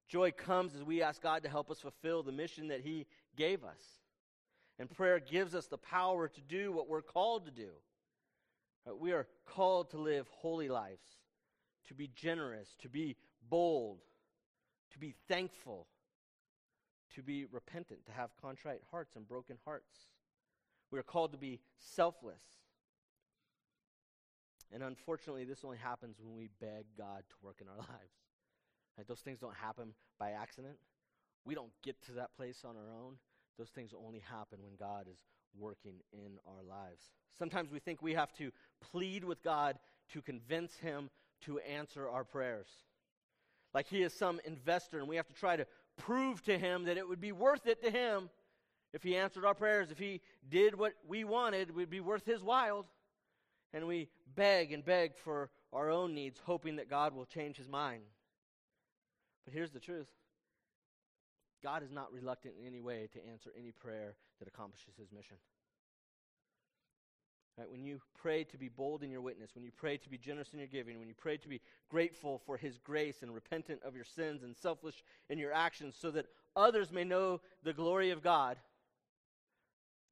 Joy 0.07 0.31
comes 0.31 0.75
as 0.75 0.83
we 0.83 1.01
ask 1.01 1.21
God 1.21 1.43
to 1.43 1.49
help 1.49 1.71
us 1.71 1.79
fulfill 1.79 2.21
the 2.23 2.31
mission 2.31 2.67
that 2.67 2.81
He 2.81 3.07
gave 3.36 3.63
us. 3.63 3.83
And 4.79 4.89
prayer 4.89 5.19
gives 5.19 5.55
us 5.55 5.65
the 5.65 5.77
power 5.77 6.27
to 6.27 6.41
do 6.41 6.71
what 6.71 6.88
we're 6.88 7.01
called 7.01 7.45
to 7.45 7.51
do. 7.51 7.69
We 8.99 9.12
are 9.12 9.27
called 9.45 9.89
to 9.91 9.97
live 9.97 10.27
holy 10.31 10.69
lives 10.69 11.22
to 11.88 11.93
be 11.93 12.10
generous, 12.15 12.76
to 12.82 12.89
be 12.89 13.15
bold, 13.50 14.00
to 14.91 15.00
be 15.00 15.13
thankful, 15.28 15.88
to 17.15 17.22
be 17.22 17.46
repentant, 17.52 18.06
to 18.06 18.12
have 18.12 18.30
contrite 18.41 18.82
hearts 18.91 19.15
and 19.15 19.28
broken 19.28 19.58
hearts. 19.65 20.08
We 20.91 21.00
are 21.00 21.04
called 21.04 21.32
to 21.32 21.38
be 21.38 21.60
selfless. 21.78 22.43
And 24.72 24.84
unfortunately, 24.84 25.43
this 25.43 25.63
only 25.63 25.78
happens 25.78 26.17
when 26.19 26.36
we 26.36 26.50
beg 26.60 26.86
God 26.98 27.24
to 27.30 27.36
work 27.41 27.58
in 27.62 27.67
our 27.67 27.78
lives. 27.78 28.13
Like 28.98 29.08
those 29.08 29.19
things 29.19 29.39
don't 29.39 29.56
happen 29.56 29.93
by 30.19 30.32
accident. 30.32 30.78
We 31.46 31.56
don't 31.56 31.72
get 31.84 32.02
to 32.04 32.13
that 32.13 32.36
place 32.36 32.63
on 32.65 32.76
our 32.76 32.91
own. 32.91 33.15
Those 33.58 33.69
things 33.69 33.91
only 33.93 34.19
happen 34.19 34.60
when 34.63 34.76
God 34.80 35.08
is 35.12 35.17
working 35.58 35.96
in 36.12 36.39
our 36.48 36.63
lives. 36.63 37.12
Sometimes 37.38 37.72
we 37.72 37.80
think 37.80 38.02
we 38.02 38.13
have 38.13 38.34
to 38.34 38.52
plead 38.91 39.24
with 39.24 39.43
God 39.43 39.78
to 40.13 40.22
convince 40.22 40.76
Him 40.78 41.10
to 41.45 41.60
answer 41.60 42.10
our 42.10 42.23
prayers. 42.23 42.67
Like 43.73 43.88
he 43.88 44.03
is 44.03 44.13
some 44.13 44.39
investor, 44.45 44.99
and 44.99 45.08
we 45.08 45.15
have 45.15 45.27
to 45.27 45.34
try 45.34 45.56
to 45.56 45.65
prove 45.97 46.41
to 46.43 46.58
him 46.58 46.86
that 46.86 46.97
it 46.97 47.08
would 47.08 47.21
be 47.21 47.32
worth 47.32 47.65
it 47.67 47.84
to 47.84 47.91
him 47.91 48.29
if 48.93 49.03
he 49.03 49.15
answered 49.15 49.45
our 49.45 49.56
prayers. 49.56 49.89
If 49.91 49.97
he 49.97 50.21
did 50.49 50.77
what 50.77 50.93
we 51.08 51.23
wanted, 51.23 51.69
it 51.69 51.75
would 51.75 51.89
be 51.89 51.99
worth 51.99 52.25
his 52.25 52.43
while. 52.43 52.86
And 53.73 53.88
we 53.88 54.10
beg 54.36 54.71
and 54.71 54.86
beg 54.86 55.17
for 55.17 55.49
our 55.71 55.89
own 55.89 56.13
needs, 56.13 56.39
hoping 56.45 56.75
that 56.75 56.89
God 56.89 57.15
will 57.15 57.25
change 57.25 57.58
his 57.58 57.67
mind. 57.67 58.03
But 59.45 59.53
here's 59.53 59.71
the 59.71 59.79
truth 59.79 60.08
God 61.63 61.82
is 61.82 61.91
not 61.91 62.13
reluctant 62.13 62.56
in 62.60 62.67
any 62.67 62.82
way 62.82 63.08
to 63.13 63.27
answer 63.32 63.51
any 63.58 63.71
prayer 63.71 64.15
that 64.39 64.47
accomplishes 64.47 64.93
his 64.97 65.12
mission. 65.12 65.38
Right? 67.57 67.69
When 67.69 67.83
you 67.83 68.01
pray 68.19 68.43
to 68.45 68.57
be 68.57 68.67
bold 68.67 69.03
in 69.03 69.11
your 69.11 69.21
witness, 69.21 69.51
when 69.53 69.63
you 69.63 69.71
pray 69.71 69.97
to 69.97 70.09
be 70.09 70.17
generous 70.17 70.53
in 70.53 70.59
your 70.59 70.67
giving, 70.67 70.99
when 70.99 71.07
you 71.07 71.13
pray 71.15 71.37
to 71.37 71.47
be 71.47 71.61
grateful 71.89 72.41
for 72.45 72.57
His 72.57 72.79
grace 72.79 73.21
and 73.21 73.33
repentant 73.33 73.81
of 73.83 73.95
your 73.95 74.05
sins 74.05 74.41
and 74.41 74.55
selfish 74.55 75.03
in 75.29 75.37
your 75.37 75.53
actions 75.53 75.95
so 75.99 76.09
that 76.11 76.25
others 76.55 76.91
may 76.91 77.03
know 77.03 77.41
the 77.63 77.73
glory 77.73 78.09
of 78.09 78.23
God, 78.23 78.57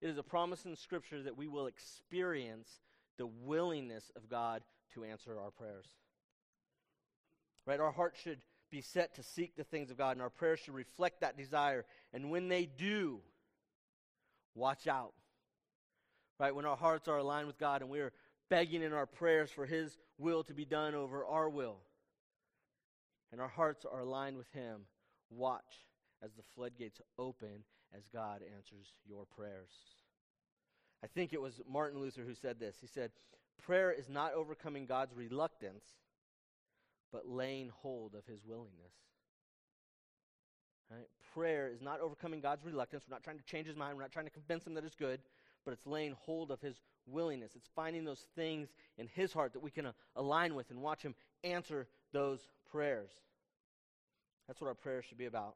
it 0.01 0.09
is 0.09 0.17
a 0.17 0.23
promise 0.23 0.65
in 0.65 0.75
Scripture 0.75 1.23
that 1.23 1.37
we 1.37 1.47
will 1.47 1.65
experience 1.65 2.69
the 3.17 3.27
willingness 3.27 4.11
of 4.15 4.29
God 4.29 4.61
to 4.93 5.03
answer 5.03 5.39
our 5.39 5.51
prayers. 5.51 5.85
Right? 7.65 7.79
Our 7.79 7.91
heart 7.91 8.15
should 8.21 8.39
be 8.69 8.81
set 8.81 9.15
to 9.15 9.23
seek 9.23 9.55
the 9.55 9.63
things 9.63 9.91
of 9.91 9.97
God, 9.97 10.11
and 10.11 10.21
our 10.21 10.29
prayers 10.29 10.59
should 10.59 10.73
reflect 10.73 11.21
that 11.21 11.37
desire. 11.37 11.85
And 12.13 12.29
when 12.29 12.49
they 12.49 12.65
do, 12.65 13.19
watch 14.55 14.87
out 14.87 15.13
right? 16.41 16.55
When 16.55 16.65
our 16.65 16.75
hearts 16.75 17.07
are 17.07 17.19
aligned 17.19 17.45
with 17.45 17.59
God 17.59 17.81
and 17.81 17.89
we 17.89 17.99
are 17.99 18.11
begging 18.49 18.81
in 18.81 18.93
our 18.93 19.05
prayers 19.05 19.51
for 19.51 19.67
His 19.67 19.95
will 20.17 20.43
to 20.45 20.55
be 20.55 20.65
done 20.65 20.95
over 20.95 21.23
our 21.23 21.47
will, 21.47 21.77
and 23.31 23.39
our 23.39 23.47
hearts 23.47 23.85
are 23.85 23.99
aligned 23.99 24.37
with 24.37 24.51
Him, 24.51 24.81
watch 25.29 25.85
as 26.23 26.31
the 26.33 26.41
floodgates 26.55 26.99
open 27.19 27.63
as 27.95 28.09
God 28.11 28.41
answers 28.55 28.91
your 29.07 29.25
prayers. 29.37 29.69
I 31.03 31.07
think 31.07 31.31
it 31.31 31.41
was 31.41 31.61
Martin 31.69 31.99
Luther 31.99 32.23
who 32.23 32.33
said 32.33 32.59
this. 32.59 32.77
He 32.81 32.87
said, 32.87 33.11
Prayer 33.63 33.91
is 33.91 34.09
not 34.09 34.33
overcoming 34.33 34.87
God's 34.87 35.15
reluctance, 35.15 35.85
but 37.11 37.29
laying 37.29 37.69
hold 37.69 38.15
of 38.15 38.25
His 38.25 38.43
willingness. 38.43 38.93
Right? 40.89 41.07
Prayer 41.35 41.69
is 41.71 41.81
not 41.81 41.99
overcoming 42.01 42.41
God's 42.41 42.65
reluctance. 42.65 43.03
We're 43.07 43.13
not 43.13 43.23
trying 43.23 43.37
to 43.37 43.45
change 43.45 43.67
His 43.67 43.77
mind. 43.77 43.95
We're 43.95 44.03
not 44.03 44.11
trying 44.11 44.25
to 44.25 44.31
convince 44.31 44.65
Him 44.65 44.73
that 44.73 44.83
it's 44.83 44.95
good 44.95 45.19
but 45.65 45.73
it's 45.73 45.85
laying 45.85 46.15
hold 46.25 46.51
of 46.51 46.61
his 46.61 46.75
willingness. 47.05 47.51
It's 47.55 47.69
finding 47.75 48.03
those 48.03 48.25
things 48.35 48.69
in 48.97 49.07
his 49.07 49.33
heart 49.33 49.53
that 49.53 49.61
we 49.61 49.71
can 49.71 49.87
uh, 49.87 49.91
align 50.15 50.55
with 50.55 50.69
and 50.69 50.81
watch 50.81 51.01
him 51.01 51.15
answer 51.43 51.87
those 52.13 52.39
prayers. 52.71 53.09
That's 54.47 54.59
what 54.59 54.67
our 54.67 54.75
prayers 54.75 55.05
should 55.07 55.17
be 55.17 55.25
about. 55.25 55.55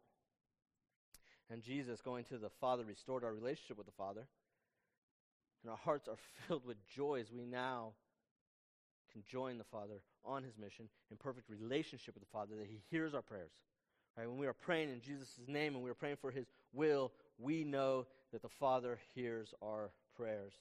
And 1.49 1.61
Jesus, 1.61 2.01
going 2.01 2.23
to 2.25 2.37
the 2.37 2.49
Father, 2.61 2.83
restored 2.83 3.23
our 3.23 3.33
relationship 3.33 3.77
with 3.77 3.85
the 3.85 3.93
Father. 3.93 4.27
And 5.63 5.71
our 5.71 5.77
hearts 5.77 6.07
are 6.07 6.17
filled 6.47 6.65
with 6.65 6.77
joy 6.95 7.21
as 7.21 7.31
we 7.31 7.45
now 7.45 7.93
can 9.11 9.23
join 9.29 9.57
the 9.57 9.63
Father 9.65 10.01
on 10.23 10.43
his 10.43 10.57
mission 10.57 10.89
in 11.11 11.17
perfect 11.17 11.49
relationship 11.49 12.15
with 12.15 12.23
the 12.23 12.29
Father, 12.31 12.55
that 12.57 12.67
he 12.67 12.81
hears 12.89 13.13
our 13.13 13.21
prayers. 13.21 13.51
Right? 14.17 14.27
When 14.27 14.37
we 14.37 14.47
are 14.47 14.53
praying 14.53 14.89
in 14.89 15.01
Jesus' 15.01 15.39
name 15.47 15.75
and 15.75 15.83
we 15.83 15.89
are 15.89 15.95
praying 15.95 16.17
for 16.21 16.31
his 16.31 16.45
will, 16.73 17.11
we 17.37 17.63
know 17.63 18.07
that 18.31 18.41
the 18.41 18.49
Father 18.49 18.99
hears 19.13 19.53
our 19.61 19.91
prayers. 20.15 20.53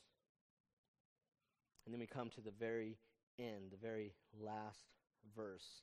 And 1.85 1.93
then 1.93 2.01
we 2.01 2.07
come 2.07 2.31
to 2.31 2.41
the 2.41 2.53
very 2.59 2.99
end, 3.39 3.71
the 3.71 3.77
very 3.77 4.15
last 4.41 4.87
verse 5.37 5.83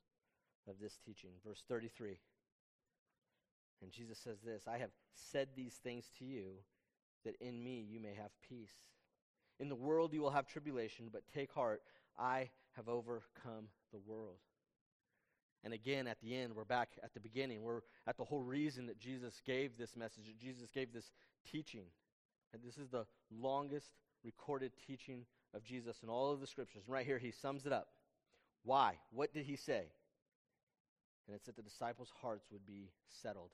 of 0.68 0.76
this 0.82 0.98
teaching, 1.06 1.32
verse 1.46 1.64
33. 1.68 2.18
And 3.82 3.92
Jesus 3.92 4.20
says 4.20 4.38
this 4.44 4.68
I 4.68 4.78
have 4.78 4.92
said 5.14 5.50
these 5.56 5.74
things 5.84 6.10
to 6.20 6.26
you 6.26 6.54
that 7.26 7.36
in 7.40 7.64
me 7.64 7.86
you 7.88 8.00
may 8.00 8.14
have 8.16 8.32
peace. 8.48 8.74
In 9.60 9.70
the 9.70 9.76
world 9.76 10.14
you 10.14 10.22
will 10.22 10.32
have 10.32 10.48
tribulation, 10.48 11.10
but 11.12 11.24
take 11.34 11.52
heart, 11.52 11.82
I 12.18 12.50
have 12.76 12.88
overcome 12.88 13.68
the 13.92 14.00
world. 14.00 14.38
And 15.64 15.74
again, 15.74 16.08
at 16.08 16.20
the 16.22 16.36
end, 16.36 16.56
we're 16.56 16.64
back 16.64 16.90
at 17.04 17.14
the 17.14 17.20
beginning. 17.20 17.62
We're 17.62 17.82
at 18.08 18.18
the 18.18 18.24
whole 18.24 18.42
reason 18.42 18.88
that 18.88 18.98
Jesus 18.98 19.40
gave 19.46 19.78
this 19.78 19.96
message, 19.96 20.26
that 20.26 20.40
Jesus 20.40 20.72
gave 20.72 20.92
this 20.92 21.12
teaching. 21.50 21.86
And 22.54 22.62
this 22.64 22.78
is 22.78 22.90
the 22.90 23.06
longest 23.32 23.88
recorded 24.24 24.72
teaching 24.86 25.26
of 25.54 25.64
Jesus 25.64 25.98
in 26.04 26.10
all 26.10 26.32
of 26.32 26.42
the 26.42 26.48
scriptures. 26.48 26.84
And 26.86 26.94
right 26.94 27.06
here, 27.06 27.18
he 27.18 27.32
sums 27.32 27.66
it 27.66 27.74
up. 27.74 27.88
Why? 28.64 28.98
What 29.12 29.34
did 29.34 29.46
he 29.46 29.56
say? 29.56 29.86
And 31.28 31.36
it's 31.36 31.46
that 31.46 31.56
the 31.56 31.62
disciples' 31.62 32.12
hearts 32.22 32.48
would 32.52 32.66
be 32.66 32.92
settled, 33.22 33.52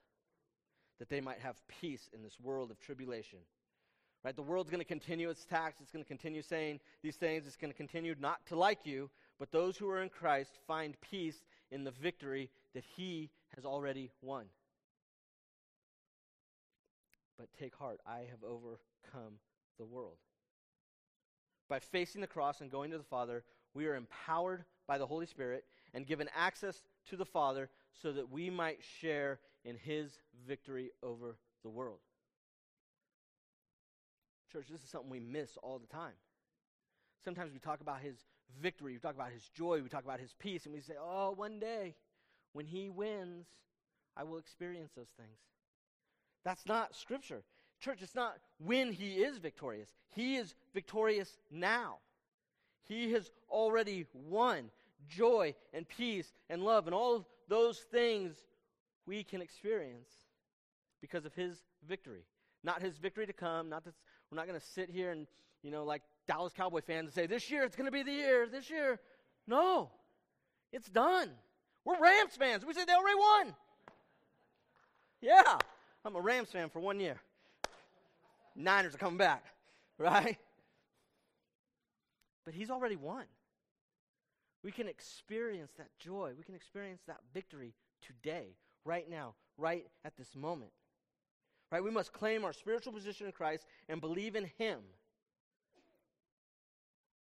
that 1.00 1.10
they 1.10 1.22
might 1.22 1.40
have 1.40 1.56
peace 1.68 2.10
in 2.14 2.24
this 2.24 2.40
world 2.42 2.72
of 2.72 2.80
tribulation. 2.80 3.40
Right? 4.24 4.36
The 4.36 4.42
world's 4.42 4.70
going 4.70 4.82
to 4.82 4.86
continue 4.86 5.30
its 5.30 5.44
attacks. 5.44 5.80
It's 5.80 5.92
going 5.92 6.04
to 6.04 6.08
continue 6.08 6.42
saying 6.42 6.80
these 7.04 7.16
things. 7.16 7.46
It's 7.46 7.56
going 7.56 7.72
to 7.72 7.78
continue 7.78 8.16
not 8.20 8.46
to 8.48 8.56
like 8.56 8.80
you. 8.86 9.10
But 9.40 9.52
those 9.52 9.78
who 9.78 9.88
are 9.90 10.02
in 10.02 10.10
Christ 10.10 10.58
find 10.66 11.00
peace 11.02 11.38
in 11.72 11.84
the 11.84 11.92
victory 11.92 12.50
that 12.74 12.84
he 12.96 13.30
has 13.56 13.64
already 13.64 14.12
won. 14.22 14.46
But 17.38 17.50
take 17.60 17.76
heart, 17.76 18.00
I 18.06 18.20
have 18.30 18.44
overcome 18.44 19.40
the 19.78 19.86
world. 19.86 20.18
By 21.70 21.80
facing 21.80 22.22
the 22.22 22.28
cross 22.28 22.62
and 22.62 22.72
going 22.72 22.92
to 22.92 22.98
the 22.98 23.04
Father, 23.04 23.44
we 23.74 23.88
are 23.88 23.96
empowered 23.96 24.64
by 24.88 24.98
the 24.98 25.06
Holy 25.06 25.26
Spirit 25.26 25.66
and 25.94 26.08
given 26.08 26.30
access 26.36 26.82
to 27.10 27.18
the 27.18 27.26
Father 27.26 27.70
so 28.02 28.12
that 28.14 28.32
we 28.32 28.50
might 28.50 28.80
share 29.02 29.40
in 29.64 29.76
his 29.76 30.20
victory 30.48 30.92
over 31.04 31.38
the 31.64 31.70
world. 31.70 32.00
Church, 34.52 34.68
this 34.72 34.82
is 34.82 34.90
something 34.90 35.10
we 35.10 35.20
miss 35.20 35.58
all 35.62 35.78
the 35.78 35.88
time. 35.88 36.14
Sometimes 37.24 37.52
we 37.52 37.60
talk 37.60 37.82
about 37.82 38.00
his 38.00 38.16
victory, 38.62 38.94
we 38.94 39.00
talk 39.00 39.16
about 39.16 39.32
his 39.32 39.50
joy, 39.50 39.82
we 39.82 39.90
talk 39.90 40.06
about 40.06 40.22
his 40.22 40.34
peace, 40.40 40.66
and 40.66 40.74
we 40.74 40.80
say, 40.80 40.94
oh, 41.00 41.34
one 41.36 41.60
day 41.60 41.96
when 42.54 42.66
he 42.66 42.90
wins, 42.90 43.48
I 44.16 44.24
will 44.24 44.38
experience 44.38 44.92
those 44.96 45.12
things. 45.18 45.38
That's 46.44 46.66
not 46.66 46.96
Scripture. 46.96 47.44
Church, 47.80 48.00
it's 48.02 48.16
not 48.16 48.38
when 48.60 48.92
he 48.92 49.16
is 49.16 49.38
victorious. 49.38 49.90
He 50.16 50.36
is 50.36 50.56
victorious 50.74 51.38
now. 51.52 51.98
He 52.88 53.12
has 53.12 53.30
already 53.50 54.06
won 54.14 54.72
joy 55.08 55.54
and 55.74 55.88
peace 55.88 56.34
and 56.50 56.64
love 56.64 56.88
and 56.88 56.96
all 56.96 57.28
those 57.48 57.80
things 57.80 58.36
we 59.06 59.24
can 59.24 59.42
experience 59.42 60.10
because 61.02 61.26
of 61.26 61.34
his 61.34 61.58
victory. 61.88 62.24
Not 62.64 62.82
his 62.82 62.98
victory 62.98 63.28
to 63.28 63.34
come, 63.34 63.70
not 63.70 63.84
that 63.86 63.94
we're 64.32 64.38
not 64.38 64.48
going 64.48 64.60
to 64.60 64.66
sit 64.66 64.90
here 64.90 65.12
and, 65.12 65.28
you 65.62 65.72
know, 65.72 65.84
like 65.84 66.02
Dallas 66.28 66.54
Cowboy 66.54 66.82
fans 66.82 67.06
and 67.06 67.14
say, 67.14 67.28
this 67.28 67.50
year 67.52 67.64
it's 67.64 67.76
going 67.76 67.86
to 67.86 67.92
be 67.92 68.04
the 68.04 68.12
year, 68.12 68.48
this 68.48 68.70
year. 68.70 69.00
No. 69.48 69.92
It's 70.74 70.90
done. 70.90 71.30
We're 71.86 72.00
Rams 72.02 72.36
fans. 72.38 72.66
We 72.66 72.74
say 72.74 72.84
they 72.86 72.94
already 72.94 73.18
won. 73.18 73.56
Yeah. 75.22 75.58
I'm 76.06 76.16
a 76.16 76.22
Rams 76.22 76.50
fan 76.52 76.70
for 76.70 76.80
one 76.80 77.00
year. 77.00 77.20
Niners 78.56 78.96
are 78.96 78.98
coming 78.98 79.18
back, 79.18 79.46
right? 79.98 80.38
But 82.46 82.54
he's 82.54 82.72
already 82.72 82.96
won. 82.96 83.26
We 84.64 84.72
can 84.72 84.88
experience 84.88 85.72
that 85.78 85.90
joy. 86.00 86.32
We 86.38 86.44
can 86.44 86.56
experience 86.56 87.02
that 87.08 87.20
victory 87.34 87.74
today, 88.02 88.56
right 88.86 89.10
now, 89.10 89.36
right 89.58 89.86
at 90.04 90.18
this 90.18 90.36
moment. 90.36 90.72
Right? 91.72 91.84
We 91.84 91.92
must 91.92 92.14
claim 92.14 92.46
our 92.46 92.54
spiritual 92.54 92.94
position 92.94 93.28
in 93.28 93.34
Christ 93.34 93.66
and 93.90 94.00
believe 94.00 94.36
in 94.36 94.50
him. 94.58 94.80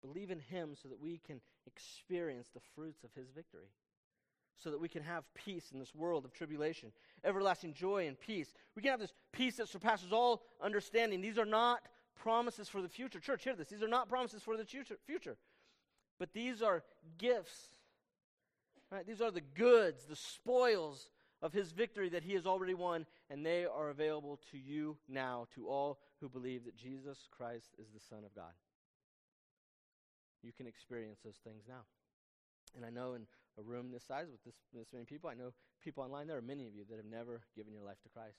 Believe 0.02 0.30
in 0.30 0.40
him 0.40 0.74
so 0.80 0.88
that 0.88 1.00
we 1.00 1.20
can 1.24 1.40
experience 1.66 2.48
the 2.52 2.60
fruits 2.74 3.04
of 3.04 3.10
his 3.14 3.30
victory. 3.30 3.68
So 4.56 4.70
that 4.70 4.80
we 4.80 4.88
can 4.88 5.02
have 5.02 5.24
peace 5.34 5.72
in 5.72 5.78
this 5.78 5.94
world 5.94 6.24
of 6.24 6.32
tribulation, 6.32 6.92
everlasting 7.24 7.74
joy 7.74 8.06
and 8.06 8.18
peace. 8.18 8.54
We 8.76 8.82
can 8.82 8.92
have 8.92 9.00
this 9.00 9.12
peace 9.32 9.56
that 9.56 9.68
surpasses 9.68 10.12
all 10.12 10.42
understanding. 10.62 11.20
These 11.20 11.38
are 11.38 11.44
not 11.44 11.80
promises 12.14 12.68
for 12.68 12.80
the 12.80 12.88
future. 12.88 13.18
Church, 13.18 13.44
hear 13.44 13.56
this. 13.56 13.68
These 13.68 13.82
are 13.82 13.88
not 13.88 14.08
promises 14.08 14.42
for 14.42 14.56
the 14.56 14.64
future. 14.64 15.36
But 16.18 16.32
these 16.32 16.62
are 16.62 16.84
gifts. 17.18 17.68
Right? 18.90 19.06
These 19.06 19.20
are 19.20 19.32
the 19.32 19.40
goods, 19.40 20.04
the 20.04 20.16
spoils 20.16 21.10
of 21.42 21.52
his 21.52 21.72
victory 21.72 22.08
that 22.10 22.22
he 22.22 22.34
has 22.34 22.46
already 22.46 22.74
won, 22.74 23.06
and 23.28 23.44
they 23.44 23.66
are 23.66 23.90
available 23.90 24.40
to 24.52 24.56
you 24.56 24.96
now, 25.08 25.46
to 25.54 25.68
all 25.68 25.98
who 26.20 26.28
believe 26.28 26.64
that 26.64 26.76
Jesus 26.76 27.28
Christ 27.36 27.74
is 27.78 27.88
the 27.92 28.00
Son 28.00 28.24
of 28.24 28.34
God. 28.34 28.52
You 30.42 30.52
can 30.52 30.66
experience 30.66 31.18
those 31.24 31.38
things 31.42 31.64
now. 31.68 31.82
And 32.76 32.84
I 32.84 32.90
know 32.90 33.14
in 33.14 33.26
a 33.58 33.62
room 33.62 33.90
this 33.92 34.04
size 34.04 34.26
with 34.30 34.42
this, 34.44 34.54
this 34.72 34.88
many 34.92 35.04
people, 35.04 35.30
I 35.30 35.34
know 35.34 35.52
people 35.82 36.02
online, 36.02 36.26
there 36.26 36.36
are 36.36 36.42
many 36.42 36.66
of 36.66 36.74
you 36.74 36.84
that 36.88 36.96
have 36.96 37.06
never 37.06 37.42
given 37.56 37.72
your 37.72 37.82
life 37.82 38.00
to 38.02 38.08
Christ. 38.08 38.38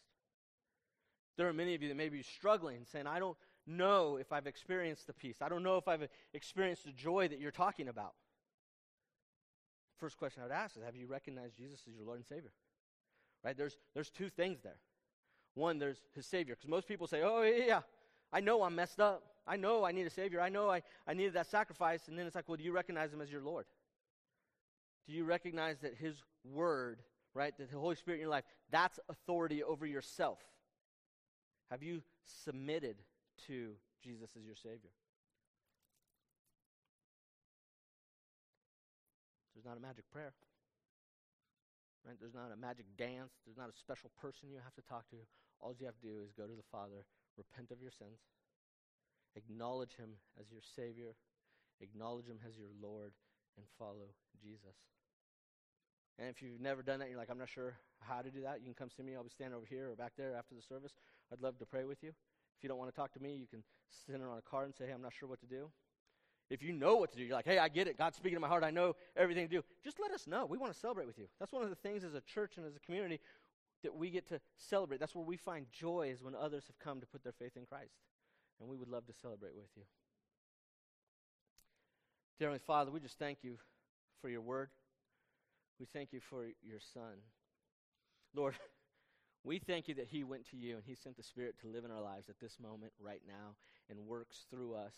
There 1.38 1.48
are 1.48 1.54
many 1.54 1.76
of 1.76 1.82
you 1.82 1.90
that 1.90 1.96
may 1.96 2.10
be 2.10 2.24
struggling, 2.24 2.86
saying, 2.86 3.08
I 3.08 3.20
don't 3.20 3.38
know 3.68 4.18
if 4.18 4.32
I've 4.32 4.48
experienced 4.48 5.08
the 5.08 5.14
peace. 5.14 5.38
I 5.42 5.50
don't 5.50 5.64
know 5.64 5.78
if 5.78 5.88
I've 5.88 6.08
experienced 6.34 6.86
the 6.86 6.92
joy 6.92 7.28
that 7.28 7.40
you're 7.40 7.52
talking 7.52 7.88
about. 7.88 8.14
First 9.98 10.18
question 10.18 10.42
I 10.42 10.46
would 10.46 10.54
ask 10.54 10.76
is 10.76 10.84
Have 10.84 10.96
you 10.96 11.08
recognized 11.08 11.56
Jesus 11.56 11.82
as 11.88 11.96
your 11.96 12.06
Lord 12.06 12.18
and 12.18 12.26
Savior? 12.26 12.52
Right? 13.44 13.58
There's, 13.58 13.78
there's 13.94 14.10
two 14.10 14.30
things 14.30 14.62
there. 14.62 14.80
One, 15.54 15.80
there's 15.80 16.02
his 16.14 16.26
Savior. 16.26 16.56
Because 16.56 16.70
most 16.70 16.88
people 16.88 17.08
say, 17.08 17.22
Oh, 17.24 17.42
yeah, 17.42 17.66
yeah, 17.66 17.82
I 18.32 18.40
know 18.42 18.64
I'm 18.64 18.76
messed 18.76 19.00
up. 19.00 19.24
I 19.48 19.58
know 19.58 19.86
I 19.86 19.92
need 19.92 20.08
a 20.08 20.10
Savior. 20.10 20.42
I 20.42 20.50
know 20.50 20.70
I, 20.70 20.82
I 21.08 21.14
needed 21.14 21.34
that 21.34 21.48
sacrifice. 21.48 22.08
And 22.08 22.18
then 22.18 22.26
it's 22.26 22.36
like, 22.36 22.48
Well, 22.48 22.58
do 22.58 22.64
you 22.64 22.72
recognize 22.72 23.14
him 23.14 23.22
as 23.22 23.32
your 23.32 23.42
Lord? 23.42 23.66
Do 25.08 25.14
you 25.14 25.24
recognize 25.24 25.80
that 25.82 25.96
his 25.96 26.16
word, 26.44 27.00
right, 27.34 27.56
that 27.58 27.72
the 27.72 27.78
Holy 27.78 27.96
Spirit 27.96 28.18
in 28.18 28.22
your 28.22 28.30
life, 28.30 28.46
that's 28.72 29.00
authority 29.10 29.64
over 29.64 29.86
yourself? 29.86 30.40
Have 31.70 31.84
you 31.84 32.02
submitted 32.44 32.98
to 33.48 33.72
Jesus 34.04 34.30
as 34.38 34.46
your 34.46 34.56
Savior? 34.56 34.92
There's 39.54 39.66
not 39.66 39.78
a 39.78 39.82
magic 39.82 40.06
prayer. 40.12 40.34
Right? 42.06 42.18
There's 42.20 42.36
not 42.36 42.54
a 42.54 42.58
magic 42.60 42.86
dance. 42.98 43.34
There's 43.46 43.58
not 43.58 43.70
a 43.70 43.78
special 43.78 44.12
person 44.22 44.50
you 44.50 44.62
have 44.62 44.76
to 44.76 44.86
talk 44.86 45.10
to. 45.10 45.18
All 45.62 45.74
you 45.74 45.86
have 45.86 45.98
to 46.02 46.06
do 46.06 46.22
is 46.22 46.30
go 46.38 46.46
to 46.46 46.54
the 46.54 46.70
Father, 46.72 47.06
repent 47.38 47.72
of 47.72 47.82
your 47.82 47.90
sins, 47.90 48.22
acknowledge 49.36 49.98
Him 49.98 50.22
as 50.40 50.52
your 50.52 50.62
Savior, 50.62 51.16
acknowledge 51.82 52.28
Him 52.28 52.38
as 52.46 52.58
your 52.58 52.70
Lord, 52.78 53.14
and 53.58 53.66
follow 53.78 54.14
Jesus. 54.42 54.76
And 56.18 56.30
if 56.30 56.42
you've 56.42 56.62
never 56.62 56.82
done 56.82 57.00
that, 57.00 57.10
you're 57.10 57.18
like, 57.18 57.30
I'm 57.30 57.38
not 57.38 57.50
sure 57.50 57.76
how 58.00 58.22
to 58.22 58.30
do 58.30 58.42
that, 58.42 58.60
you 58.60 58.66
can 58.66 58.74
come 58.74 58.90
see 58.90 59.04
me. 59.04 59.16
I'll 59.16 59.24
be 59.24 59.30
standing 59.30 59.56
over 59.56 59.66
here 59.66 59.92
or 59.92 59.96
back 59.96 60.14
there 60.18 60.36
after 60.36 60.56
the 60.56 60.62
service. 60.62 60.94
I'd 61.32 61.42
love 61.42 61.58
to 61.60 61.66
pray 61.66 61.84
with 61.84 62.04
you. 62.04 62.10
If 62.10 62.64
you 62.64 62.70
don't 62.70 62.78
want 62.78 62.94
to 62.94 62.96
talk 62.96 63.12
to 63.14 63.20
me, 63.22 63.34
you 63.34 63.48
can 63.48 63.64
send 64.06 64.22
it 64.22 64.26
on 64.26 64.38
a 64.38 64.42
card 64.42 64.66
and 64.66 64.76
say, 64.76 64.86
hey, 64.86 64.94
I'm 64.94 65.02
not 65.02 65.14
sure 65.14 65.28
what 65.28 65.42
to 65.42 65.46
do. 65.46 65.70
If 66.50 66.62
you 66.62 66.74
know 66.74 66.96
what 66.96 67.12
to 67.12 67.18
do, 67.18 67.24
you're 67.24 67.36
like, 67.36 67.46
hey, 67.46 67.58
I 67.58 67.68
get 67.70 67.88
it. 67.88 67.98
God's 67.98 68.18
speaking 68.18 68.36
to 68.36 68.40
my 68.40 68.48
heart. 68.48 68.64
I 68.64 68.70
know 68.70 68.96
everything 69.18 69.48
to 69.48 69.56
do. 69.56 69.64
Just 69.84 70.00
let 70.00 70.12
us 70.12 70.28
know. 70.28 70.46
We 70.46 70.58
want 70.58 70.72
to 70.72 70.80
celebrate 70.80 71.08
with 71.08 71.18
you. 71.18 71.26
That's 71.40 71.52
one 71.52 71.64
of 71.64 71.70
the 71.70 71.76
things 71.76 72.04
as 72.04 72.14
a 72.14 72.22
church 72.22 72.58
and 72.58 72.66
as 72.66 72.76
a 72.76 72.80
community 72.80 73.20
that 73.84 73.96
we 73.96 74.10
get 74.10 74.28
to 74.30 74.40
celebrate. 74.56 75.00
That's 75.00 75.16
where 75.16 75.26
we 75.26 75.38
find 75.38 75.66
joy 75.72 76.12
is 76.14 76.22
when 76.22 76.36
others 76.36 76.66
have 76.68 76.78
come 76.80 77.00
to 77.02 77.08
put 77.08 77.24
their 77.24 77.34
faith 77.34 77.58
in 77.58 77.66
Christ. 77.66 77.96
And 78.60 78.70
we 78.70 78.78
would 78.78 78.88
love 78.88 79.06
to 79.08 79.14
celebrate 79.14 79.56
with 79.56 79.70
you. 79.76 79.84
Dear 82.38 82.50
Heavenly 82.50 82.64
Father, 82.68 82.92
we 82.92 83.00
just 83.00 83.18
thank 83.18 83.44
you 83.44 83.56
for 84.20 84.28
your 84.28 84.42
word. 84.42 84.68
We 85.80 85.86
thank 85.86 86.12
you 86.12 86.20
for 86.20 86.48
your 86.62 86.82
Son. 86.94 87.24
Lord, 88.36 88.56
we 89.46 89.58
thank 89.58 89.88
you 89.88 89.96
that 89.96 90.08
He 90.08 90.26
went 90.26 90.46
to 90.50 90.58
you 90.58 90.76
and 90.76 90.84
He 90.86 90.96
sent 90.96 91.16
the 91.16 91.24
Spirit 91.24 91.56
to 91.62 91.70
live 91.70 91.86
in 91.86 91.92
our 91.92 92.02
lives 92.02 92.28
at 92.28 92.38
this 92.42 92.58
moment, 92.62 92.92
right 93.00 93.22
now, 93.26 93.56
and 93.90 94.06
works 94.06 94.48
through 94.50 94.76
us 94.76 94.96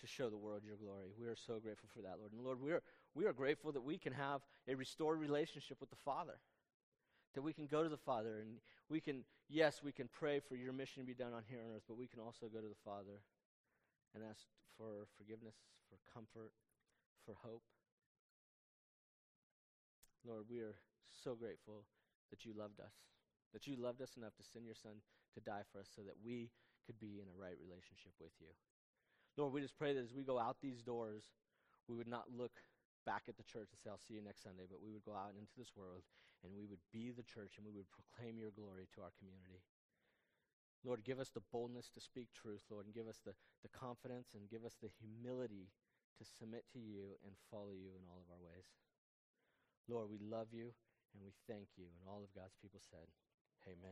to 0.00 0.06
show 0.06 0.30
the 0.30 0.36
world 0.36 0.62
your 0.64 0.76
glory. 0.76 1.08
We 1.18 1.26
are 1.26 1.34
so 1.34 1.58
grateful 1.58 1.88
for 1.92 2.02
that, 2.02 2.20
Lord. 2.20 2.30
And 2.30 2.44
Lord, 2.44 2.60
we 2.62 2.70
are, 2.70 2.82
we 3.16 3.26
are 3.26 3.32
grateful 3.32 3.72
that 3.72 3.82
we 3.82 3.98
can 3.98 4.12
have 4.12 4.42
a 4.68 4.76
restored 4.76 5.18
relationship 5.18 5.78
with 5.80 5.90
the 5.90 5.96
Father. 5.96 6.38
That 7.34 7.42
we 7.42 7.52
can 7.52 7.66
go 7.66 7.82
to 7.82 7.88
the 7.88 7.96
Father 7.96 8.38
and 8.38 8.58
we 8.88 9.00
can, 9.00 9.24
yes, 9.48 9.80
we 9.82 9.90
can 9.90 10.08
pray 10.08 10.38
for 10.38 10.54
your 10.54 10.72
mission 10.72 11.02
to 11.02 11.06
be 11.06 11.14
done 11.14 11.32
on 11.34 11.42
here 11.48 11.58
on 11.58 11.74
earth, 11.74 11.82
but 11.88 11.98
we 11.98 12.06
can 12.06 12.20
also 12.20 12.46
go 12.46 12.60
to 12.60 12.68
the 12.68 12.82
Father 12.84 13.22
and 14.14 14.22
ask 14.22 14.46
for 14.78 15.08
forgiveness, 15.18 15.56
for 15.90 15.98
comfort, 16.14 16.52
for 17.26 17.34
hope. 17.42 17.66
Lord, 20.22 20.46
we 20.48 20.62
are 20.62 20.78
so 21.10 21.34
grateful 21.34 21.82
that 22.30 22.46
you 22.46 22.54
loved 22.54 22.78
us, 22.78 22.94
that 23.52 23.66
you 23.66 23.74
loved 23.74 24.00
us 24.00 24.16
enough 24.16 24.34
to 24.38 24.46
send 24.46 24.64
your 24.64 24.78
Son 24.78 25.02
to 25.34 25.40
die 25.42 25.66
for 25.70 25.82
us 25.82 25.90
so 25.90 26.02
that 26.06 26.22
we 26.22 26.50
could 26.86 26.98
be 27.02 27.18
in 27.18 27.26
a 27.26 27.34
right 27.34 27.58
relationship 27.58 28.14
with 28.22 28.32
you. 28.38 28.54
Lord, 29.36 29.52
we 29.52 29.60
just 29.60 29.76
pray 29.76 29.92
that 29.92 30.06
as 30.06 30.14
we 30.14 30.22
go 30.22 30.38
out 30.38 30.62
these 30.62 30.82
doors, 30.82 31.34
we 31.90 31.94
would 31.94 32.08
not 32.08 32.30
look 32.30 32.62
back 33.04 33.26
at 33.28 33.36
the 33.36 33.46
church 33.46 33.70
and 33.70 33.78
say, 33.78 33.90
I'll 33.90 34.02
see 34.02 34.14
you 34.14 34.24
next 34.24 34.42
Sunday, 34.42 34.66
but 34.66 34.82
we 34.82 34.90
would 34.90 35.04
go 35.04 35.14
out 35.14 35.34
into 35.38 35.54
this 35.58 35.74
world 35.76 36.02
and 36.42 36.54
we 36.54 36.66
would 36.66 36.82
be 36.90 37.10
the 37.10 37.26
church 37.26 37.58
and 37.58 37.66
we 37.66 37.74
would 37.74 37.90
proclaim 37.90 38.38
your 38.38 38.54
glory 38.54 38.86
to 38.94 39.02
our 39.02 39.14
community. 39.18 39.62
Lord, 40.82 41.02
give 41.02 41.18
us 41.18 41.30
the 41.30 41.42
boldness 41.50 41.90
to 41.94 42.00
speak 42.00 42.30
truth, 42.34 42.62
Lord, 42.70 42.86
and 42.86 42.94
give 42.94 43.08
us 43.10 43.18
the, 43.24 43.34
the 43.62 43.70
confidence 43.70 44.34
and 44.34 44.50
give 44.50 44.64
us 44.64 44.78
the 44.78 44.90
humility 44.90 45.70
to 46.18 46.24
submit 46.24 46.64
to 46.72 46.78
you 46.78 47.16
and 47.24 47.34
follow 47.50 47.72
you 47.72 47.92
in 47.96 48.04
all 48.08 48.24
of 48.24 48.30
our 48.32 48.40
ways. 48.40 48.66
Lord, 49.88 50.10
we 50.10 50.18
love 50.18 50.48
you 50.52 50.72
and 51.14 51.22
we 51.22 51.32
thank 51.46 51.68
you. 51.76 51.84
And 52.00 52.08
all 52.08 52.22
of 52.24 52.34
God's 52.34 52.56
people 52.60 52.80
said, 52.80 53.06
Amen. 53.66 53.84